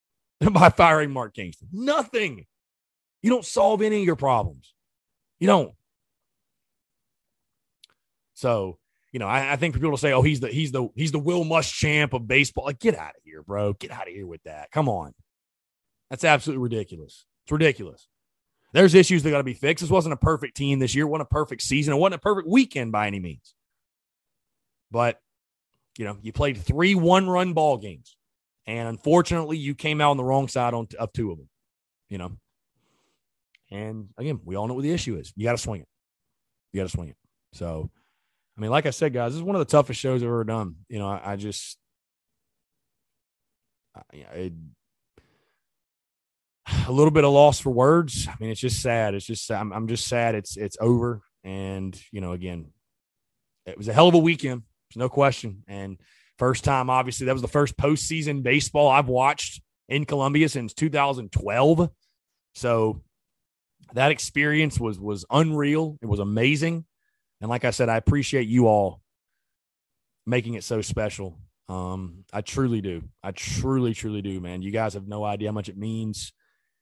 by 0.52 0.70
firing 0.70 1.10
Mark 1.10 1.34
Kingston. 1.34 1.68
Nothing. 1.70 2.46
You 3.20 3.28
don't 3.28 3.44
solve 3.44 3.82
any 3.82 3.98
of 3.98 4.06
your 4.06 4.16
problems. 4.16 4.72
You 5.38 5.48
don't. 5.48 5.74
So, 8.32 8.78
you 9.12 9.18
know, 9.18 9.26
I, 9.26 9.52
I, 9.52 9.56
think 9.56 9.74
for 9.74 9.80
people 9.80 9.96
to 9.96 10.00
say, 10.00 10.12
"Oh, 10.12 10.22
he's 10.22 10.40
the 10.40 10.48
he's 10.48 10.72
the 10.72 10.88
he's 10.94 11.12
the 11.12 11.18
Will 11.18 11.44
Muschamp 11.44 12.14
of 12.14 12.26
baseball," 12.26 12.64
like, 12.64 12.78
get 12.78 12.96
out 12.96 13.10
of 13.10 13.22
here, 13.24 13.42
bro. 13.42 13.74
Get 13.74 13.90
out 13.90 14.06
of 14.06 14.14
here 14.14 14.26
with 14.26 14.42
that. 14.44 14.70
Come 14.70 14.88
on, 14.88 15.12
that's 16.08 16.24
absolutely 16.24 16.62
ridiculous. 16.62 17.26
It's 17.44 17.52
ridiculous. 17.52 18.08
There's 18.72 18.94
issues 18.94 19.22
that 19.22 19.30
got 19.30 19.38
to 19.38 19.44
be 19.44 19.54
fixed. 19.54 19.82
This 19.82 19.90
wasn't 19.90 20.12
a 20.12 20.18
perfect 20.18 20.56
team 20.56 20.78
this 20.78 20.94
year. 20.94 21.06
It 21.06 21.08
wasn't 21.08 21.28
a 21.30 21.34
perfect 21.34 21.62
season. 21.62 21.94
It 21.94 21.96
wasn't 21.96 22.16
a 22.16 22.18
perfect 22.18 22.48
weekend 22.48 22.92
by 22.92 23.06
any 23.06 23.18
means. 23.18 23.54
But 24.90 25.20
you 25.98 26.04
know, 26.04 26.16
you 26.22 26.32
played 26.32 26.58
three 26.58 26.94
one 26.94 27.28
run 27.28 27.54
ball 27.54 27.78
games, 27.78 28.16
and 28.66 28.88
unfortunately, 28.88 29.56
you 29.56 29.74
came 29.74 30.00
out 30.00 30.10
on 30.10 30.16
the 30.16 30.24
wrong 30.24 30.48
side 30.48 30.74
on 30.74 30.86
of 30.98 31.12
two 31.12 31.30
of 31.32 31.38
them. 31.38 31.48
You 32.08 32.18
know, 32.18 32.32
and 33.70 34.08
again, 34.16 34.40
we 34.44 34.56
all 34.56 34.66
know 34.66 34.74
what 34.74 34.82
the 34.82 34.92
issue 34.92 35.16
is. 35.16 35.32
You 35.36 35.44
got 35.44 35.52
to 35.52 35.58
swing 35.58 35.82
it. 35.82 35.88
You 36.72 36.80
got 36.80 36.84
to 36.84 36.96
swing 36.96 37.08
it. 37.10 37.16
So, 37.52 37.90
I 38.56 38.60
mean, 38.60 38.70
like 38.70 38.86
I 38.86 38.90
said, 38.90 39.12
guys, 39.12 39.32
this 39.32 39.38
is 39.38 39.42
one 39.42 39.56
of 39.56 39.60
the 39.60 39.70
toughest 39.70 40.00
shows 40.00 40.22
I've 40.22 40.28
ever 40.28 40.44
done. 40.44 40.76
You 40.88 40.98
know, 40.98 41.08
I, 41.08 41.32
I 41.32 41.36
just, 41.36 41.78
I, 44.12 44.52
a 46.86 46.92
little 46.92 47.10
bit 47.10 47.24
of 47.24 47.32
loss 47.32 47.60
for 47.60 47.70
words. 47.70 48.28
I 48.28 48.34
mean, 48.40 48.50
it's 48.50 48.60
just 48.60 48.82
sad. 48.82 49.14
It's 49.14 49.26
just, 49.26 49.50
I'm, 49.50 49.72
I'm 49.72 49.88
just 49.88 50.06
sad. 50.06 50.34
It's, 50.34 50.56
it's 50.56 50.76
over. 50.80 51.22
And, 51.44 52.00
you 52.12 52.20
know, 52.20 52.32
again, 52.32 52.72
it 53.66 53.76
was 53.76 53.88
a 53.88 53.92
hell 53.92 54.08
of 54.08 54.14
a 54.14 54.18
weekend. 54.18 54.62
There's 54.88 55.00
no 55.00 55.08
question. 55.08 55.64
And 55.66 55.98
first 56.38 56.64
time, 56.64 56.90
obviously, 56.90 57.26
that 57.26 57.32
was 57.32 57.42
the 57.42 57.48
first 57.48 57.76
postseason 57.76 58.42
baseball 58.42 58.88
I've 58.88 59.08
watched 59.08 59.60
in 59.88 60.04
Columbia 60.04 60.48
since 60.48 60.74
2012. 60.74 61.90
So 62.54 63.02
that 63.94 64.10
experience 64.10 64.78
was 64.78 64.98
was 64.98 65.24
unreal. 65.30 65.98
It 66.02 66.06
was 66.06 66.20
amazing. 66.20 66.84
And 67.40 67.48
like 67.48 67.64
I 67.64 67.70
said, 67.70 67.88
I 67.88 67.96
appreciate 67.96 68.48
you 68.48 68.66
all 68.66 69.00
making 70.26 70.54
it 70.54 70.64
so 70.64 70.82
special. 70.82 71.38
Um, 71.68 72.24
I 72.32 72.40
truly 72.40 72.80
do. 72.80 73.04
I 73.22 73.30
truly, 73.32 73.94
truly 73.94 74.22
do, 74.22 74.40
man. 74.40 74.62
You 74.62 74.70
guys 74.70 74.94
have 74.94 75.06
no 75.06 75.24
idea 75.24 75.48
how 75.48 75.52
much 75.54 75.68
it 75.68 75.76
means. 75.76 76.32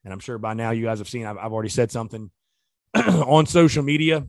And 0.07 0.13
I'm 0.13 0.21
sure 0.21 0.39
by 0.39 0.55
now 0.55 0.71
you 0.71 0.85
guys 0.85 1.01
have 1.01 1.09
seen, 1.09 1.27
I've, 1.27 1.37
I've 1.37 1.53
already 1.53 1.69
said 1.69 1.91
something 1.91 2.31
on 2.95 3.45
social 3.47 3.83
media 3.83 4.25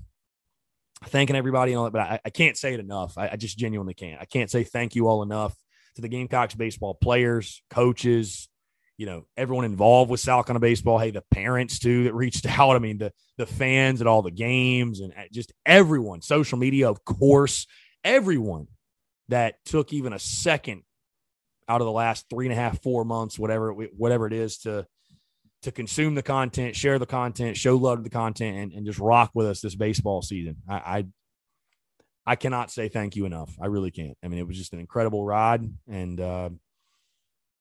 thanking 1.05 1.35
everybody 1.35 1.71
and 1.71 1.77
all 1.77 1.85
that, 1.85 1.91
but 1.91 2.01
I, 2.01 2.19
I 2.25 2.29
can't 2.31 2.57
say 2.57 2.73
it 2.73 2.79
enough. 2.79 3.15
I, 3.15 3.29
I, 3.29 3.35
just 3.35 3.59
genuinely 3.59 3.93
can't. 3.93 4.19
I 4.19 4.25
can't 4.25 4.49
say 4.49 4.63
thank 4.63 4.95
you 4.95 5.07
all 5.07 5.21
enough 5.21 5.55
to 5.95 6.01
the 6.01 6.07
Gamecocks 6.07 6.55
baseball 6.55 6.95
players, 6.95 7.61
coaches, 7.69 8.49
you 8.97 9.05
know, 9.05 9.27
everyone 9.37 9.65
involved 9.65 10.09
with 10.09 10.19
South 10.19 10.47
Carolina 10.47 10.61
baseball. 10.61 10.97
Hey, 10.97 11.11
the 11.11 11.23
parents 11.31 11.77
too 11.77 12.05
that 12.05 12.15
reached 12.15 12.47
out. 12.59 12.75
I 12.75 12.79
mean, 12.79 12.97
the 12.97 13.13
the 13.37 13.45
fans 13.45 14.01
at 14.01 14.07
all 14.07 14.23
the 14.23 14.31
games 14.31 14.99
and 14.99 15.13
uh, 15.13 15.25
just 15.31 15.53
everyone, 15.63 16.23
social 16.23 16.57
media, 16.57 16.89
of 16.89 17.05
course, 17.05 17.67
everyone 18.03 18.65
that 19.27 19.63
took 19.63 19.93
even 19.93 20.11
a 20.11 20.19
second 20.19 20.81
out 21.69 21.81
of 21.81 21.85
the 21.85 21.91
last 21.91 22.25
three 22.31 22.47
and 22.47 22.53
a 22.53 22.55
half, 22.55 22.81
four 22.81 23.05
months, 23.05 23.37
whatever 23.37 23.71
whatever 23.71 24.25
it 24.25 24.33
is, 24.33 24.57
to 24.59 24.87
to 25.63 25.71
consume 25.71 26.15
the 26.15 26.23
content, 26.23 26.75
share 26.75 26.99
the 26.99 27.05
content, 27.05 27.57
show 27.57 27.75
love 27.75 27.99
to 27.99 28.03
the 28.03 28.09
content, 28.09 28.57
and, 28.57 28.71
and 28.73 28.85
just 28.85 28.99
rock 28.99 29.31
with 29.33 29.47
us 29.47 29.61
this 29.61 29.75
baseball 29.75 30.21
season. 30.21 30.57
I, 30.69 30.75
I, 30.75 31.05
I 32.25 32.35
cannot 32.35 32.71
say 32.71 32.89
thank 32.89 33.15
you 33.15 33.25
enough. 33.25 33.55
I 33.61 33.67
really 33.67 33.91
can't. 33.91 34.17
I 34.23 34.27
mean, 34.27 34.39
it 34.39 34.47
was 34.47 34.57
just 34.57 34.73
an 34.73 34.79
incredible 34.79 35.23
ride, 35.23 35.67
and 35.87 36.19
uh, 36.19 36.49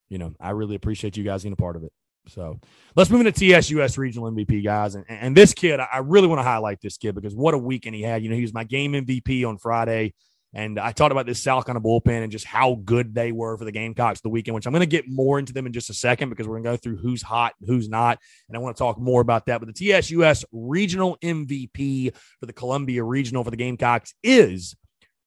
you 0.09 0.17
know, 0.17 0.33
I 0.39 0.51
really 0.51 0.75
appreciate 0.75 1.17
you 1.17 1.23
guys 1.23 1.43
being 1.43 1.53
a 1.53 1.57
part 1.57 1.75
of 1.75 1.83
it. 1.83 1.91
So 2.27 2.59
let's 2.95 3.09
move 3.09 3.25
into 3.25 3.31
TSUS 3.31 3.97
regional 3.97 4.29
MVP, 4.31 4.63
guys. 4.63 4.95
And, 4.95 5.05
and 5.07 5.35
this 5.35 5.53
kid, 5.53 5.79
I 5.79 5.99
really 5.99 6.27
want 6.27 6.39
to 6.39 6.43
highlight 6.43 6.81
this 6.81 6.97
kid 6.97 7.15
because 7.15 7.33
what 7.33 7.53
a 7.53 7.57
weekend 7.57 7.95
he 7.95 8.01
had. 8.01 8.21
You 8.21 8.29
know, 8.29 8.35
he 8.35 8.41
was 8.41 8.53
my 8.53 8.63
game 8.65 8.93
MVP 8.93 9.47
on 9.47 9.57
Friday. 9.57 10.13
And 10.53 10.79
I 10.79 10.91
talked 10.91 11.11
about 11.11 11.25
this 11.25 11.43
South 11.43 11.65
Carolina 11.65 11.85
bullpen 11.85 12.23
and 12.23 12.31
just 12.31 12.45
how 12.45 12.75
good 12.83 13.13
they 13.13 13.31
were 13.31 13.57
for 13.57 13.65
the 13.65 13.71
Gamecocks 13.71 14.21
the 14.21 14.29
weekend, 14.29 14.55
which 14.55 14.65
I'm 14.65 14.71
going 14.71 14.79
to 14.81 14.85
get 14.85 15.07
more 15.07 15.39
into 15.39 15.53
them 15.53 15.65
in 15.65 15.73
just 15.73 15.89
a 15.89 15.93
second 15.93 16.29
because 16.29 16.47
we're 16.47 16.55
going 16.55 16.63
to 16.63 16.69
go 16.71 16.77
through 16.77 16.97
who's 16.97 17.21
hot 17.21 17.53
who's 17.65 17.89
not. 17.89 18.19
And 18.47 18.55
I 18.55 18.59
want 18.59 18.75
to 18.75 18.79
talk 18.79 18.97
more 18.97 19.21
about 19.21 19.45
that. 19.47 19.59
But 19.59 19.67
the 19.67 19.73
TSUS 19.73 20.45
regional 20.51 21.17
MVP 21.21 22.15
for 22.39 22.45
the 22.45 22.53
Columbia 22.53 23.03
Regional 23.03 23.43
for 23.43 23.51
the 23.51 23.57
Gamecocks 23.57 24.13
is 24.23 24.75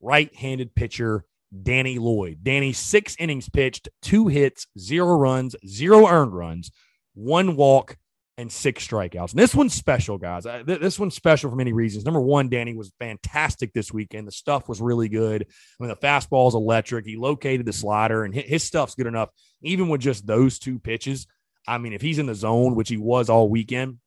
right 0.01 0.35
handed 0.35 0.75
pitcher 0.75 1.25
Danny 1.63 1.99
Lloyd. 1.99 2.39
Danny, 2.43 2.73
six 2.73 3.17
innings 3.19 3.49
pitched, 3.49 3.89
two 4.03 4.29
hits, 4.29 4.67
zero 4.79 5.17
runs, 5.17 5.55
zero 5.67 6.07
earned 6.07 6.35
runs, 6.35 6.71
one 7.15 7.57
walk, 7.57 7.97
and 8.41 8.51
six 8.51 8.87
strikeouts. 8.87 9.31
And 9.31 9.39
this 9.39 9.55
one's 9.55 9.75
special, 9.75 10.19
guys. 10.19 10.45
this 10.65 10.99
one's 10.99 11.15
special 11.15 11.51
for 11.51 11.57
many 11.57 11.73
reasons. 11.73 12.05
Number 12.05 12.21
one, 12.21 12.49
Danny 12.49 12.75
was 12.75 12.93
fantastic 12.99 13.73
this 13.73 13.93
weekend. 13.93 14.27
The 14.27 14.33
stuff 14.33 14.69
was 14.69 14.81
really 14.81 15.09
good. 15.09 15.43
I 15.43 15.83
mean, 15.83 15.89
the 15.89 15.97
fastball 15.97 16.49
is 16.49 16.55
electric. 16.55 17.07
He 17.07 17.17
located 17.17 17.67
the 17.67 17.73
slider, 17.73 18.25
and 18.25 18.35
his 18.35 18.65
stuff's 18.65 18.95
good 18.95 19.07
enough. 19.07 19.29
Even 19.63 19.89
with 19.89 20.01
just 20.01 20.27
those 20.27 20.59
two 20.59 20.79
pitches, 20.79 21.27
I 21.69 21.79
mean, 21.79 21.93
if 21.93 22.01
he's 22.01 22.19
in 22.19 22.27
the 22.27 22.35
zone, 22.35 22.75
which 22.75 22.89
he 22.89 22.97
was 22.97 23.29
all 23.29 23.49
weekend, 23.49 23.99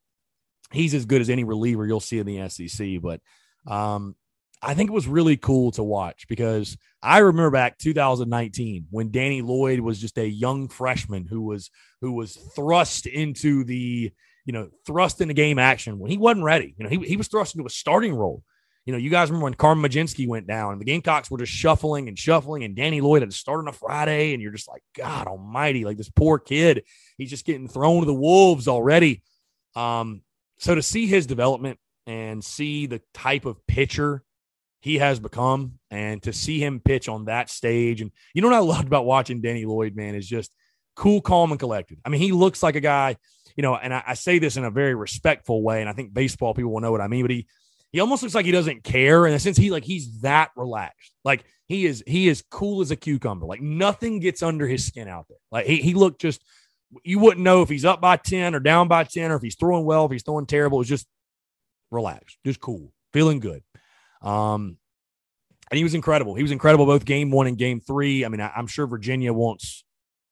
he's 0.72 0.94
as 0.94 1.06
good 1.06 1.20
as 1.20 1.30
any 1.30 1.44
reliever 1.44 1.86
you'll 1.86 2.00
see 2.00 2.18
in 2.18 2.26
the 2.26 2.48
SEC. 2.48 3.00
But 3.00 3.20
um, 3.66 4.16
I 4.64 4.74
think 4.74 4.90
it 4.90 4.94
was 4.94 5.06
really 5.06 5.36
cool 5.36 5.70
to 5.72 5.82
watch 5.82 6.26
because 6.26 6.76
I 7.02 7.18
remember 7.18 7.50
back 7.50 7.76
2019 7.78 8.86
when 8.90 9.10
Danny 9.10 9.42
Lloyd 9.42 9.80
was 9.80 10.00
just 10.00 10.16
a 10.16 10.26
young 10.26 10.68
freshman 10.68 11.26
who 11.26 11.42
was 11.42 11.70
who 12.00 12.12
was 12.12 12.36
thrust 12.56 13.06
into 13.06 13.64
the 13.64 14.12
you 14.46 14.52
know 14.52 14.70
thrust 14.86 15.20
into 15.20 15.34
game 15.34 15.58
action 15.58 15.98
when 15.98 16.10
he 16.10 16.16
wasn't 16.16 16.44
ready. 16.44 16.74
You 16.78 16.84
know 16.84 16.90
he 16.90 16.98
he 17.06 17.16
was 17.16 17.28
thrust 17.28 17.54
into 17.54 17.66
a 17.66 17.70
starting 17.70 18.14
role. 18.14 18.42
You 18.86 18.92
know, 18.92 18.98
you 18.98 19.08
guys 19.08 19.30
remember 19.30 19.44
when 19.44 19.54
Carmen 19.54 19.82
Mlodzinski 19.82 20.28
went 20.28 20.46
down 20.46 20.72
and 20.72 20.80
the 20.80 20.84
Gamecocks 20.84 21.30
were 21.30 21.38
just 21.38 21.52
shuffling 21.52 22.08
and 22.08 22.18
shuffling, 22.18 22.64
and 22.64 22.76
Danny 22.76 23.00
Lloyd 23.00 23.22
had 23.22 23.30
to 23.30 23.36
start 23.36 23.60
on 23.60 23.68
a 23.68 23.72
Friday, 23.72 24.34
and 24.34 24.42
you're 24.42 24.52
just 24.52 24.68
like, 24.68 24.82
God 24.94 25.26
Almighty, 25.26 25.86
like 25.86 25.96
this 25.96 26.10
poor 26.10 26.38
kid, 26.38 26.84
he's 27.16 27.30
just 27.30 27.46
getting 27.46 27.66
thrown 27.66 28.00
to 28.00 28.06
the 28.06 28.12
wolves 28.12 28.68
already. 28.68 29.22
Um, 29.74 30.20
so 30.58 30.74
to 30.74 30.82
see 30.82 31.06
his 31.06 31.26
development 31.26 31.78
and 32.06 32.44
see 32.44 32.84
the 32.84 33.00
type 33.14 33.46
of 33.46 33.66
pitcher 33.66 34.22
he 34.84 34.98
has 34.98 35.18
become 35.18 35.78
and 35.90 36.22
to 36.22 36.30
see 36.30 36.62
him 36.62 36.78
pitch 36.78 37.08
on 37.08 37.24
that 37.24 37.48
stage 37.48 38.02
and 38.02 38.10
you 38.34 38.42
know 38.42 38.48
what 38.48 38.56
I 38.56 38.60
loved 38.60 38.86
about 38.86 39.06
watching 39.06 39.40
Danny 39.40 39.64
Lloyd 39.64 39.96
man 39.96 40.14
is 40.14 40.28
just 40.28 40.54
cool 40.94 41.22
calm 41.22 41.52
and 41.52 41.58
collected. 41.58 41.98
I 42.04 42.10
mean 42.10 42.20
he 42.20 42.32
looks 42.32 42.62
like 42.62 42.76
a 42.76 42.80
guy 42.80 43.16
you 43.56 43.62
know 43.62 43.74
and 43.74 43.94
I, 43.94 44.02
I, 44.08 44.14
say 44.14 44.38
this 44.38 44.58
in 44.58 44.64
a 44.64 44.70
very 44.70 44.94
respectful 44.94 45.62
way 45.62 45.80
and 45.80 45.88
I 45.88 45.94
think 45.94 46.12
baseball 46.12 46.52
people 46.52 46.70
will 46.70 46.82
know 46.82 46.92
what 46.92 47.00
I 47.00 47.08
mean 47.08 47.22
but 47.22 47.30
he 47.30 47.46
he 47.92 48.00
almost 48.00 48.22
looks 48.22 48.34
like 48.34 48.44
he 48.44 48.52
doesn't 48.52 48.84
care 48.84 49.26
in 49.26 49.32
a 49.32 49.38
sense 49.38 49.56
he 49.56 49.70
like 49.70 49.84
he's 49.84 50.20
that 50.20 50.50
relaxed. 50.54 51.12
Like 51.24 51.46
he 51.66 51.86
is 51.86 52.04
he 52.06 52.28
is 52.28 52.44
cool 52.50 52.82
as 52.82 52.90
a 52.90 52.96
cucumber. 52.96 53.46
Like 53.46 53.62
nothing 53.62 54.20
gets 54.20 54.42
under 54.42 54.68
his 54.68 54.84
skin 54.84 55.08
out 55.08 55.24
there. 55.30 55.38
Like 55.50 55.64
he, 55.64 55.76
he 55.76 55.94
looked 55.94 56.20
just 56.20 56.44
you 57.04 57.20
wouldn't 57.20 57.42
know 57.42 57.62
if 57.62 57.70
he's 57.70 57.86
up 57.86 58.02
by 58.02 58.18
10 58.18 58.54
or 58.54 58.60
down 58.60 58.86
by 58.86 59.04
10 59.04 59.30
or 59.30 59.36
if 59.36 59.42
he's 59.42 59.56
throwing 59.56 59.86
well 59.86 60.04
if 60.04 60.12
he's 60.12 60.24
throwing 60.24 60.44
terrible. 60.44 60.82
It's 60.82 60.90
just 60.90 61.06
relaxed 61.90 62.36
just 62.44 62.60
cool 62.60 62.92
feeling 63.14 63.40
good 63.40 63.62
um, 64.24 64.78
and 65.70 65.78
he 65.78 65.84
was 65.84 65.94
incredible. 65.94 66.34
He 66.34 66.42
was 66.42 66.52
incredible 66.52 66.86
both 66.86 67.04
game 67.04 67.30
one 67.30 67.46
and 67.46 67.58
game 67.58 67.80
three. 67.80 68.24
I 68.24 68.28
mean, 68.28 68.40
I, 68.40 68.52
am 68.56 68.66
sure 68.66 68.86
Virginia 68.86 69.32
wants 69.32 69.84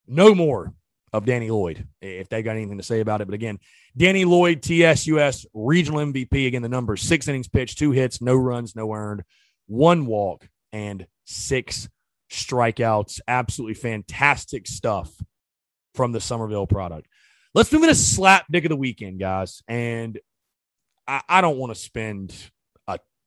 no 0.07 0.35
more 0.35 0.73
of 1.13 1.27
Danny 1.27 1.51
Lloyd 1.51 1.87
if 2.01 2.29
they 2.29 2.43
got 2.43 2.57
anything 2.57 2.79
to 2.79 2.83
say 2.83 3.01
about 3.01 3.21
it. 3.21 3.27
But 3.27 3.35
again, 3.35 3.59
Danny 3.97 4.25
Lloyd, 4.25 4.63
TSUS 4.63 5.47
regional 5.53 6.01
MVP. 6.01 6.47
Again, 6.47 6.63
the 6.63 6.69
number 6.69 6.97
six 6.97 7.29
innings 7.29 7.49
pitched, 7.49 7.79
two 7.79 7.91
hits, 7.91 8.21
no 8.21 8.35
runs, 8.35 8.75
no 8.75 8.93
earned, 8.93 9.23
one 9.67 10.07
walk, 10.07 10.49
and 10.73 11.07
six 11.25 11.89
strikeouts. 12.31 13.21
Absolutely 13.29 13.75
fantastic 13.75 14.67
stuff 14.67 15.13
from 15.95 16.13
the 16.13 16.21
Summerville 16.21 16.67
product. 16.67 17.07
Let's 17.55 17.71
move 17.71 17.83
into 17.83 17.95
slap 17.95 18.47
dick 18.51 18.65
of 18.65 18.71
the 18.71 18.77
weekend, 18.77 19.21
guys. 19.21 19.63
And 19.69 20.19
I, 21.07 21.21
I 21.29 21.41
don't 21.43 21.59
want 21.59 21.75
to 21.75 21.79
spend 21.81 22.35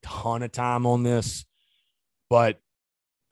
ton 0.05 0.43
of 0.43 0.51
time 0.51 0.85
on 0.85 1.03
this, 1.03 1.45
but 2.29 2.59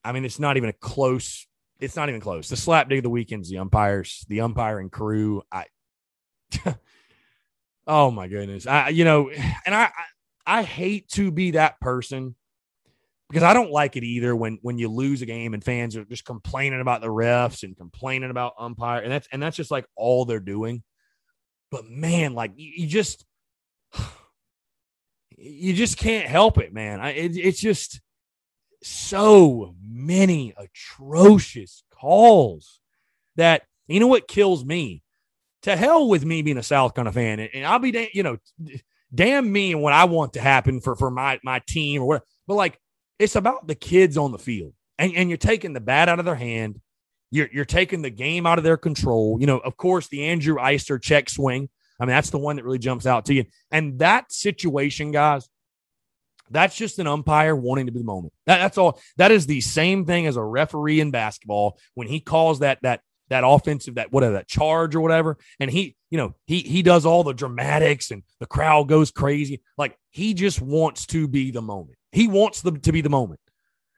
I 0.04 0.12
mean, 0.12 0.26
it's 0.26 0.40
not 0.40 0.58
even 0.58 0.70
a 0.70 0.74
close. 0.74 1.48
It's 1.80 1.96
not 1.96 2.10
even 2.10 2.22
close. 2.22 2.50
The 2.50 2.58
slap 2.58 2.90
dick 2.90 3.00
of 3.00 3.04
the 3.04 3.10
weekend's 3.10 3.50
the 3.50 3.60
umpires, 3.60 4.26
the 4.28 4.42
umpiring 4.42 4.90
crew. 4.90 5.44
I, 5.52 5.66
oh 7.88 8.12
my 8.12 8.28
goodness, 8.28 8.68
I 8.68 8.90
you 8.90 9.06
know, 9.06 9.30
and 9.30 9.76
I, 9.76 9.84
I 9.84 10.60
I 10.60 10.64
hate 10.64 11.10
to 11.10 11.32
be 11.32 11.52
that 11.52 11.80
person 11.80 12.36
because 13.30 13.44
I 13.44 13.54
don't 13.54 13.72
like 13.72 13.96
it 13.96 14.04
either 14.04 14.36
when 14.36 14.60
when 14.62 14.78
you 14.78 14.90
lose 14.90 15.22
a 15.22 15.26
game 15.26 15.54
and 15.54 15.64
fans 15.64 15.96
are 15.96 16.06
just 16.06 16.26
complaining 16.26 16.82
about 16.82 17.02
the 17.02 17.08
refs 17.08 17.64
and 17.64 17.78
complaining 17.78 18.30
about 18.30 18.54
umpire 18.60 19.02
and 19.02 19.12
that's 19.12 19.28
and 19.32 19.42
that's 19.42 19.58
just 19.58 19.72
like 19.72 19.86
all 19.96 20.26
they're 20.26 20.40
doing. 20.40 20.84
But 21.72 21.90
man, 21.90 22.34
like 22.34 22.52
you, 22.56 22.72
you 22.76 22.88
just 22.88 23.26
you 25.44 25.74
just 25.74 25.98
can't 25.98 26.28
help 26.28 26.58
it, 26.58 26.74
man. 26.74 27.00
I, 27.00 27.12
it, 27.12 27.36
it's 27.36 27.60
just 27.60 28.02
so 28.82 29.76
many 29.86 30.54
atrocious 30.58 31.84
calls 31.94 32.80
that 33.36 33.64
you 33.88 34.00
know 34.00 34.08
what 34.08 34.28
kills 34.28 34.64
me. 34.64 35.02
To 35.64 35.78
hell 35.78 36.10
with 36.10 36.26
me 36.26 36.42
being 36.42 36.58
a 36.58 36.64
South 36.64 36.94
Carolina 36.94 37.14
fan, 37.14 37.40
and, 37.40 37.50
and 37.54 37.66
I'll 37.66 37.80
be, 37.80 38.10
you 38.14 38.22
know, 38.22 38.38
damn 39.16 39.50
me 39.50 39.72
and 39.72 39.82
what 39.82 39.94
I 39.94 40.04
want 40.06 40.34
to 40.34 40.42
happen 40.42 40.82
for 40.82 40.96
for 40.98 41.10
my 41.10 41.40
my 41.44 41.62
team 41.66 42.02
or 42.02 42.06
whatever. 42.06 42.26
But 42.48 42.56
like 42.56 42.80
it's 43.18 43.38
about 43.38 43.68
the 43.68 43.76
kids 43.76 44.18
on 44.18 44.34
the 44.34 44.40
field, 44.40 44.74
and, 44.98 45.14
and 45.16 45.30
you're 45.30 45.38
taking 45.38 45.72
the 45.72 45.80
bat 45.80 46.10
out 46.10 46.20
of 46.20 46.26
their 46.26 46.36
hand. 46.36 46.82
You're, 47.32 47.50
you're 47.52 47.66
taking 47.66 48.04
the 48.04 48.12
game 48.12 48.46
out 48.46 48.60
of 48.60 48.64
their 48.64 48.78
control. 48.78 49.38
You 49.40 49.48
know, 49.48 49.58
of 49.58 49.76
course, 49.76 50.08
the 50.08 50.26
Andrew 50.26 50.58
Eyster 50.58 51.02
check 51.02 51.30
swing. 51.30 51.70
I 52.04 52.06
mean, 52.06 52.16
that's 52.16 52.32
the 52.32 52.38
one 52.38 52.58
that 52.58 52.66
really 52.66 52.80
jumps 52.80 53.06
out 53.06 53.28
to 53.28 53.34
you. 53.34 53.46
And 53.72 54.00
that 54.00 54.30
situation, 54.30 55.14
guys, 55.14 55.48
that's 56.50 56.76
just 56.76 57.00
an 57.00 57.08
umpire 57.08 57.56
wanting 57.56 57.86
to 57.86 57.94
be 57.94 58.00
the 58.00 58.06
moment. 58.06 58.34
That, 58.46 58.58
that's 58.58 58.78
all. 58.78 59.00
That 59.16 59.32
is 59.32 59.46
the 59.46 59.62
same 59.62 60.06
thing 60.06 60.28
as 60.28 60.36
a 60.36 60.44
referee 60.44 61.00
in 61.00 61.12
basketball 61.12 61.80
when 61.94 62.08
he 62.08 62.20
calls 62.20 62.60
that 62.60 62.80
that 62.82 63.00
that 63.30 63.46
offensive 63.48 63.96
that 63.96 64.12
whatever 64.12 64.34
that 64.34 64.50
charge 64.50 64.96
or 64.96 65.00
whatever, 65.00 65.38
and 65.62 65.72
he 65.72 65.96
you 66.10 66.18
know 66.18 66.36
he 66.46 66.60
he 66.60 66.82
does 66.82 67.06
all 67.06 67.24
the 67.24 67.34
dramatics 67.34 68.12
and 68.12 68.24
the 68.42 68.46
crowd 68.46 68.90
goes 68.90 69.10
crazy. 69.10 69.62
Like 69.78 69.98
he 70.10 70.34
just 70.34 70.62
wants 70.62 71.06
to 71.08 71.30
be 71.30 71.52
the 71.52 71.62
moment. 71.62 71.98
He 72.12 72.28
wants 72.28 72.62
them 72.62 72.82
to 72.82 72.92
be 72.92 73.00
the 73.00 73.10
moment. 73.10 73.40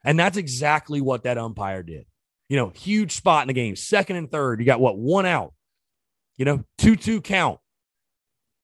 And 0.03 0.19
that's 0.19 0.37
exactly 0.37 1.01
what 1.01 1.23
that 1.23 1.39
umpire 1.39 1.81
did. 1.81 2.05
You 2.49 2.57
know, 2.57 2.69
huge 2.69 3.13
spot 3.13 3.41
in 3.41 3.47
the 3.47 3.53
game, 3.53 3.75
second 3.75 4.17
and 4.17 4.31
third. 4.31 4.59
You 4.59 4.65
got 4.67 4.79
what, 4.79 4.99
one 4.99 5.25
out, 5.25 5.53
you 6.37 6.45
know, 6.45 6.63
2 6.77 6.95
2 6.95 7.21
count. 7.21 7.59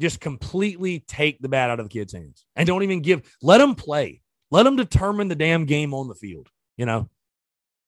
Just 0.02 0.20
completely 0.20 1.00
take 1.08 1.40
the 1.42 1.48
bat 1.48 1.70
out 1.70 1.80
of 1.80 1.86
the 1.86 1.94
kid's 1.94 2.14
hands 2.14 2.44
and 2.56 2.66
don't 2.66 2.84
even 2.84 3.02
give, 3.02 3.22
let 3.42 3.60
them 3.60 3.76
play. 3.76 4.22
Let 4.50 4.64
them 4.64 4.76
determine 4.76 5.28
the 5.28 5.36
damn 5.36 5.66
game 5.66 5.94
on 5.94 6.08
the 6.08 6.16
field. 6.16 6.50
You 6.76 6.86
know, 6.86 7.10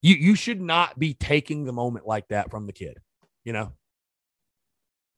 you, 0.01 0.15
you 0.15 0.35
should 0.35 0.61
not 0.61 0.99
be 0.99 1.13
taking 1.13 1.65
the 1.65 1.73
moment 1.73 2.05
like 2.05 2.27
that 2.27 2.51
from 2.51 2.67
the 2.67 2.73
kid, 2.73 2.99
you 3.43 3.53
know. 3.53 3.73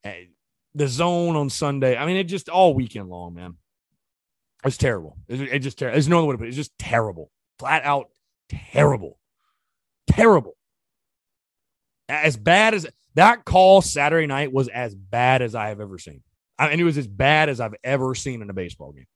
Eh, 0.04 0.26
the 0.74 0.88
zone 0.88 1.36
on 1.36 1.50
Sunday, 1.50 1.98
I 1.98 2.06
mean, 2.06 2.18
it 2.18 2.26
just 2.26 2.50
all 2.50 2.74
weekend 2.74 3.10
long, 3.10 3.34
man. 3.34 3.56
It's 4.64 4.78
terrible. 4.78 5.18
It's, 5.28 5.42
it 5.42 5.60
just 5.60 5.78
terrible. 5.78 5.96
There's 5.96 6.08
no 6.08 6.20
other 6.20 6.28
way 6.28 6.34
to 6.34 6.38
put 6.38 6.46
it. 6.46 6.50
It's 6.50 6.58
just 6.58 6.78
terrible. 6.78 7.32
Flat 7.60 7.84
out 7.84 8.10
terrible. 8.50 9.20
Terrible. 10.08 10.56
As 12.08 12.38
bad 12.38 12.74
as 12.74 12.88
that 13.16 13.46
call 13.46 13.82
Saturday 13.82 14.28
night 14.28 14.52
was 14.52 14.68
as 14.68 14.94
bad 14.96 15.42
as 15.42 15.56
I 15.56 15.70
have 15.70 15.80
ever 15.80 15.98
seen. 15.98 16.22
I 16.58 16.70
mean, 16.70 16.80
it 16.80 16.84
was 16.84 16.98
as 16.98 17.08
bad 17.08 17.50
as 17.50 17.60
I've 17.60 17.76
ever 17.84 18.16
seen 18.16 18.42
in 18.42 18.50
a 18.50 18.54
baseball 18.54 18.92
game. 18.92 19.08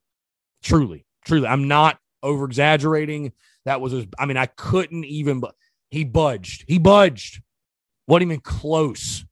Truly, 0.63 1.06
truly. 1.25 1.47
I'm 1.47 1.67
not 1.67 1.97
over 2.21 2.45
exaggerating. 2.45 3.32
That 3.65 3.82
was, 3.82 4.06
I 4.17 4.25
mean, 4.25 4.38
I 4.38 4.45
couldn't 4.45 5.06
even, 5.06 5.39
but 5.39 5.56
he 5.89 6.04
budged. 6.04 6.65
He 6.67 6.80
budged. 6.80 7.41
Wasn't 8.08 8.30
even 8.30 8.41
close. 8.41 9.25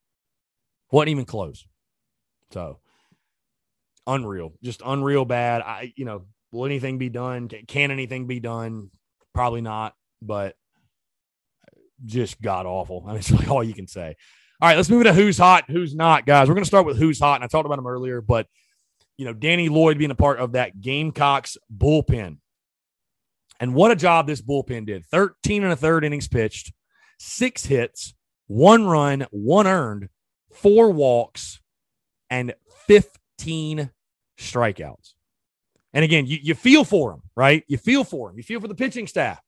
Wasn't 0.92 1.10
even 1.10 1.26
close. 1.26 1.66
So, 2.52 2.80
unreal, 4.06 4.54
just 4.64 4.82
unreal 4.86 5.26
bad. 5.26 5.62
I, 5.62 5.94
you 5.96 6.06
know, 6.06 6.26
will 6.52 6.66
anything 6.66 6.98
be 6.98 7.10
done? 7.10 7.50
Can 7.50 7.92
anything 7.92 8.28
be 8.28 8.40
done? 8.40 8.90
Probably 9.34 9.62
not, 9.62 9.94
but 10.22 10.56
just 12.06 12.42
god 12.42 12.66
awful. 12.66 13.04
I 13.06 13.10
mean, 13.10 13.18
it's 13.18 13.32
really 13.32 13.48
all 13.48 13.64
you 13.64 13.74
can 13.74 13.88
say. 13.88 14.16
All 14.60 14.68
right, 14.68 14.76
let's 14.76 14.90
move 14.90 15.04
to 15.04 15.14
who's 15.14 15.38
hot, 15.38 15.66
who's 15.70 15.94
not, 15.94 16.26
guys. 16.26 16.48
We're 16.48 16.56
going 16.56 16.64
to 16.64 16.68
start 16.68 16.88
with 16.88 16.98
who's 16.98 17.20
hot, 17.20 17.36
and 17.36 17.44
I 17.44 17.48
talked 17.48 17.68
about 17.68 17.78
him 17.78 17.86
earlier, 17.86 18.22
but 18.22 18.48
you 19.18 19.26
know, 19.26 19.34
Danny 19.34 19.70
Lloyd 19.70 19.98
being 19.98 20.12
a 20.12 20.16
part 20.16 20.40
of 20.40 20.54
that 20.54 20.82
Gamecocks 20.82 21.58
bullpen. 21.76 22.38
And 23.60 23.74
what 23.74 23.92
a 23.92 23.96
job 23.96 24.28
this 24.28 24.42
bullpen 24.42 24.86
did. 24.86 25.06
13 25.08 25.64
and 25.64 25.72
a 25.74 25.76
third 25.76 26.04
innings 26.04 26.28
pitched, 26.28 26.74
six 27.20 27.66
hits, 27.66 28.16
one 28.48 28.86
run, 28.86 29.28
one 29.32 29.68
earned, 29.68 30.10
four 30.52 30.92
walks, 30.92 31.60
and 32.30 32.54
15 32.88 33.92
strikeouts. 34.40 35.14
And 35.94 36.04
again, 36.04 36.28
you, 36.28 36.38
you 36.42 36.56
feel 36.56 36.84
for 36.84 37.14
him, 37.14 37.22
right? 37.36 37.64
You 37.68 37.78
feel 37.78 38.04
for 38.04 38.30
him. 38.30 38.38
You 38.38 38.44
feel 38.44 38.60
for 38.60 38.68
the 38.68 38.76
pitching 38.76 39.08
staff. 39.08 39.42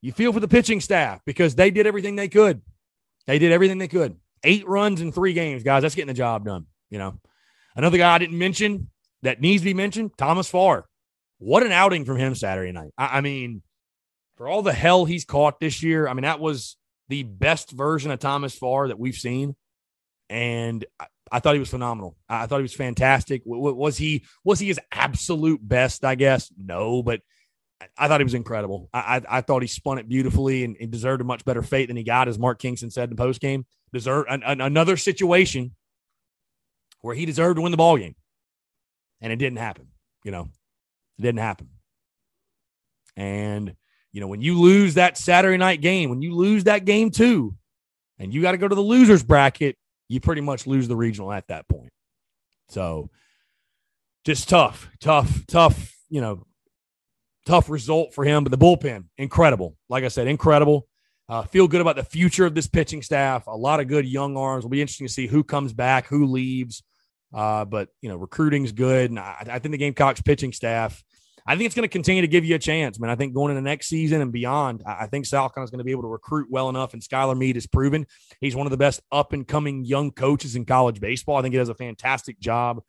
You 0.00 0.12
feel 0.12 0.32
for 0.32 0.40
the 0.40 0.48
pitching 0.48 0.80
staff 0.80 1.20
because 1.24 1.54
they 1.54 1.70
did 1.70 1.86
everything 1.86 2.16
they 2.16 2.28
could. 2.28 2.62
They 3.26 3.38
did 3.38 3.52
everything 3.52 3.78
they 3.78 3.88
could. 3.88 4.16
Eight 4.44 4.66
runs 4.66 5.00
in 5.00 5.12
three 5.12 5.32
games, 5.32 5.62
guys. 5.62 5.82
That's 5.82 5.94
getting 5.94 6.08
the 6.08 6.14
job 6.14 6.44
done. 6.44 6.66
You 6.90 6.98
know, 6.98 7.20
another 7.76 7.98
guy 7.98 8.14
I 8.14 8.18
didn't 8.18 8.38
mention 8.38 8.90
that 9.22 9.40
needs 9.40 9.62
to 9.62 9.66
be 9.66 9.74
mentioned, 9.74 10.12
Thomas 10.18 10.48
Farr. 10.48 10.86
What 11.38 11.64
an 11.64 11.72
outing 11.72 12.04
from 12.04 12.18
him 12.18 12.34
Saturday 12.34 12.72
night. 12.72 12.92
I, 12.98 13.18
I 13.18 13.20
mean, 13.20 13.62
for 14.36 14.48
all 14.48 14.62
the 14.62 14.72
hell 14.72 15.04
he's 15.04 15.24
caught 15.24 15.60
this 15.60 15.82
year, 15.82 16.08
I 16.08 16.14
mean, 16.14 16.22
that 16.22 16.40
was 16.40 16.76
the 17.08 17.22
best 17.22 17.70
version 17.70 18.10
of 18.10 18.18
Thomas 18.18 18.54
Farr 18.54 18.88
that 18.88 18.98
we've 18.98 19.14
seen. 19.14 19.54
And 20.28 20.84
I 21.30 21.40
thought 21.40 21.54
he 21.54 21.60
was 21.60 21.70
phenomenal. 21.70 22.16
I 22.28 22.46
thought 22.46 22.58
he 22.58 22.62
was 22.62 22.74
fantastic. 22.74 23.42
Was 23.46 23.96
he 23.96 24.24
was 24.44 24.58
he 24.58 24.68
his 24.68 24.80
absolute 24.90 25.66
best? 25.66 26.04
I 26.04 26.14
guess 26.14 26.52
no, 26.56 27.02
but 27.02 27.20
I 27.96 28.08
thought 28.08 28.20
he 28.20 28.24
was 28.24 28.34
incredible. 28.34 28.88
I, 28.92 28.98
I, 28.98 29.38
I 29.38 29.40
thought 29.40 29.62
he 29.62 29.68
spun 29.68 29.98
it 29.98 30.08
beautifully 30.08 30.64
and, 30.64 30.76
and, 30.80 30.90
deserved 30.90 31.20
a 31.20 31.24
much 31.24 31.44
better 31.44 31.62
fate 31.62 31.86
than 31.86 31.96
he 31.96 32.02
got, 32.02 32.28
as 32.28 32.38
Mark 32.38 32.58
Kingston 32.58 32.90
said 32.90 33.04
in 33.04 33.10
the 33.10 33.22
post 33.22 33.40
game. 33.40 33.64
Deserve 33.92 34.26
an, 34.28 34.42
an, 34.44 34.60
another 34.60 34.96
situation 34.96 35.74
where 37.00 37.14
he 37.14 37.26
deserved 37.26 37.56
to 37.56 37.62
win 37.62 37.70
the 37.70 37.76
ball 37.76 37.96
game, 37.96 38.14
and 39.20 39.32
it 39.32 39.36
didn't 39.36 39.58
happen. 39.58 39.88
You 40.24 40.30
know, 40.30 40.50
it 41.18 41.22
didn't 41.22 41.40
happen. 41.40 41.68
And 43.16 43.74
you 44.12 44.20
know, 44.20 44.28
when 44.28 44.42
you 44.42 44.60
lose 44.60 44.94
that 44.94 45.18
Saturday 45.18 45.56
night 45.56 45.80
game, 45.80 46.10
when 46.10 46.22
you 46.22 46.34
lose 46.34 46.64
that 46.64 46.84
game 46.84 47.10
too, 47.10 47.54
and 48.18 48.32
you 48.32 48.42
got 48.42 48.52
to 48.52 48.58
go 48.58 48.68
to 48.68 48.74
the 48.74 48.80
losers 48.80 49.22
bracket, 49.22 49.76
you 50.08 50.20
pretty 50.20 50.42
much 50.42 50.66
lose 50.66 50.88
the 50.88 50.96
regional 50.96 51.32
at 51.32 51.48
that 51.48 51.68
point. 51.68 51.90
So 52.68 53.10
just 54.24 54.48
tough, 54.48 54.90
tough, 55.00 55.46
tough, 55.46 55.94
you 56.08 56.20
know, 56.20 56.46
tough 57.46 57.68
result 57.68 58.14
for 58.14 58.24
him. 58.24 58.44
But 58.44 58.50
the 58.50 58.58
bullpen, 58.58 59.04
incredible. 59.18 59.76
Like 59.88 60.04
I 60.04 60.08
said, 60.08 60.28
incredible. 60.28 60.86
Uh, 61.28 61.42
feel 61.42 61.68
good 61.68 61.80
about 61.80 61.96
the 61.96 62.04
future 62.04 62.44
of 62.44 62.54
this 62.54 62.66
pitching 62.66 63.02
staff. 63.02 63.46
A 63.46 63.56
lot 63.56 63.80
of 63.80 63.88
good 63.88 64.06
young 64.06 64.36
arms. 64.36 64.64
Will 64.64 64.70
be 64.70 64.80
interesting 64.80 65.06
to 65.06 65.12
see 65.12 65.26
who 65.26 65.42
comes 65.44 65.72
back, 65.72 66.06
who 66.06 66.26
leaves. 66.26 66.82
Uh, 67.32 67.64
but 67.64 67.88
you 68.02 68.08
know, 68.08 68.16
recruiting's 68.16 68.72
good, 68.72 69.10
and 69.10 69.18
I, 69.18 69.44
I 69.52 69.58
think 69.58 69.72
the 69.72 69.78
Gamecocks 69.78 70.20
pitching 70.20 70.52
staff 70.52 71.02
I 71.46 71.56
think 71.56 71.66
it's 71.66 71.74
going 71.74 71.88
to 71.88 71.92
continue 71.92 72.22
to 72.22 72.28
give 72.28 72.44
you 72.44 72.54
a 72.54 72.58
chance, 72.58 73.00
man. 73.00 73.10
I 73.10 73.16
think 73.16 73.34
going 73.34 73.50
into 73.50 73.62
next 73.62 73.88
season 73.88 74.20
and 74.20 74.32
beyond, 74.32 74.82
I 74.86 75.06
think 75.06 75.26
South 75.26 75.52
Carolina 75.52 75.64
is 75.64 75.70
going 75.70 75.78
to 75.78 75.84
be 75.84 75.90
able 75.90 76.02
to 76.02 76.08
recruit 76.08 76.48
well 76.50 76.68
enough. 76.68 76.92
And 76.92 77.02
Skylar 77.02 77.36
Meade 77.36 77.56
has 77.56 77.66
proven 77.66 78.06
he's 78.40 78.54
one 78.54 78.66
of 78.66 78.70
the 78.70 78.76
best 78.76 79.00
up 79.10 79.32
and 79.32 79.46
coming 79.46 79.84
young 79.84 80.12
coaches 80.12 80.54
in 80.54 80.64
college 80.64 81.00
baseball. 81.00 81.36
I 81.36 81.42
think 81.42 81.54
he 81.54 81.58
does 81.58 81.68
a 81.68 81.74
fantastic 81.74 82.38
job 82.38 82.82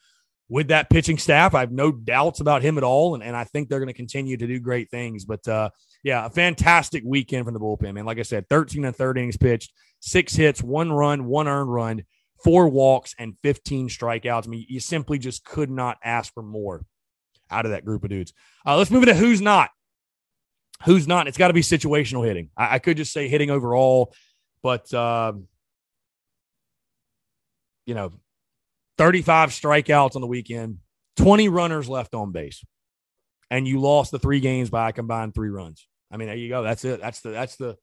with 0.53 0.67
that 0.67 0.87
pitching 0.87 1.17
staff. 1.17 1.55
I 1.55 1.61
have 1.61 1.71
no 1.71 1.91
doubts 1.91 2.39
about 2.39 2.61
him 2.61 2.77
at 2.77 2.83
all. 2.83 3.15
And, 3.15 3.23
and 3.23 3.35
I 3.35 3.43
think 3.43 3.67
they're 3.67 3.79
going 3.79 3.87
to 3.87 3.93
continue 3.93 4.37
to 4.37 4.45
do 4.45 4.59
great 4.59 4.91
things. 4.91 5.25
But 5.25 5.47
uh, 5.47 5.71
yeah, 6.03 6.27
a 6.27 6.29
fantastic 6.29 7.01
weekend 7.03 7.45
from 7.45 7.55
the 7.55 7.59
bullpen, 7.59 7.95
man. 7.95 8.05
Like 8.05 8.19
I 8.19 8.21
said, 8.21 8.47
13 8.49 8.85
and 8.85 8.95
third 8.95 9.17
innings 9.17 9.35
pitched, 9.35 9.73
six 9.99 10.35
hits, 10.35 10.61
one 10.61 10.91
run, 10.91 11.25
one 11.25 11.47
earned 11.47 11.73
run, 11.73 12.03
four 12.43 12.69
walks, 12.69 13.15
and 13.17 13.33
15 13.41 13.89
strikeouts. 13.89 14.45
I 14.45 14.47
mean, 14.47 14.67
you 14.69 14.79
simply 14.79 15.17
just 15.17 15.43
could 15.43 15.71
not 15.71 15.97
ask 16.03 16.31
for 16.35 16.43
more 16.43 16.85
out 17.49 17.65
of 17.65 17.71
that 17.71 17.83
group 17.83 18.03
of 18.03 18.11
dudes. 18.11 18.31
Uh, 18.63 18.77
let's 18.77 18.91
move 18.91 19.01
into 19.01 19.15
who's 19.15 19.41
not. 19.41 19.71
Who's 20.85 21.07
not? 21.07 21.27
It's 21.27 21.37
got 21.37 21.47
to 21.47 21.55
be 21.55 21.61
situational 21.61 22.27
hitting. 22.27 22.51
I, 22.55 22.75
I, 22.75 22.79
could 22.79 22.97
just 22.97 23.11
say 23.11 23.27
hitting 23.27 23.49
overall, 23.49 24.13
but 24.61 24.93
uh, 24.93 25.33
you 27.87 27.95
know, 27.95 28.11
35 28.97 29.49
strikeouts 29.49 30.15
on 30.15 30.21
the 30.21 30.27
weekend, 30.27 30.79
20 31.17 31.49
runners 31.49 31.89
left 31.89 32.13
on 32.13 32.31
base, 32.31 32.63
and 33.49 33.67
you 33.67 33.79
lost 33.79 34.11
the 34.11 34.19
three 34.19 34.39
games 34.39 34.69
by 34.69 34.89
a 34.89 34.93
combined 34.93 35.33
three 35.33 35.49
runs. 35.49 35.87
I 36.11 36.17
mean, 36.17 36.27
there 36.27 36.37
you 36.37 36.49
go. 36.49 36.63
That's 36.63 36.85
it. 36.85 37.01
That's 37.01 37.21
the 37.21 37.29
that's 37.29 37.55
the 37.55 37.77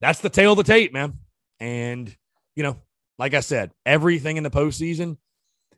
that's 0.00 0.20
the 0.20 0.30
tale 0.30 0.52
of 0.52 0.58
the 0.58 0.64
tape, 0.64 0.92
man. 0.92 1.18
And 1.58 2.14
you 2.54 2.62
know, 2.62 2.76
like 3.18 3.34
I 3.34 3.40
said, 3.40 3.72
everything 3.84 4.36
in 4.36 4.44
the 4.44 4.50
postseason 4.50 5.16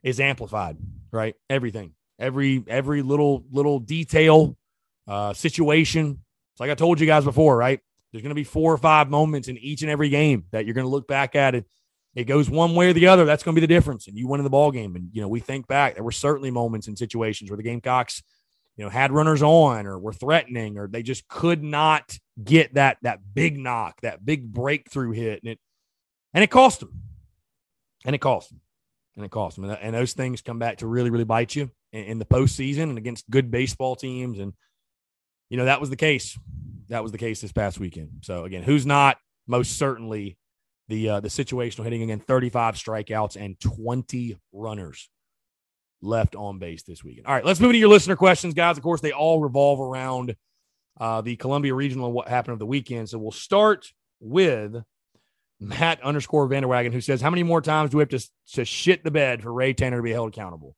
is 0.03 0.20
amplified, 0.20 0.77
right? 1.12 1.35
Everything, 1.49 1.94
every 2.18 2.62
every 2.66 3.03
little 3.03 3.44
little 3.51 3.79
detail, 3.79 4.57
uh, 5.09 5.33
situation. 5.33 6.20
It's 6.53 6.61
like 6.61 6.70
I 6.70 6.75
told 6.75 7.01
you 7.01 7.07
guys 7.07 7.25
before, 7.25 7.57
right? 7.57 7.81
There's 8.12 8.23
going 8.23 8.31
to 8.31 8.37
be 8.37 8.44
four 8.44 8.73
or 8.73 8.79
five 8.79 9.11
moments 9.11 9.49
in 9.49 9.59
each 9.59 9.83
and 9.83 9.90
every 9.90 10.09
game 10.09 10.44
that 10.53 10.64
you're 10.66 10.75
going 10.75 10.87
to 10.87 10.90
look 10.90 11.09
back 11.09 11.35
at 11.35 11.55
it. 11.55 11.66
It 12.14 12.24
goes 12.24 12.48
one 12.48 12.74
way 12.74 12.90
or 12.90 12.92
the 12.92 13.09
other. 13.09 13.24
That's 13.24 13.42
going 13.42 13.55
to 13.55 13.61
be 13.61 13.66
the 13.66 13.74
difference. 13.74 14.07
And 14.07 14.16
you 14.16 14.29
win 14.29 14.40
in 14.40 14.44
the 14.44 14.50
ball 14.50 14.70
game. 14.70 14.94
And 14.94 15.09
you 15.12 15.20
know, 15.20 15.29
we 15.29 15.40
think 15.40 15.66
back. 15.66 15.94
There 15.94 16.05
were 16.05 16.12
certainly 16.12 16.50
moments 16.50 16.87
in 16.87 16.96
situations 16.96 17.50
where 17.50 17.57
the 17.57 17.62
Gamecocks, 17.62 18.22
you 18.77 18.85
know, 18.85 18.90
had 18.90 19.12
runners 19.12 19.42
on 19.42 19.87
or 19.87 19.98
were 19.98 20.12
threatening, 20.12 20.79
or 20.79 20.87
they 20.87 21.03
just 21.03 21.27
could 21.27 21.62
not 21.62 22.16
get 22.42 22.74
that 22.74 22.98
that 23.03 23.20
big 23.35 23.59
knock, 23.59 24.00
that 24.03 24.24
big 24.24 24.53
breakthrough 24.53 25.12
hit, 25.12 25.42
and 25.42 25.53
it 25.53 25.59
and 26.33 26.44
it 26.44 26.50
cost 26.50 26.81
them. 26.81 27.00
And 28.05 28.14
it 28.14 28.20
cost 28.20 28.50
them. 28.50 28.61
And 29.16 29.24
it 29.24 29.31
cost 29.31 29.57
them. 29.57 29.64
And, 29.64 29.79
and 29.81 29.94
those 29.94 30.12
things 30.12 30.42
come 30.42 30.59
back 30.59 30.79
to 30.79 30.87
really, 30.87 31.11
really 31.11 31.24
bite 31.24 31.55
you 31.55 31.70
in, 31.92 32.05
in 32.05 32.18
the 32.18 32.24
postseason 32.24 32.85
and 32.85 32.98
against 32.98 33.31
good 33.31 33.50
baseball 33.50 33.96
teams. 33.96 34.38
And 34.38 34.53
you 35.50 35.57
know 35.57 35.64
that 35.64 35.81
was 35.81 35.90
the 35.90 35.96
case 35.96 36.38
that 36.88 37.03
was 37.03 37.12
the 37.12 37.18
case 37.18 37.40
this 37.40 37.53
past 37.53 37.81
weekend. 37.81 38.11
So 38.22 38.44
again, 38.44 38.62
who's 38.62 38.87
not 38.87 39.16
most 39.46 39.79
certainly 39.79 40.37
the 40.88 41.09
uh, 41.09 41.20
the 41.20 41.29
situational 41.29 41.85
hitting 41.85 42.03
again, 42.03 42.20
35 42.20 42.75
strikeouts 42.75 43.37
and 43.37 43.59
20 43.61 44.38
runners 44.53 45.09
left 46.03 46.37
on 46.37 46.59
base 46.59 46.83
this 46.83 47.03
weekend. 47.03 47.27
All 47.27 47.35
right, 47.35 47.44
let's 47.44 47.61
move 47.61 47.70
into 47.70 47.79
your 47.79 47.88
listener 47.88 48.16
questions, 48.16 48.55
guys. 48.55 48.77
Of 48.77 48.83
course, 48.83 49.01
they 49.01 49.12
all 49.12 49.40
revolve 49.40 49.81
around 49.81 50.37
uh, 51.01 51.23
the 51.23 51.37
Columbia 51.37 51.75
Regional 51.75 52.07
and 52.07 52.14
what 52.14 52.29
happened 52.29 52.53
over 52.53 52.59
the 52.59 52.66
weekend. 52.66 53.09
So 53.09 53.18
we'll 53.18 53.33
start 53.33 53.87
with 54.20 54.77
Matt 55.61 56.03
underscore 56.03 56.49
Vanderwagon, 56.49 56.92
who 56.92 57.01
says, 57.01 57.20
"How 57.20 57.31
many 57.31 57.42
more 57.42 57.62
times 57.62 57.90
do 57.90 57.97
we 57.97 58.03
have 58.03 58.11
to 58.11 58.29
to 58.53 58.64
shit 58.64 59.03
the 59.05 59.11
bed 59.11 59.42
for 59.42 59.53
Ray 59.53 59.73
Tanner 59.73 59.97
to 59.99 60.03
be 60.03 60.12
held 60.12 60.29
accountable?" 60.29 60.77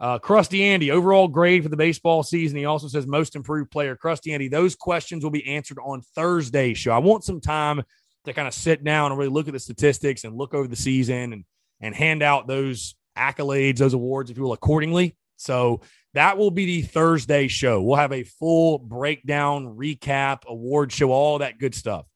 Uh, 0.00 0.18
Krusty 0.20 0.60
Andy, 0.60 0.92
overall 0.92 1.26
grade 1.26 1.64
for 1.64 1.68
the 1.68 1.76
baseball 1.76 2.22
season. 2.22 2.56
He 2.56 2.66
also 2.66 2.86
says 2.86 3.04
most 3.06 3.34
improved 3.34 3.72
player. 3.72 3.96
Krusty 3.96 4.32
Andy, 4.32 4.46
those 4.46 4.76
questions 4.76 5.24
will 5.24 5.32
be 5.32 5.44
answered 5.48 5.78
on 5.82 6.02
Thursday 6.14 6.72
show. 6.72 6.92
I 6.92 6.98
want 6.98 7.24
some 7.24 7.40
time 7.40 7.82
to 8.28 8.34
kind 8.34 8.48
of 8.48 8.54
sit 8.54 8.84
down 8.84 9.10
and 9.10 9.18
really 9.18 9.30
look 9.30 9.48
at 9.48 9.52
the 9.54 9.60
statistics 9.60 10.24
and 10.24 10.36
look 10.36 10.54
over 10.54 10.68
the 10.68 10.76
season 10.76 11.32
and 11.32 11.44
and 11.80 11.94
hand 11.94 12.22
out 12.22 12.46
those 12.46 12.96
accolades, 13.16 13.78
those 13.78 13.94
awards, 13.94 14.30
if 14.30 14.36
you 14.36 14.42
will, 14.42 14.52
accordingly. 14.52 15.16
So 15.36 15.82
that 16.14 16.38
will 16.38 16.50
be 16.50 16.66
the 16.66 16.82
Thursday 16.82 17.48
show. 17.48 17.80
We'll 17.80 17.96
have 17.96 18.12
a 18.12 18.24
full 18.24 18.78
breakdown, 18.78 19.76
recap, 19.76 20.44
award 20.46 20.92
show, 20.92 21.12
all 21.12 21.38
that 21.38 21.58
good 21.58 21.74
stuff 21.74 22.06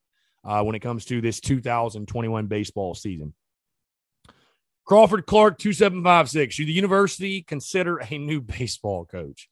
uh, 0.45 0.63
when 0.63 0.75
it 0.75 0.81
comes 0.81 1.05
to 1.07 1.21
this 1.21 1.41
2021 1.41 2.47
baseball 2.47 2.95
season. 2.95 3.35
Crawford 4.85 5.27
Clark, 5.27 5.59
2756. 5.59 6.55
Should 6.55 6.67
the 6.67 6.73
university 6.73 7.43
consider 7.43 7.99
a 7.99 8.19
new 8.19 8.41
baseball 8.41 9.05
coach? 9.05 9.49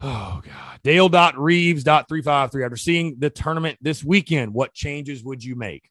Oh, 0.00 0.40
God. 0.44 0.80
Dale.reeves.353. 0.84 2.64
After 2.64 2.76
seeing 2.76 3.16
the 3.18 3.30
tournament 3.30 3.78
this 3.80 4.04
weekend, 4.04 4.54
what 4.54 4.72
changes 4.72 5.24
would 5.24 5.42
you 5.42 5.56
make? 5.56 5.90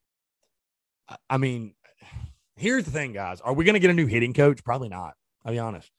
I 1.29 1.37
mean, 1.37 1.73
here's 2.55 2.85
the 2.85 2.91
thing, 2.91 3.13
guys. 3.13 3.41
Are 3.41 3.53
we 3.53 3.65
going 3.65 3.73
to 3.73 3.79
get 3.79 3.89
a 3.89 3.93
new 3.93 4.07
hitting 4.07 4.33
coach? 4.33 4.63
Probably 4.63 4.89
not. 4.89 5.13
I'll 5.45 5.51
be 5.51 5.59
honest. 5.59 5.89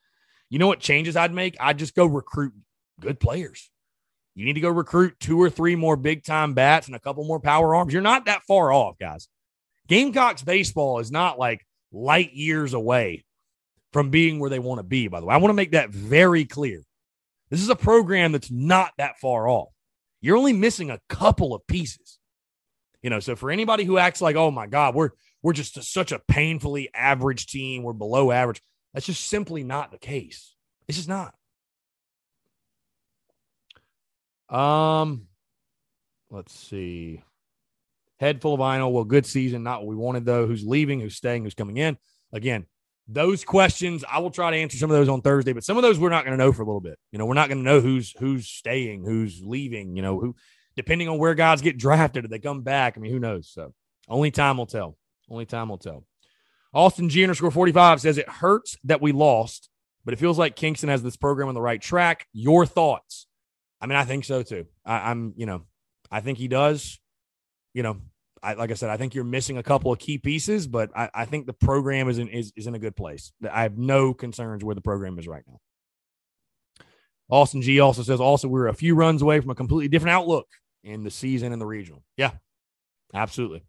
You 0.51 0.59
know 0.59 0.67
what 0.67 0.81
changes 0.81 1.17
I'd 1.17 1.35
make? 1.35 1.57
I'd 1.61 1.79
just 1.79 1.95
go 1.95 2.07
recruit 2.07 2.55
good 3.01 3.21
players. 3.21 3.71
You 4.35 4.45
need 4.45 4.55
to 4.55 4.61
go 4.61 4.71
recruit 4.71 5.19
two 5.21 5.41
or 5.41 5.51
three 5.51 5.77
more 5.77 5.97
big 5.97 6.25
time 6.25 6.55
bats 6.55 6.87
and 6.87 6.97
a 6.97 7.01
couple 7.01 7.25
more 7.25 7.41
power 7.41 7.75
arms. 7.75 7.93
You're 7.93 8.03
not 8.03 8.27
that 8.27 8.43
far 8.45 8.73
off, 8.73 8.97
guys. 8.99 9.29
Gamecocks 9.89 10.43
baseball 10.43 11.01
is 11.01 11.11
not 11.11 11.39
like 11.39 11.67
light 11.93 12.33
years 12.33 12.73
away 12.73 13.25
from 13.93 14.11
being 14.11 14.39
where 14.39 14.51
they 14.51 14.59
want 14.59 14.79
to 14.79 14.85
be, 14.85 15.09
by 15.09 15.21
the 15.21 15.27
way. 15.27 15.35
I 15.35 15.39
want 15.39 15.51
to 15.51 15.55
make 15.55 15.73
that 15.73 15.91
very 15.91 16.45
clear. 16.45 16.83
This 17.51 17.63
is 17.63 17.69
a 17.69 17.77
program 17.77 18.33
that's 18.33 18.51
not 18.51 18.93
that 18.99 19.19
far 19.19 19.49
off. 19.49 19.69
You're 20.21 20.37
only 20.37 20.53
missing 20.53 20.91
a 20.91 21.01
couple 21.09 21.55
of 21.55 21.67
pieces. 21.67 22.19
You 23.03 23.11
know, 23.11 23.21
so 23.21 23.37
for 23.37 23.51
anybody 23.51 23.85
who 23.85 23.99
acts 23.99 24.21
like, 24.21 24.37
oh 24.37 24.51
my 24.51 24.67
God, 24.67 24.95
we're 24.95 25.11
we're 25.43 25.53
just 25.53 25.77
a, 25.77 25.83
such 25.83 26.11
a 26.11 26.19
painfully 26.19 26.91
average 26.93 27.47
team, 27.47 27.83
we're 27.83 27.93
below 27.93 28.33
average. 28.33 28.61
That's 28.93 29.07
just 29.07 29.29
simply 29.29 29.63
not 29.63 29.93
the 29.93 29.99
case. 29.99 30.55
It's 30.89 30.99
just 30.99 31.09
not. 31.09 31.35
Um, 34.49 35.29
let's 36.31 36.59
see. 36.59 37.23
Head 38.19 38.41
full 38.41 38.55
of 38.55 38.61
vinyl. 38.61 38.91
Well, 38.91 39.05
good 39.05 39.27
season. 39.27 39.63
Not 39.63 39.81
what 39.81 39.89
we 39.89 39.97
wanted, 39.97 40.25
though. 40.25 40.47
Who's 40.47 40.65
leaving? 40.65 41.01
Who's 41.01 41.15
staying? 41.15 41.45
Who's 41.45 41.55
coming 41.55 41.77
in? 41.77 41.99
Again, 42.33 42.67
those 43.09 43.45
questions, 43.45 44.05
I 44.11 44.19
will 44.19 44.31
try 44.31 44.51
to 44.51 44.57
answer 44.57 44.77
some 44.77 44.91
of 44.91 44.97
those 44.97 45.09
on 45.09 45.23
Thursday, 45.23 45.53
but 45.53 45.65
some 45.65 45.77
of 45.77 45.83
those 45.83 45.99
we're 45.99 46.11
not 46.11 46.25
going 46.25 46.39
to 46.39 46.45
know 46.45 46.53
for 46.53 46.63
a 46.63 46.67
little 46.67 46.81
bit. 46.81 46.99
You 47.11 47.19
know, 47.19 47.27
we're 47.27 47.35
not 47.35 47.49
going 47.49 47.59
to 47.59 47.65
know 47.65 47.81
who's 47.81 48.13
who's 48.19 48.49
staying, 48.49 49.05
who's 49.05 49.41
leaving, 49.43 49.97
you 49.97 50.03
know, 50.03 50.21
who 50.21 50.37
depending 50.77 51.09
on 51.09 51.19
where 51.19 51.35
guys 51.35 51.61
get 51.61 51.79
drafted, 51.79 52.25
if 52.25 52.31
they 52.31 52.39
come 52.39 52.63
back. 52.63 52.97
I 52.97 53.01
mean, 53.01 53.13
who 53.13 53.19
knows? 53.19 53.51
So 53.53 53.75
only 54.09 54.31
time 54.31 54.59
will 54.59 54.67
tell. 54.67 54.97
Only 55.31 55.47
time 55.47 55.69
will 55.71 55.79
tell. 55.79 56.05
Austin 56.73 57.09
G 57.09 57.23
underscore 57.25 57.51
45 57.51 58.01
says 58.01 58.19
it 58.19 58.29
hurts 58.29 58.77
that 58.85 59.01
we 59.01 59.13
lost, 59.13 59.71
but 60.05 60.15
it 60.15 60.19
feels 60.19 60.39
like 60.39 60.55
Kingston 60.55 60.91
has 60.91 61.03
this 61.03 61.17
program 61.17 61.49
on 61.49 61.55
the 61.55 61.63
right 61.63 61.81
track. 61.81 62.27
Your 62.33 62.67
thoughts? 62.67 63.27
I 63.81 63.87
mean, 63.87 63.97
I 63.97 64.05
think 64.05 64.25
so 64.25 64.43
too. 64.43 64.67
I, 64.85 65.11
I'm, 65.11 65.33
you 65.37 65.47
know, 65.47 65.63
I 66.11 66.21
think 66.21 66.39
he 66.39 66.49
does 66.49 66.99
you 67.79 67.83
know, 67.85 67.97
I, 68.43 68.55
like 68.55 68.71
I 68.71 68.75
said, 68.75 68.91
I 68.91 68.97
think 68.97 69.15
you're 69.15 69.25
missing 69.25 69.59
a 69.59 69.63
couple 69.63 69.93
of 69.93 69.99
key 69.99 70.19
pieces, 70.19 70.67
but 70.67 70.91
I, 70.97 71.11
I 71.15 71.25
think 71.25 71.47
the 71.47 71.53
program 71.53 72.09
is 72.09 72.19
in 72.19 72.29
is, 72.29 72.53
is 72.57 72.67
in 72.67 72.75
a 72.75 72.79
good 72.79 72.97
place. 72.97 73.33
I 73.51 73.63
have 73.63 73.79
no 73.79 74.15
concerns 74.15 74.65
where 74.65 74.75
the 74.75 74.81
program 74.81 75.19
is 75.19 75.27
right 75.27 75.43
now. 75.47 75.61
Austin 77.31 77.63
G 77.63 77.81
also 77.81 78.03
says 78.03 78.21
also 78.21 78.49
we're 78.49 78.69
a 78.69 78.75
few 78.75 78.95
runs 78.95 79.23
away 79.23 79.41
from 79.41 79.51
a 79.51 79.55
completely 79.55 79.89
different 79.89 80.15
outlook 80.15 80.47
in 80.83 81.05
the 81.05 81.11
season 81.11 81.53
and 81.53 81.61
the 81.61 81.67
regional. 81.67 82.03
Yeah, 82.17 82.33
absolutely. 83.15 83.65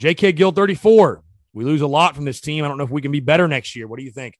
JK 0.00 0.36
Gill 0.36 0.52
34. 0.52 1.22
We 1.52 1.64
lose 1.64 1.80
a 1.80 1.86
lot 1.86 2.14
from 2.14 2.24
this 2.24 2.40
team. 2.40 2.64
I 2.64 2.68
don't 2.68 2.78
know 2.78 2.84
if 2.84 2.90
we 2.90 3.02
can 3.02 3.12
be 3.12 3.20
better 3.20 3.46
next 3.48 3.76
year. 3.76 3.86
What 3.86 3.98
do 3.98 4.04
you 4.04 4.10
think? 4.10 4.38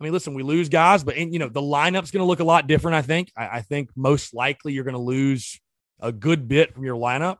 I 0.00 0.04
mean, 0.04 0.12
listen, 0.12 0.34
we 0.34 0.42
lose 0.42 0.68
guys, 0.68 1.02
but 1.02 1.16
you 1.16 1.38
know 1.38 1.48
the 1.48 1.60
lineup's 1.60 2.10
going 2.10 2.22
to 2.22 2.26
look 2.26 2.40
a 2.40 2.44
lot 2.44 2.66
different. 2.66 2.94
I 2.96 3.02
think. 3.02 3.32
I, 3.36 3.48
I 3.48 3.60
think 3.62 3.90
most 3.96 4.34
likely 4.34 4.72
you're 4.72 4.84
going 4.84 4.94
to 4.94 5.00
lose 5.00 5.60
a 6.00 6.12
good 6.12 6.48
bit 6.48 6.74
from 6.74 6.84
your 6.84 6.96
lineup 6.96 7.38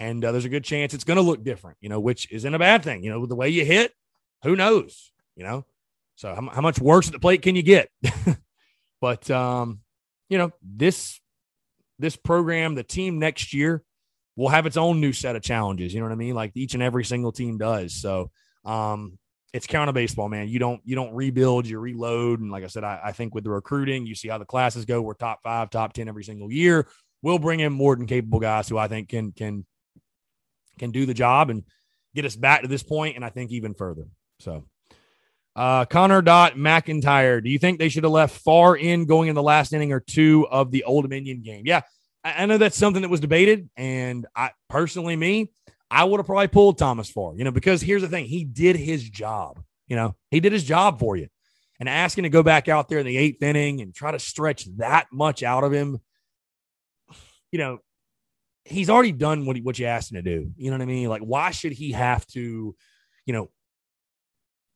and 0.00 0.24
uh, 0.24 0.32
there's 0.32 0.46
a 0.46 0.50
good 0.50 0.64
chance 0.64 0.94
it's 0.94 1.04
going 1.04 1.18
to 1.18 1.22
look 1.22 1.44
different, 1.44 1.76
you 1.80 1.90
know, 1.90 2.00
which 2.00 2.32
isn't 2.32 2.54
a 2.54 2.58
bad 2.58 2.82
thing. 2.82 3.04
You 3.04 3.10
know, 3.10 3.26
the 3.26 3.36
way 3.36 3.50
you 3.50 3.66
hit, 3.66 3.92
who 4.42 4.56
knows, 4.56 5.12
you 5.36 5.44
know? 5.44 5.66
So 6.16 6.34
how, 6.34 6.48
how 6.48 6.62
much 6.62 6.80
worse 6.80 7.06
at 7.06 7.12
the 7.12 7.20
plate 7.20 7.42
can 7.42 7.54
you 7.54 7.62
get? 7.62 7.90
but, 9.00 9.30
um, 9.30 9.80
you 10.30 10.38
know, 10.38 10.52
this, 10.62 11.20
this 11.98 12.16
program, 12.16 12.74
the 12.74 12.82
team 12.82 13.18
next 13.18 13.52
year 13.52 13.82
will 14.36 14.48
have 14.48 14.64
its 14.64 14.78
own 14.78 15.02
new 15.02 15.12
set 15.12 15.36
of 15.36 15.42
challenges. 15.42 15.92
You 15.92 16.00
know 16.00 16.06
what 16.06 16.12
I 16.12 16.16
mean? 16.16 16.34
Like 16.34 16.52
each 16.54 16.72
and 16.72 16.82
every 16.82 17.04
single 17.04 17.30
team 17.30 17.58
does. 17.58 17.94
So, 17.94 18.30
um, 18.64 19.18
it's 19.52 19.66
counter 19.66 19.92
baseball, 19.92 20.28
man. 20.28 20.48
You 20.48 20.60
don't 20.60 20.80
you 20.84 20.94
don't 20.94 21.12
rebuild, 21.12 21.66
you 21.66 21.80
reload. 21.80 22.38
And 22.38 22.52
like 22.52 22.62
I 22.62 22.68
said, 22.68 22.84
I, 22.84 23.00
I, 23.06 23.10
think 23.10 23.34
with 23.34 23.42
the 23.42 23.50
recruiting, 23.50 24.06
you 24.06 24.14
see 24.14 24.28
how 24.28 24.38
the 24.38 24.44
classes 24.44 24.84
go. 24.84 25.02
We're 25.02 25.14
top 25.14 25.40
five, 25.42 25.70
top 25.70 25.92
ten 25.92 26.06
every 26.06 26.22
single 26.22 26.52
year. 26.52 26.86
We'll 27.20 27.40
bring 27.40 27.58
in 27.58 27.72
more 27.72 27.96
than 27.96 28.06
capable 28.06 28.38
guys 28.38 28.68
who 28.68 28.78
I 28.78 28.86
think 28.86 29.08
can 29.08 29.32
can 29.32 29.66
can 30.78 30.90
do 30.90 31.06
the 31.06 31.14
job 31.14 31.50
and 31.50 31.64
get 32.14 32.24
us 32.24 32.36
back 32.36 32.62
to 32.62 32.68
this 32.68 32.82
point, 32.82 33.16
and 33.16 33.24
I 33.24 33.30
think 33.30 33.50
even 33.50 33.74
further. 33.74 34.04
So, 34.38 34.64
uh, 35.56 35.84
Connor 35.84 36.22
Dot 36.22 36.54
McIntyre, 36.54 37.42
do 37.42 37.50
you 37.50 37.58
think 37.58 37.78
they 37.78 37.88
should 37.88 38.04
have 38.04 38.12
left 38.12 38.40
Farr 38.40 38.76
in 38.76 39.06
going 39.06 39.28
in 39.28 39.34
the 39.34 39.42
last 39.42 39.72
inning 39.72 39.92
or 39.92 40.00
two 40.00 40.46
of 40.50 40.70
the 40.70 40.84
Old 40.84 41.04
Dominion 41.04 41.42
game? 41.42 41.62
Yeah, 41.66 41.82
I, 42.24 42.42
I 42.42 42.46
know 42.46 42.58
that's 42.58 42.76
something 42.76 43.02
that 43.02 43.10
was 43.10 43.20
debated, 43.20 43.68
and 43.76 44.26
I 44.34 44.50
personally, 44.68 45.16
me, 45.16 45.52
I 45.90 46.04
would 46.04 46.18
have 46.18 46.26
probably 46.26 46.48
pulled 46.48 46.78
Thomas 46.78 47.10
Farr, 47.10 47.34
you 47.36 47.44
know, 47.44 47.50
because 47.50 47.82
here's 47.82 48.02
the 48.02 48.08
thing: 48.08 48.26
he 48.26 48.44
did 48.44 48.76
his 48.76 49.08
job. 49.08 49.60
You 49.86 49.96
know, 49.96 50.14
he 50.30 50.40
did 50.40 50.52
his 50.52 50.64
job 50.64 51.00
for 51.00 51.16
you, 51.16 51.28
and 51.80 51.88
asking 51.88 52.24
to 52.24 52.30
go 52.30 52.42
back 52.42 52.68
out 52.68 52.88
there 52.88 53.00
in 53.00 53.06
the 53.06 53.16
eighth 53.16 53.42
inning 53.42 53.80
and 53.80 53.94
try 53.94 54.12
to 54.12 54.18
stretch 54.18 54.66
that 54.76 55.08
much 55.12 55.42
out 55.42 55.64
of 55.64 55.72
him, 55.72 55.98
you 57.50 57.58
know, 57.58 57.78
he's 58.70 58.90
already 58.90 59.12
done 59.12 59.46
what, 59.46 59.56
he, 59.56 59.62
what 59.62 59.78
you 59.78 59.86
asked 59.86 60.12
him 60.12 60.16
to 60.16 60.22
do. 60.22 60.52
You 60.56 60.70
know 60.70 60.76
what 60.76 60.82
I 60.82 60.86
mean? 60.86 61.08
Like, 61.08 61.22
why 61.22 61.50
should 61.50 61.72
he 61.72 61.92
have 61.92 62.26
to, 62.28 62.74
you 63.26 63.32
know, 63.32 63.50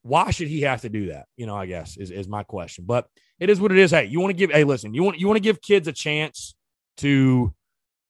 why 0.03 0.31
should 0.31 0.49
he 0.49 0.63
have 0.63 0.83
to 0.83 0.89
do 0.89 1.07
that? 1.07 1.27
You 1.37 1.47
know, 1.47 1.57
I 1.57 1.67
guess 1.67 1.97
is, 1.97 2.11
is 2.11 2.29
my 2.29 2.43
question. 2.43 2.85
But 2.87 3.09
it 3.41 3.49
is 3.49 3.61
what 3.61 3.73
it 3.73 3.79
is. 3.79 3.91
Hey, 3.91 4.05
you 4.05 4.21
want 4.21 4.31
to 4.31 4.37
give 4.37 4.51
hey, 4.51 4.65
listen, 4.65 4.93
you 4.93 5.03
want 5.03 5.19
you 5.19 5.27
want 5.27 5.37
to 5.37 5.43
give 5.43 5.63
kids 5.63 5.89
a 5.89 5.93
chance 5.93 6.55
to 6.99 7.55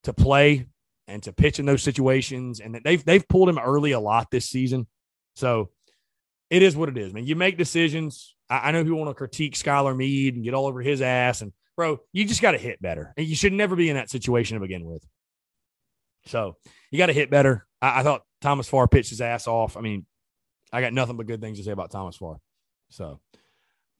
to 0.02 0.12
play 0.12 0.66
and 1.06 1.22
to 1.22 1.32
pitch 1.32 1.60
in 1.60 1.66
those 1.66 1.82
situations. 1.82 2.60
And 2.60 2.80
they've 2.84 3.04
they've 3.04 3.26
pulled 3.28 3.48
him 3.48 3.58
early 3.58 3.92
a 3.92 4.00
lot 4.00 4.30
this 4.30 4.50
season. 4.50 4.88
So 5.36 5.70
it 6.50 6.62
is 6.62 6.76
what 6.76 6.88
it 6.88 6.98
is, 6.98 7.12
man. 7.14 7.26
You 7.26 7.36
make 7.36 7.56
decisions. 7.56 8.34
I, 8.50 8.68
I 8.68 8.72
know 8.72 8.82
people 8.82 8.98
want 8.98 9.10
to 9.10 9.14
critique 9.14 9.54
Skylar 9.54 9.96
Meade 9.96 10.34
and 10.34 10.44
get 10.44 10.54
all 10.54 10.66
over 10.66 10.82
his 10.82 11.00
ass. 11.00 11.42
And 11.42 11.52
bro, 11.76 12.00
you 12.12 12.24
just 12.24 12.42
got 12.42 12.52
to 12.52 12.58
hit 12.58 12.82
better. 12.82 13.14
And 13.16 13.26
you 13.26 13.36
should 13.36 13.52
never 13.52 13.76
be 13.76 13.88
in 13.88 13.96
that 13.96 14.10
situation 14.10 14.56
to 14.56 14.60
begin 14.60 14.84
with. 14.84 15.04
So 16.26 16.56
you 16.90 16.98
got 16.98 17.06
to 17.06 17.12
hit 17.12 17.30
better. 17.30 17.66
I, 17.80 18.00
I, 18.00 18.02
thought 18.02 18.22
Thomas 18.40 18.68
Farr 18.68 18.88
pitched 18.88 19.10
his 19.10 19.20
ass 19.20 19.46
off. 19.46 19.76
I 19.76 19.80
mean, 19.80 20.06
I 20.72 20.80
got 20.80 20.92
nothing 20.92 21.16
but 21.16 21.26
good 21.26 21.40
things 21.40 21.58
to 21.58 21.64
say 21.64 21.72
about 21.72 21.90
Thomas 21.90 22.16
Farr. 22.16 22.38
So 22.90 23.20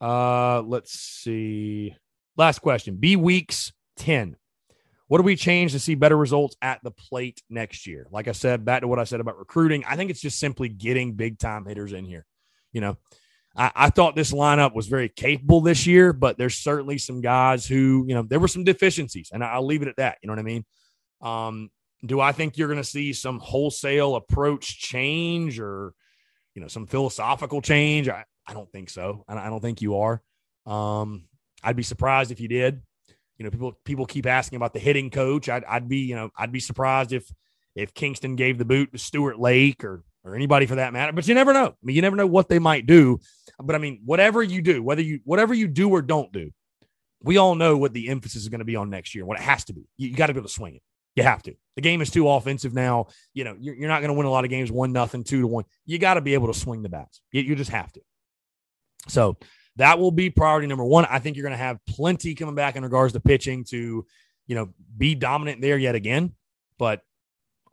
uh 0.01 0.61
let's 0.61 0.91
see. 0.91 1.95
Last 2.37 2.59
question. 2.59 2.97
B 2.97 3.15
weeks 3.15 3.71
10. 3.97 4.35
What 5.07 5.19
do 5.19 5.23
we 5.23 5.35
change 5.35 5.71
to 5.73 5.79
see 5.79 5.95
better 5.95 6.17
results 6.17 6.55
at 6.61 6.81
the 6.83 6.91
plate 6.91 7.41
next 7.49 7.85
year? 7.85 8.07
Like 8.11 8.27
I 8.27 8.31
said, 8.31 8.65
back 8.65 8.81
to 8.81 8.87
what 8.87 8.99
I 8.99 9.03
said 9.03 9.19
about 9.19 9.37
recruiting, 9.37 9.85
I 9.85 9.95
think 9.95 10.09
it's 10.09 10.21
just 10.21 10.39
simply 10.39 10.67
getting 10.67 11.13
big 11.13 11.37
time 11.37 11.65
hitters 11.65 11.93
in 11.93 12.05
here. 12.05 12.25
You 12.73 12.81
know, 12.81 12.97
I, 13.55 13.71
I, 13.75 13.89
thought 13.91 14.15
this 14.15 14.31
lineup 14.31 14.73
was 14.73 14.87
very 14.87 15.07
capable 15.07 15.61
this 15.61 15.85
year, 15.85 16.11
but 16.11 16.37
there's 16.37 16.57
certainly 16.57 16.97
some 16.97 17.21
guys 17.21 17.67
who, 17.67 18.05
you 18.07 18.15
know, 18.15 18.23
there 18.23 18.39
were 18.39 18.47
some 18.47 18.63
deficiencies, 18.63 19.29
and 19.31 19.43
I'll 19.43 19.65
leave 19.65 19.83
it 19.83 19.87
at 19.87 19.97
that. 19.97 20.17
You 20.21 20.27
know 20.27 20.33
what 20.33 20.39
I 20.39 20.43
mean? 20.43 20.65
Um, 21.21 21.69
do 22.03 22.19
I 22.19 22.31
think 22.31 22.57
you're 22.57 22.67
going 22.67 22.81
to 22.81 22.83
see 22.83 23.13
some 23.13 23.39
wholesale 23.39 24.15
approach 24.15 24.79
change 24.79 25.59
or, 25.59 25.93
you 26.53 26.61
know, 26.61 26.67
some 26.67 26.87
philosophical 26.87 27.61
change? 27.61 28.09
I, 28.09 28.25
I 28.47 28.53
don't 28.53 28.71
think 28.71 28.89
so. 28.89 29.23
I, 29.27 29.37
I 29.37 29.49
don't 29.49 29.61
think 29.61 29.81
you 29.81 29.97
are. 29.97 30.21
Um, 30.65 31.25
I'd 31.63 31.75
be 31.75 31.83
surprised 31.83 32.31
if 32.31 32.39
you 32.39 32.47
did 32.47 32.81
you 33.37 33.43
know, 33.43 33.51
people 33.51 33.77
people 33.83 34.05
keep 34.05 34.25
asking 34.25 34.57
about 34.57 34.73
the 34.73 34.79
hitting 34.79 35.09
coach. 35.09 35.49
I'd, 35.49 35.63
I'd 35.65 35.89
be, 35.89 35.99
you 35.99 36.15
know, 36.15 36.29
I'd 36.37 36.51
be 36.51 36.59
surprised 36.59 37.11
if 37.11 37.29
if 37.75 37.93
Kingston 37.93 38.35
gave 38.35 38.57
the 38.57 38.65
boot 38.65 38.91
to 38.93 38.97
Stuart 38.97 39.39
Lake 39.39 39.83
or 39.83 40.03
or 40.23 40.35
anybody 40.35 40.65
for 40.65 40.75
that 40.75 40.93
matter. 40.93 41.11
But 41.11 41.27
you 41.27 41.35
never 41.35 41.53
know. 41.53 41.67
I 41.67 41.75
mean, 41.83 41.95
you 41.95 42.01
never 42.01 42.15
know 42.15 42.27
what 42.27 42.49
they 42.49 42.59
might 42.59 42.85
do. 42.85 43.19
But 43.61 43.75
I 43.75 43.79
mean, 43.79 44.01
whatever 44.05 44.41
you 44.41 44.61
do, 44.61 44.81
whether 44.81 45.01
you 45.01 45.19
whatever 45.23 45.53
you 45.53 45.67
do 45.67 45.89
or 45.89 46.01
don't 46.01 46.31
do, 46.31 46.51
we 47.21 47.37
all 47.37 47.55
know 47.55 47.77
what 47.77 47.93
the 47.93 48.09
emphasis 48.09 48.43
is 48.43 48.49
going 48.49 48.59
to 48.59 48.65
be 48.65 48.75
on 48.75 48.89
next 48.89 49.15
year. 49.15 49.25
What 49.25 49.39
it 49.39 49.43
has 49.43 49.65
to 49.65 49.73
be. 49.73 49.87
You, 49.97 50.09
you 50.09 50.15
got 50.15 50.27
to 50.27 50.33
be 50.33 50.39
able 50.39 50.47
to 50.47 50.53
swing 50.53 50.75
it. 50.75 50.81
You 51.15 51.23
have 51.23 51.43
to. 51.43 51.55
The 51.75 51.81
game 51.81 52.01
is 52.01 52.09
too 52.09 52.29
offensive 52.29 52.73
now. 52.73 53.07
You 53.33 53.43
know, 53.43 53.55
you're, 53.59 53.75
you're 53.75 53.89
not 53.89 53.99
going 53.99 54.09
to 54.09 54.13
win 54.13 54.25
a 54.25 54.31
lot 54.31 54.45
of 54.45 54.49
games 54.49 54.71
one 54.71 54.93
nothing, 54.93 55.23
two 55.23 55.41
to 55.41 55.47
one. 55.47 55.65
You 55.85 55.99
got 55.99 56.13
to 56.13 56.21
be 56.21 56.33
able 56.33 56.47
to 56.47 56.57
swing 56.57 56.83
the 56.83 56.89
bats. 56.89 57.21
You, 57.31 57.41
you 57.41 57.55
just 57.55 57.71
have 57.71 57.91
to. 57.93 58.01
So 59.07 59.37
that 59.75 59.99
will 59.99 60.11
be 60.11 60.29
priority 60.29 60.67
number 60.67 60.85
one. 60.85 61.05
I 61.05 61.19
think 61.19 61.35
you're 61.35 61.43
going 61.43 61.57
to 61.57 61.63
have 61.63 61.79
plenty 61.87 62.33
coming 62.33 62.55
back 62.55 62.75
in 62.75 62.83
regards 62.83 63.13
to 63.13 63.19
pitching 63.19 63.65
to, 63.65 64.05
you 64.47 64.55
know, 64.55 64.69
be 64.97 65.15
dominant 65.15 65.61
there 65.61 65.77
yet 65.77 65.95
again. 65.95 66.33
But 66.77 67.01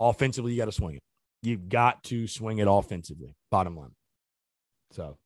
offensively, 0.01 0.53
you 0.53 0.59
got 0.59 0.67
to 0.67 0.73
swing 0.73 0.97
it. 0.97 1.03
You've 1.43 1.69
got 1.69 2.05
to 2.05 2.27
swing 2.27 2.59
it 2.59 2.69
offensively, 2.69 3.35
bottom 3.51 3.77
line. 3.77 3.95
So, 4.93 5.17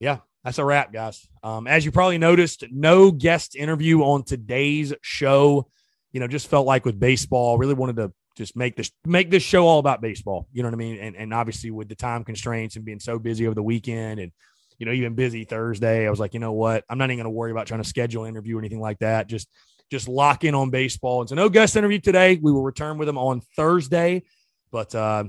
yeah, 0.00 0.18
that's 0.44 0.58
a 0.58 0.64
wrap, 0.64 0.92
guys. 0.92 1.26
Um, 1.42 1.66
as 1.66 1.84
you 1.84 1.92
probably 1.92 2.18
noticed, 2.18 2.64
no 2.70 3.10
guest 3.10 3.56
interview 3.56 4.00
on 4.02 4.24
today's 4.24 4.94
show. 5.02 5.68
You 6.12 6.20
know, 6.20 6.28
just 6.28 6.48
felt 6.48 6.66
like 6.66 6.84
with 6.84 6.98
baseball, 6.98 7.58
really 7.58 7.74
wanted 7.74 7.96
to 7.96 8.12
just 8.36 8.56
make 8.56 8.76
this 8.76 8.90
make 9.04 9.30
this 9.30 9.42
show 9.42 9.66
all 9.66 9.78
about 9.78 10.00
baseball. 10.00 10.48
You 10.52 10.62
know 10.62 10.68
what 10.68 10.74
I 10.74 10.78
mean? 10.78 10.98
And 10.98 11.16
and 11.16 11.34
obviously 11.34 11.70
with 11.70 11.88
the 11.88 11.94
time 11.94 12.24
constraints 12.24 12.76
and 12.76 12.84
being 12.84 13.00
so 13.00 13.18
busy 13.18 13.46
over 13.46 13.54
the 13.54 13.62
weekend 13.62 14.20
and 14.20 14.32
you 14.78 14.86
know, 14.86 14.92
even 14.92 15.14
busy 15.14 15.44
Thursday. 15.44 16.06
I 16.06 16.10
was 16.10 16.20
like, 16.20 16.34
you 16.34 16.40
know 16.40 16.52
what? 16.52 16.84
I'm 16.88 16.98
not 16.98 17.06
even 17.06 17.16
going 17.16 17.24
to 17.24 17.30
worry 17.30 17.50
about 17.50 17.66
trying 17.66 17.82
to 17.82 17.88
schedule 17.88 18.24
an 18.24 18.30
interview 18.30 18.56
or 18.56 18.60
anything 18.60 18.80
like 18.80 19.00
that. 19.00 19.26
Just 19.26 19.48
just 19.90 20.06
lock 20.06 20.44
in 20.44 20.54
on 20.54 20.70
baseball. 20.70 21.20
And 21.20 21.28
so 21.28 21.34
no 21.34 21.48
guest 21.48 21.76
interview 21.76 21.98
today. 21.98 22.38
We 22.40 22.52
will 22.52 22.62
return 22.62 22.98
with 22.98 23.06
them 23.06 23.18
on 23.18 23.40
Thursday, 23.56 24.22
but 24.70 24.94
uh, 24.94 25.24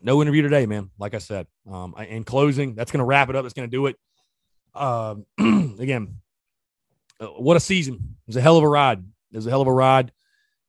no 0.00 0.22
interview 0.22 0.42
today, 0.42 0.66
man. 0.66 0.90
Like 0.98 1.14
I 1.14 1.18
said, 1.18 1.46
um, 1.70 1.94
in 2.08 2.24
closing, 2.24 2.74
that's 2.74 2.90
going 2.90 3.00
to 3.00 3.04
wrap 3.04 3.28
it 3.28 3.36
up. 3.36 3.44
That's 3.44 3.54
going 3.54 3.70
to 3.70 3.76
do 3.76 3.86
it. 3.86 3.96
Uh, 4.74 5.16
again, 5.38 6.16
uh, 7.20 7.26
what 7.26 7.56
a 7.56 7.60
season! 7.60 7.94
It 7.94 8.26
was 8.26 8.36
a 8.36 8.40
hell 8.40 8.56
of 8.56 8.64
a 8.64 8.68
ride. 8.68 9.04
It 9.32 9.36
was 9.36 9.46
a 9.46 9.50
hell 9.50 9.62
of 9.62 9.68
a 9.68 9.72
ride, 9.72 10.12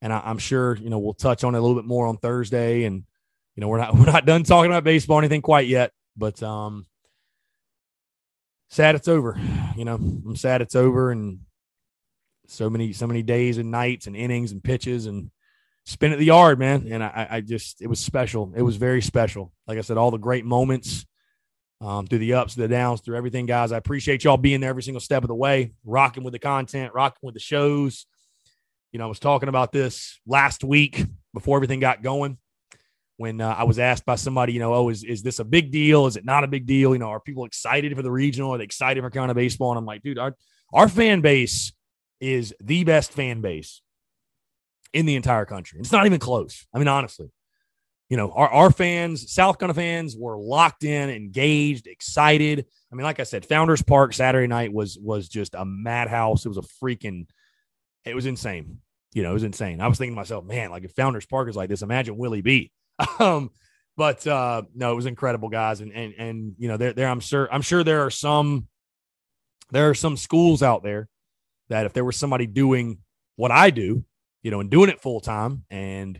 and 0.02 0.14
I, 0.14 0.30
am 0.30 0.38
sure 0.38 0.76
you 0.78 0.90
know 0.90 1.00
we'll 1.00 1.14
touch 1.14 1.44
on 1.44 1.56
it 1.56 1.58
a 1.58 1.62
little 1.62 1.76
bit 1.76 1.88
more 1.88 2.08
on 2.08 2.18
Thursday. 2.18 2.86
And 2.86 3.04
you 3.56 3.62
know 3.62 3.68
we're 3.68 3.80
not 3.80 3.94
we're 3.96 4.06
not 4.06 4.26
done 4.26 4.44
talking 4.44 4.72
about 4.72 4.84
baseball 4.84 5.18
or 5.18 5.22
anything 5.22 5.42
quite 5.42 5.68
yet, 5.68 5.92
but 6.16 6.42
um, 6.42 6.86
sad 8.70 8.96
it's 8.96 9.08
over. 9.08 9.40
You 9.76 9.86
know, 9.86 9.96
I'm 9.96 10.36
sad 10.36 10.62
it's 10.62 10.76
over 10.76 11.12
and 11.12 11.40
so 12.48 12.70
many, 12.70 12.94
so 12.94 13.08
many 13.08 13.24
days 13.24 13.58
and 13.58 13.72
nights 13.72 14.08
and 14.08 14.16
innings 14.16 14.52
and 14.52 14.64
pitches 14.64 15.06
and 15.06 15.32
spin 15.86 16.12
at 16.12 16.20
the 16.20 16.26
yard, 16.26 16.60
man. 16.60 16.88
And 16.90 17.04
I, 17.04 17.28
I 17.30 17.42
just, 17.42 17.82
it 17.82 17.88
was 17.88 18.00
special. 18.00 18.54
It 18.56 18.62
was 18.62 18.78
very 18.78 19.02
special. 19.02 19.52
Like 19.68 19.78
I 19.78 19.82
said, 19.82 19.98
all 19.98 20.12
the 20.12 20.18
great 20.18 20.46
moments 20.46 21.06
um, 21.82 22.08
through 22.08 22.20
the 22.20 22.34
ups, 22.34 22.56
the 22.56 22.68
downs, 22.68 23.02
through 23.02 23.18
everything, 23.18 23.46
guys. 23.46 23.72
I 23.72 23.78
appreciate 23.78 24.24
y'all 24.24 24.38
being 24.38 24.62
there 24.62 24.70
every 24.70 24.84
single 24.84 25.02
step 25.02 25.24
of 25.24 25.28
the 25.28 25.36
way, 25.36 25.74
rocking 25.84 26.24
with 26.24 26.34
the 26.34 26.40
content, 26.40 26.94
rocking 26.94 27.20
with 27.22 27.34
the 27.34 27.40
shows. 27.40 28.06
You 28.94 29.00
know, 29.00 29.06
I 29.06 29.10
was 29.10 29.20
talking 29.20 29.50
about 29.50 29.72
this 29.72 30.22
last 30.26 30.64
week 30.64 31.04
before 31.34 31.58
everything 31.58 31.80
got 31.80 32.04
going 32.04 32.38
when 33.18 33.42
uh, 33.42 33.50
I 33.58 33.64
was 33.64 33.80
asked 33.80 34.06
by 34.06 34.16
somebody, 34.16 34.54
you 34.54 34.60
know, 34.60 34.74
oh, 34.74 34.90
is, 34.90 35.04
is 35.04 35.24
this 35.24 35.40
a 35.40 35.44
big 35.44 35.72
deal? 35.72 36.06
Is 36.06 36.16
it 36.16 36.26
not 36.26 36.44
a 36.44 36.48
big 36.48 36.68
deal? 36.68 36.94
You 36.94 37.00
know, 37.00 37.10
are 37.10 37.20
people 37.20 37.46
excited 37.46 37.96
for 37.96 38.04
the 38.04 38.12
regional? 38.12 38.54
Are 38.54 38.60
they 38.60 38.64
excited 38.64 39.02
for 39.02 39.10
Carolina 39.10 39.34
baseball? 39.34 39.72
And 39.72 39.80
I'm 39.80 39.86
like, 39.86 40.04
dude, 40.04 40.20
our, 40.20 40.36
our 40.72 40.88
fan 40.88 41.22
base 41.22 41.74
is 42.22 42.54
the 42.62 42.84
best 42.84 43.12
fan 43.12 43.42
base 43.42 43.82
in 44.94 45.08
the 45.08 45.16
entire 45.16 45.46
country. 45.46 45.80
It's 45.80 45.92
not 45.92 46.06
even 46.06 46.20
close. 46.20 46.68
I 46.72 46.78
mean, 46.78 46.88
honestly, 46.88 47.32
you 48.10 48.18
know, 48.18 48.32
our, 48.32 48.50
our 48.50 48.72
fans, 48.72 49.34
South 49.34 49.58
Carolina 49.58 49.74
fans 49.74 50.16
were 50.16 50.38
locked 50.38 50.84
in, 50.84 51.10
engaged, 51.10 51.88
excited. 51.88 52.64
I 52.92 52.96
mean, 52.96 53.06
like 53.06 53.20
I 53.20 53.24
said, 53.24 53.44
Founders 53.48 53.82
Park 53.82 54.14
Saturday 54.14 54.46
night 54.46 54.72
was 54.72 55.00
was 55.02 55.28
just 55.28 55.56
a 55.56 55.66
madhouse. 55.66 56.46
It 56.46 56.50
was 56.50 56.60
a 56.60 56.62
freaking, 56.62 57.26
it 58.06 58.14
was 58.14 58.28
insane. 58.28 58.82
You 59.14 59.24
know, 59.24 59.32
it 59.32 59.34
was 59.34 59.44
insane. 59.44 59.80
I 59.82 59.88
was 59.88 59.98
thinking 59.98 60.14
to 60.14 60.20
myself, 60.20 60.44
man, 60.46 60.72
like 60.72 60.84
if 60.84 60.92
Founders 60.94 61.26
Park 61.26 61.50
is 61.50 61.56
like 61.56 61.70
this, 61.70 61.82
imagine 61.82 62.18
Willie 62.18 62.42
B. 62.42 62.72
Um, 63.20 63.50
but 63.96 64.26
uh, 64.26 64.64
no, 64.74 64.92
it 64.92 64.96
was 64.96 65.06
incredible, 65.06 65.50
guys, 65.50 65.82
and 65.82 65.92
and 65.94 66.14
and 66.18 66.56
you 66.58 66.68
know, 66.68 66.78
there 66.78 66.94
there 66.94 67.08
I'm 67.08 67.20
sure 67.20 67.52
I'm 67.52 67.62
sure 67.62 67.84
there 67.84 68.06
are 68.06 68.10
some 68.10 68.68
there 69.72 69.90
are 69.90 69.96
some 69.96 70.18
schools 70.18 70.64
out 70.64 70.84
there 70.84 71.10
that 71.70 71.86
if 71.86 71.94
there 71.94 72.06
was 72.06 72.16
somebody 72.16 72.48
doing 72.48 73.00
what 73.36 73.52
I 73.52 73.70
do, 73.70 74.04
you 74.42 74.52
know, 74.52 74.60
and 74.60 74.70
doing 74.70 74.90
it 74.90 75.02
full 75.02 75.20
time, 75.20 75.66
and 75.70 76.20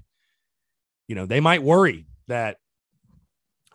you 1.08 1.16
know, 1.16 1.26
they 1.26 1.40
might 1.40 1.64
worry 1.64 2.06
that 2.28 2.58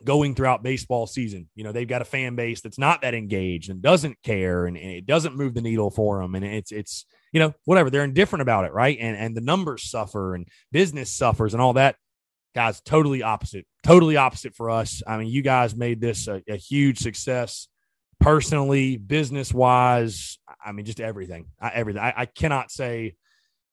going 0.04 0.34
throughout 0.34 0.62
baseball 0.62 1.06
season, 1.06 1.48
you 1.54 1.64
know, 1.64 1.72
they've 1.72 1.88
got 1.88 2.02
a 2.02 2.06
fan 2.06 2.36
base 2.36 2.60
that's 2.60 2.78
not 2.78 3.02
that 3.02 3.14
engaged 3.14 3.70
and 3.70 3.82
doesn't 3.82 4.16
care, 4.22 4.66
and, 4.66 4.76
and 4.76 4.90
it 4.90 5.06
doesn't 5.06 5.36
move 5.36 5.54
the 5.54 5.60
needle 5.60 5.90
for 5.90 6.20
them, 6.20 6.34
and 6.34 6.44
it's 6.44 6.72
it's 6.72 7.04
you 7.32 7.40
know 7.40 7.54
whatever 7.64 7.90
they're 7.90 8.04
indifferent 8.04 8.42
about 8.42 8.64
it, 8.64 8.72
right? 8.72 8.98
And 9.00 9.16
and 9.16 9.36
the 9.36 9.40
numbers 9.40 9.90
suffer 9.90 10.34
and 10.34 10.46
business 10.72 11.10
suffers 11.10 11.54
and 11.54 11.62
all 11.62 11.74
that 11.74 11.96
guys, 12.54 12.80
totally 12.80 13.22
opposite, 13.22 13.66
totally 13.84 14.16
opposite 14.16 14.54
for 14.54 14.68
us. 14.68 15.02
I 15.06 15.16
mean, 15.16 15.28
you 15.28 15.42
guys 15.42 15.76
made 15.76 16.00
this 16.00 16.26
a, 16.26 16.42
a 16.48 16.56
huge 16.56 16.98
success 16.98 17.68
personally, 18.20 18.96
business 18.96 19.54
wise. 19.54 20.38
I 20.64 20.72
mean, 20.72 20.84
just 20.84 21.00
everything, 21.00 21.46
I, 21.60 21.70
everything. 21.70 22.02
I, 22.02 22.14
I, 22.16 22.26
cannot 22.26 22.70
say 22.70 23.14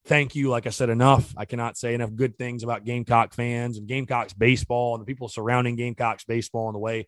thank 0.06 0.36
you, 0.36 0.50
like 0.50 0.68
I 0.68 0.70
said, 0.70 0.90
enough. 0.90 1.34
I 1.36 1.46
cannot 1.46 1.78
say 1.78 1.94
enough 1.94 2.14
good 2.16 2.38
things 2.38 2.64
about 2.64 2.86
Gamecock 2.86 3.34
fans 3.34 3.78
and 3.78 3.88
Gamecocks 3.88 4.34
baseball 4.34 4.96
and 4.96 5.02
the 5.02 5.06
people 5.06 5.28
surrounding 5.28 5.76
Gamecocks 5.76 6.24
baseball 6.24 6.68
and 6.68 6.76
the 6.76 6.80
way 6.80 7.08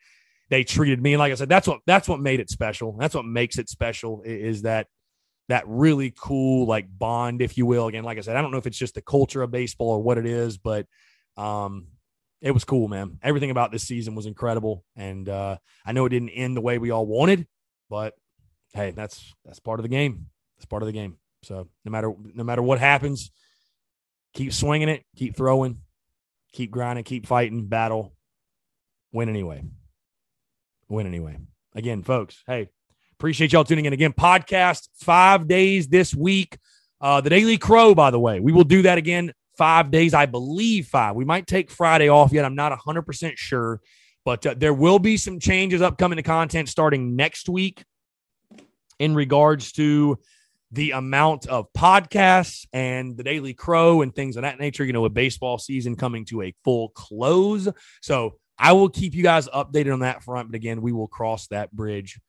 they 0.50 0.64
treated 0.64 1.02
me. 1.02 1.14
And 1.14 1.20
like 1.20 1.32
I 1.32 1.36
said, 1.36 1.50
that's 1.50 1.68
what 1.68 1.80
that's 1.86 2.08
what 2.08 2.20
made 2.20 2.40
it 2.40 2.50
special. 2.50 2.96
That's 2.98 3.16
what 3.16 3.26
makes 3.26 3.58
it 3.58 3.70
special 3.70 4.24
is 4.24 4.64
that 4.64 4.88
that 5.50 5.64
really 5.68 6.14
cool 6.18 6.66
like 6.66 6.88
bond, 6.90 7.42
if 7.42 7.58
you 7.58 7.66
will. 7.66 7.88
Again, 7.88 8.04
like 8.04 8.18
I 8.18 8.22
said, 8.22 8.36
I 8.36 8.42
don't 8.42 8.52
know 8.52 8.58
if 8.58 8.68
it's 8.68 8.78
just 8.78 8.96
the 8.96 9.02
culture 9.02 9.42
of 9.42 9.52
baseball 9.52 9.92
or 9.92 10.04
what 10.04 10.18
it 10.18 10.26
is, 10.26 10.58
but 10.58 10.86
um, 11.38 11.88
it 12.42 12.52
was 12.52 12.64
cool, 12.64 12.88
man. 12.88 13.20
Everything 13.22 13.52
about 13.52 13.72
this 13.72 13.84
season 13.84 14.16
was 14.16 14.26
incredible, 14.26 14.84
and 14.96 15.28
uh, 15.30 15.58
I 15.86 15.92
know 15.92 16.06
it 16.06 16.10
didn't 16.10 16.30
end 16.30 16.58
the 16.58 16.62
way 16.62 16.78
we 16.78 16.92
all 16.92 17.06
wanted, 17.06 17.48
but 17.90 18.14
hey, 18.74 18.92
that's 18.92 19.34
that's 19.46 19.60
part 19.60 19.80
of 19.80 19.84
the 19.84 19.90
game. 19.90 20.28
It's 20.58 20.66
part 20.66 20.84
of 20.84 20.88
the 20.88 20.94
game. 20.94 21.18
So 21.48 21.70
no 21.86 21.92
matter 21.92 22.14
no 22.34 22.44
matter 22.44 22.62
what 22.62 22.78
happens, 22.78 23.32
keep 24.34 24.52
swinging 24.52 24.90
it, 24.90 25.06
keep 25.16 25.38
throwing, 25.38 25.80
keep 26.52 26.72
grinding, 26.72 27.06
keep 27.06 27.26
fighting, 27.26 27.68
battle, 27.68 28.14
win 29.14 29.30
anyway. 29.30 29.64
Win 30.90 31.08
anyway. 31.08 31.38
Again, 31.74 32.04
folks, 32.04 32.44
hey, 32.48 32.68
appreciate 33.14 33.54
y'all 33.54 33.64
tuning 33.64 33.86
in 33.86 33.94
again. 33.94 34.12
Podcast 34.12 34.90
five 34.96 35.48
days 35.48 35.88
this 35.88 36.14
week. 36.14 36.58
Uh, 37.00 37.22
the 37.22 37.30
Daily 37.30 37.58
Crow, 37.58 37.96
by 37.96 38.12
the 38.12 38.20
way, 38.20 38.42
we 38.42 38.52
will 38.52 38.66
do 38.66 38.82
that 38.82 38.98
again 38.98 39.32
five 39.58 39.90
days, 39.90 40.14
I 40.14 40.26
believe 40.26 40.88
five. 40.88 41.16
We 41.16 41.24
might 41.24 41.48
take 41.48 41.72
Friday 41.72 42.10
off 42.10 42.34
yet. 42.34 42.44
I'm 42.44 42.56
not 42.56 42.78
100% 42.78 43.38
sure, 43.38 43.80
but 44.26 44.46
uh, 44.46 44.56
there 44.58 44.74
will 44.74 45.00
be 45.00 45.16
some 45.16 45.40
changes 45.40 45.82
upcoming 45.82 46.18
to 46.18 46.24
content 46.24 46.68
starting 46.68 47.16
next 47.16 47.48
week 47.48 47.86
in 49.00 49.16
regards 49.16 49.72
to 49.74 50.18
the 50.72 50.92
amount 50.92 51.48
of 51.48 51.72
podcasts 51.74 52.66
and 52.74 53.16
the 53.16 53.24
Daily 53.24 53.54
Crow 53.54 54.02
and 54.02 54.14
things 54.14 54.36
of 54.36 54.44
that 54.44 54.60
nature, 54.60 54.84
you 54.84 54.94
know, 54.94 55.02
with 55.02 55.14
baseball 55.14 55.58
season 55.58 55.96
coming 55.96 56.26
to 56.26 56.42
a 56.42 56.54
full 56.64 56.90
close. 56.90 57.70
So 58.02 58.36
I 58.58 58.74
will 58.74 58.90
keep 58.90 59.14
you 59.14 59.24
guys 59.24 59.48
updated 59.48 59.94
on 59.94 60.00
that 60.00 60.24
front. 60.24 60.50
But 60.52 60.56
again, 60.56 60.82
we 60.82 60.92
will 60.92 61.08
cross 61.08 61.48
that 61.48 61.72
bridge 61.72 62.20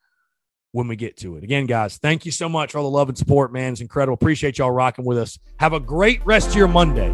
when 0.71 0.87
we 0.87 0.95
get 0.95 1.17
to 1.17 1.35
it. 1.35 1.43
Again, 1.43 1.65
guys, 1.65 1.97
thank 1.97 2.25
you 2.25 2.31
so 2.31 2.47
much 2.47 2.71
for 2.71 2.77
all 2.77 2.83
the 2.83 2.95
love 2.95 3.09
and 3.09 3.17
support, 3.17 3.51
man. 3.51 3.73
It's 3.73 3.81
incredible. 3.81 4.13
Appreciate 4.13 4.57
y'all 4.57 4.71
rocking 4.71 5.05
with 5.05 5.17
us. 5.17 5.39
Have 5.59 5.73
a 5.73 5.79
great 5.79 6.23
rest 6.25 6.49
of 6.49 6.55
your 6.55 6.67
Monday, 6.67 7.09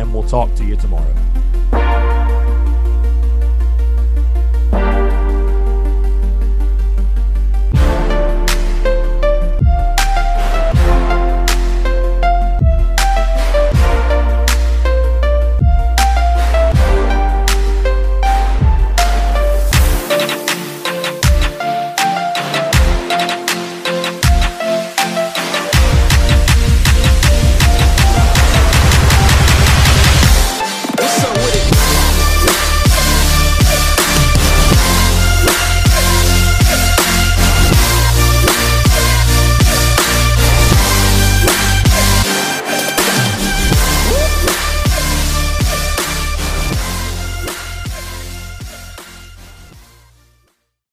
and 0.00 0.14
we'll 0.14 0.28
talk 0.28 0.54
to 0.54 0.64
you 0.64 0.76
tomorrow. 0.76 1.31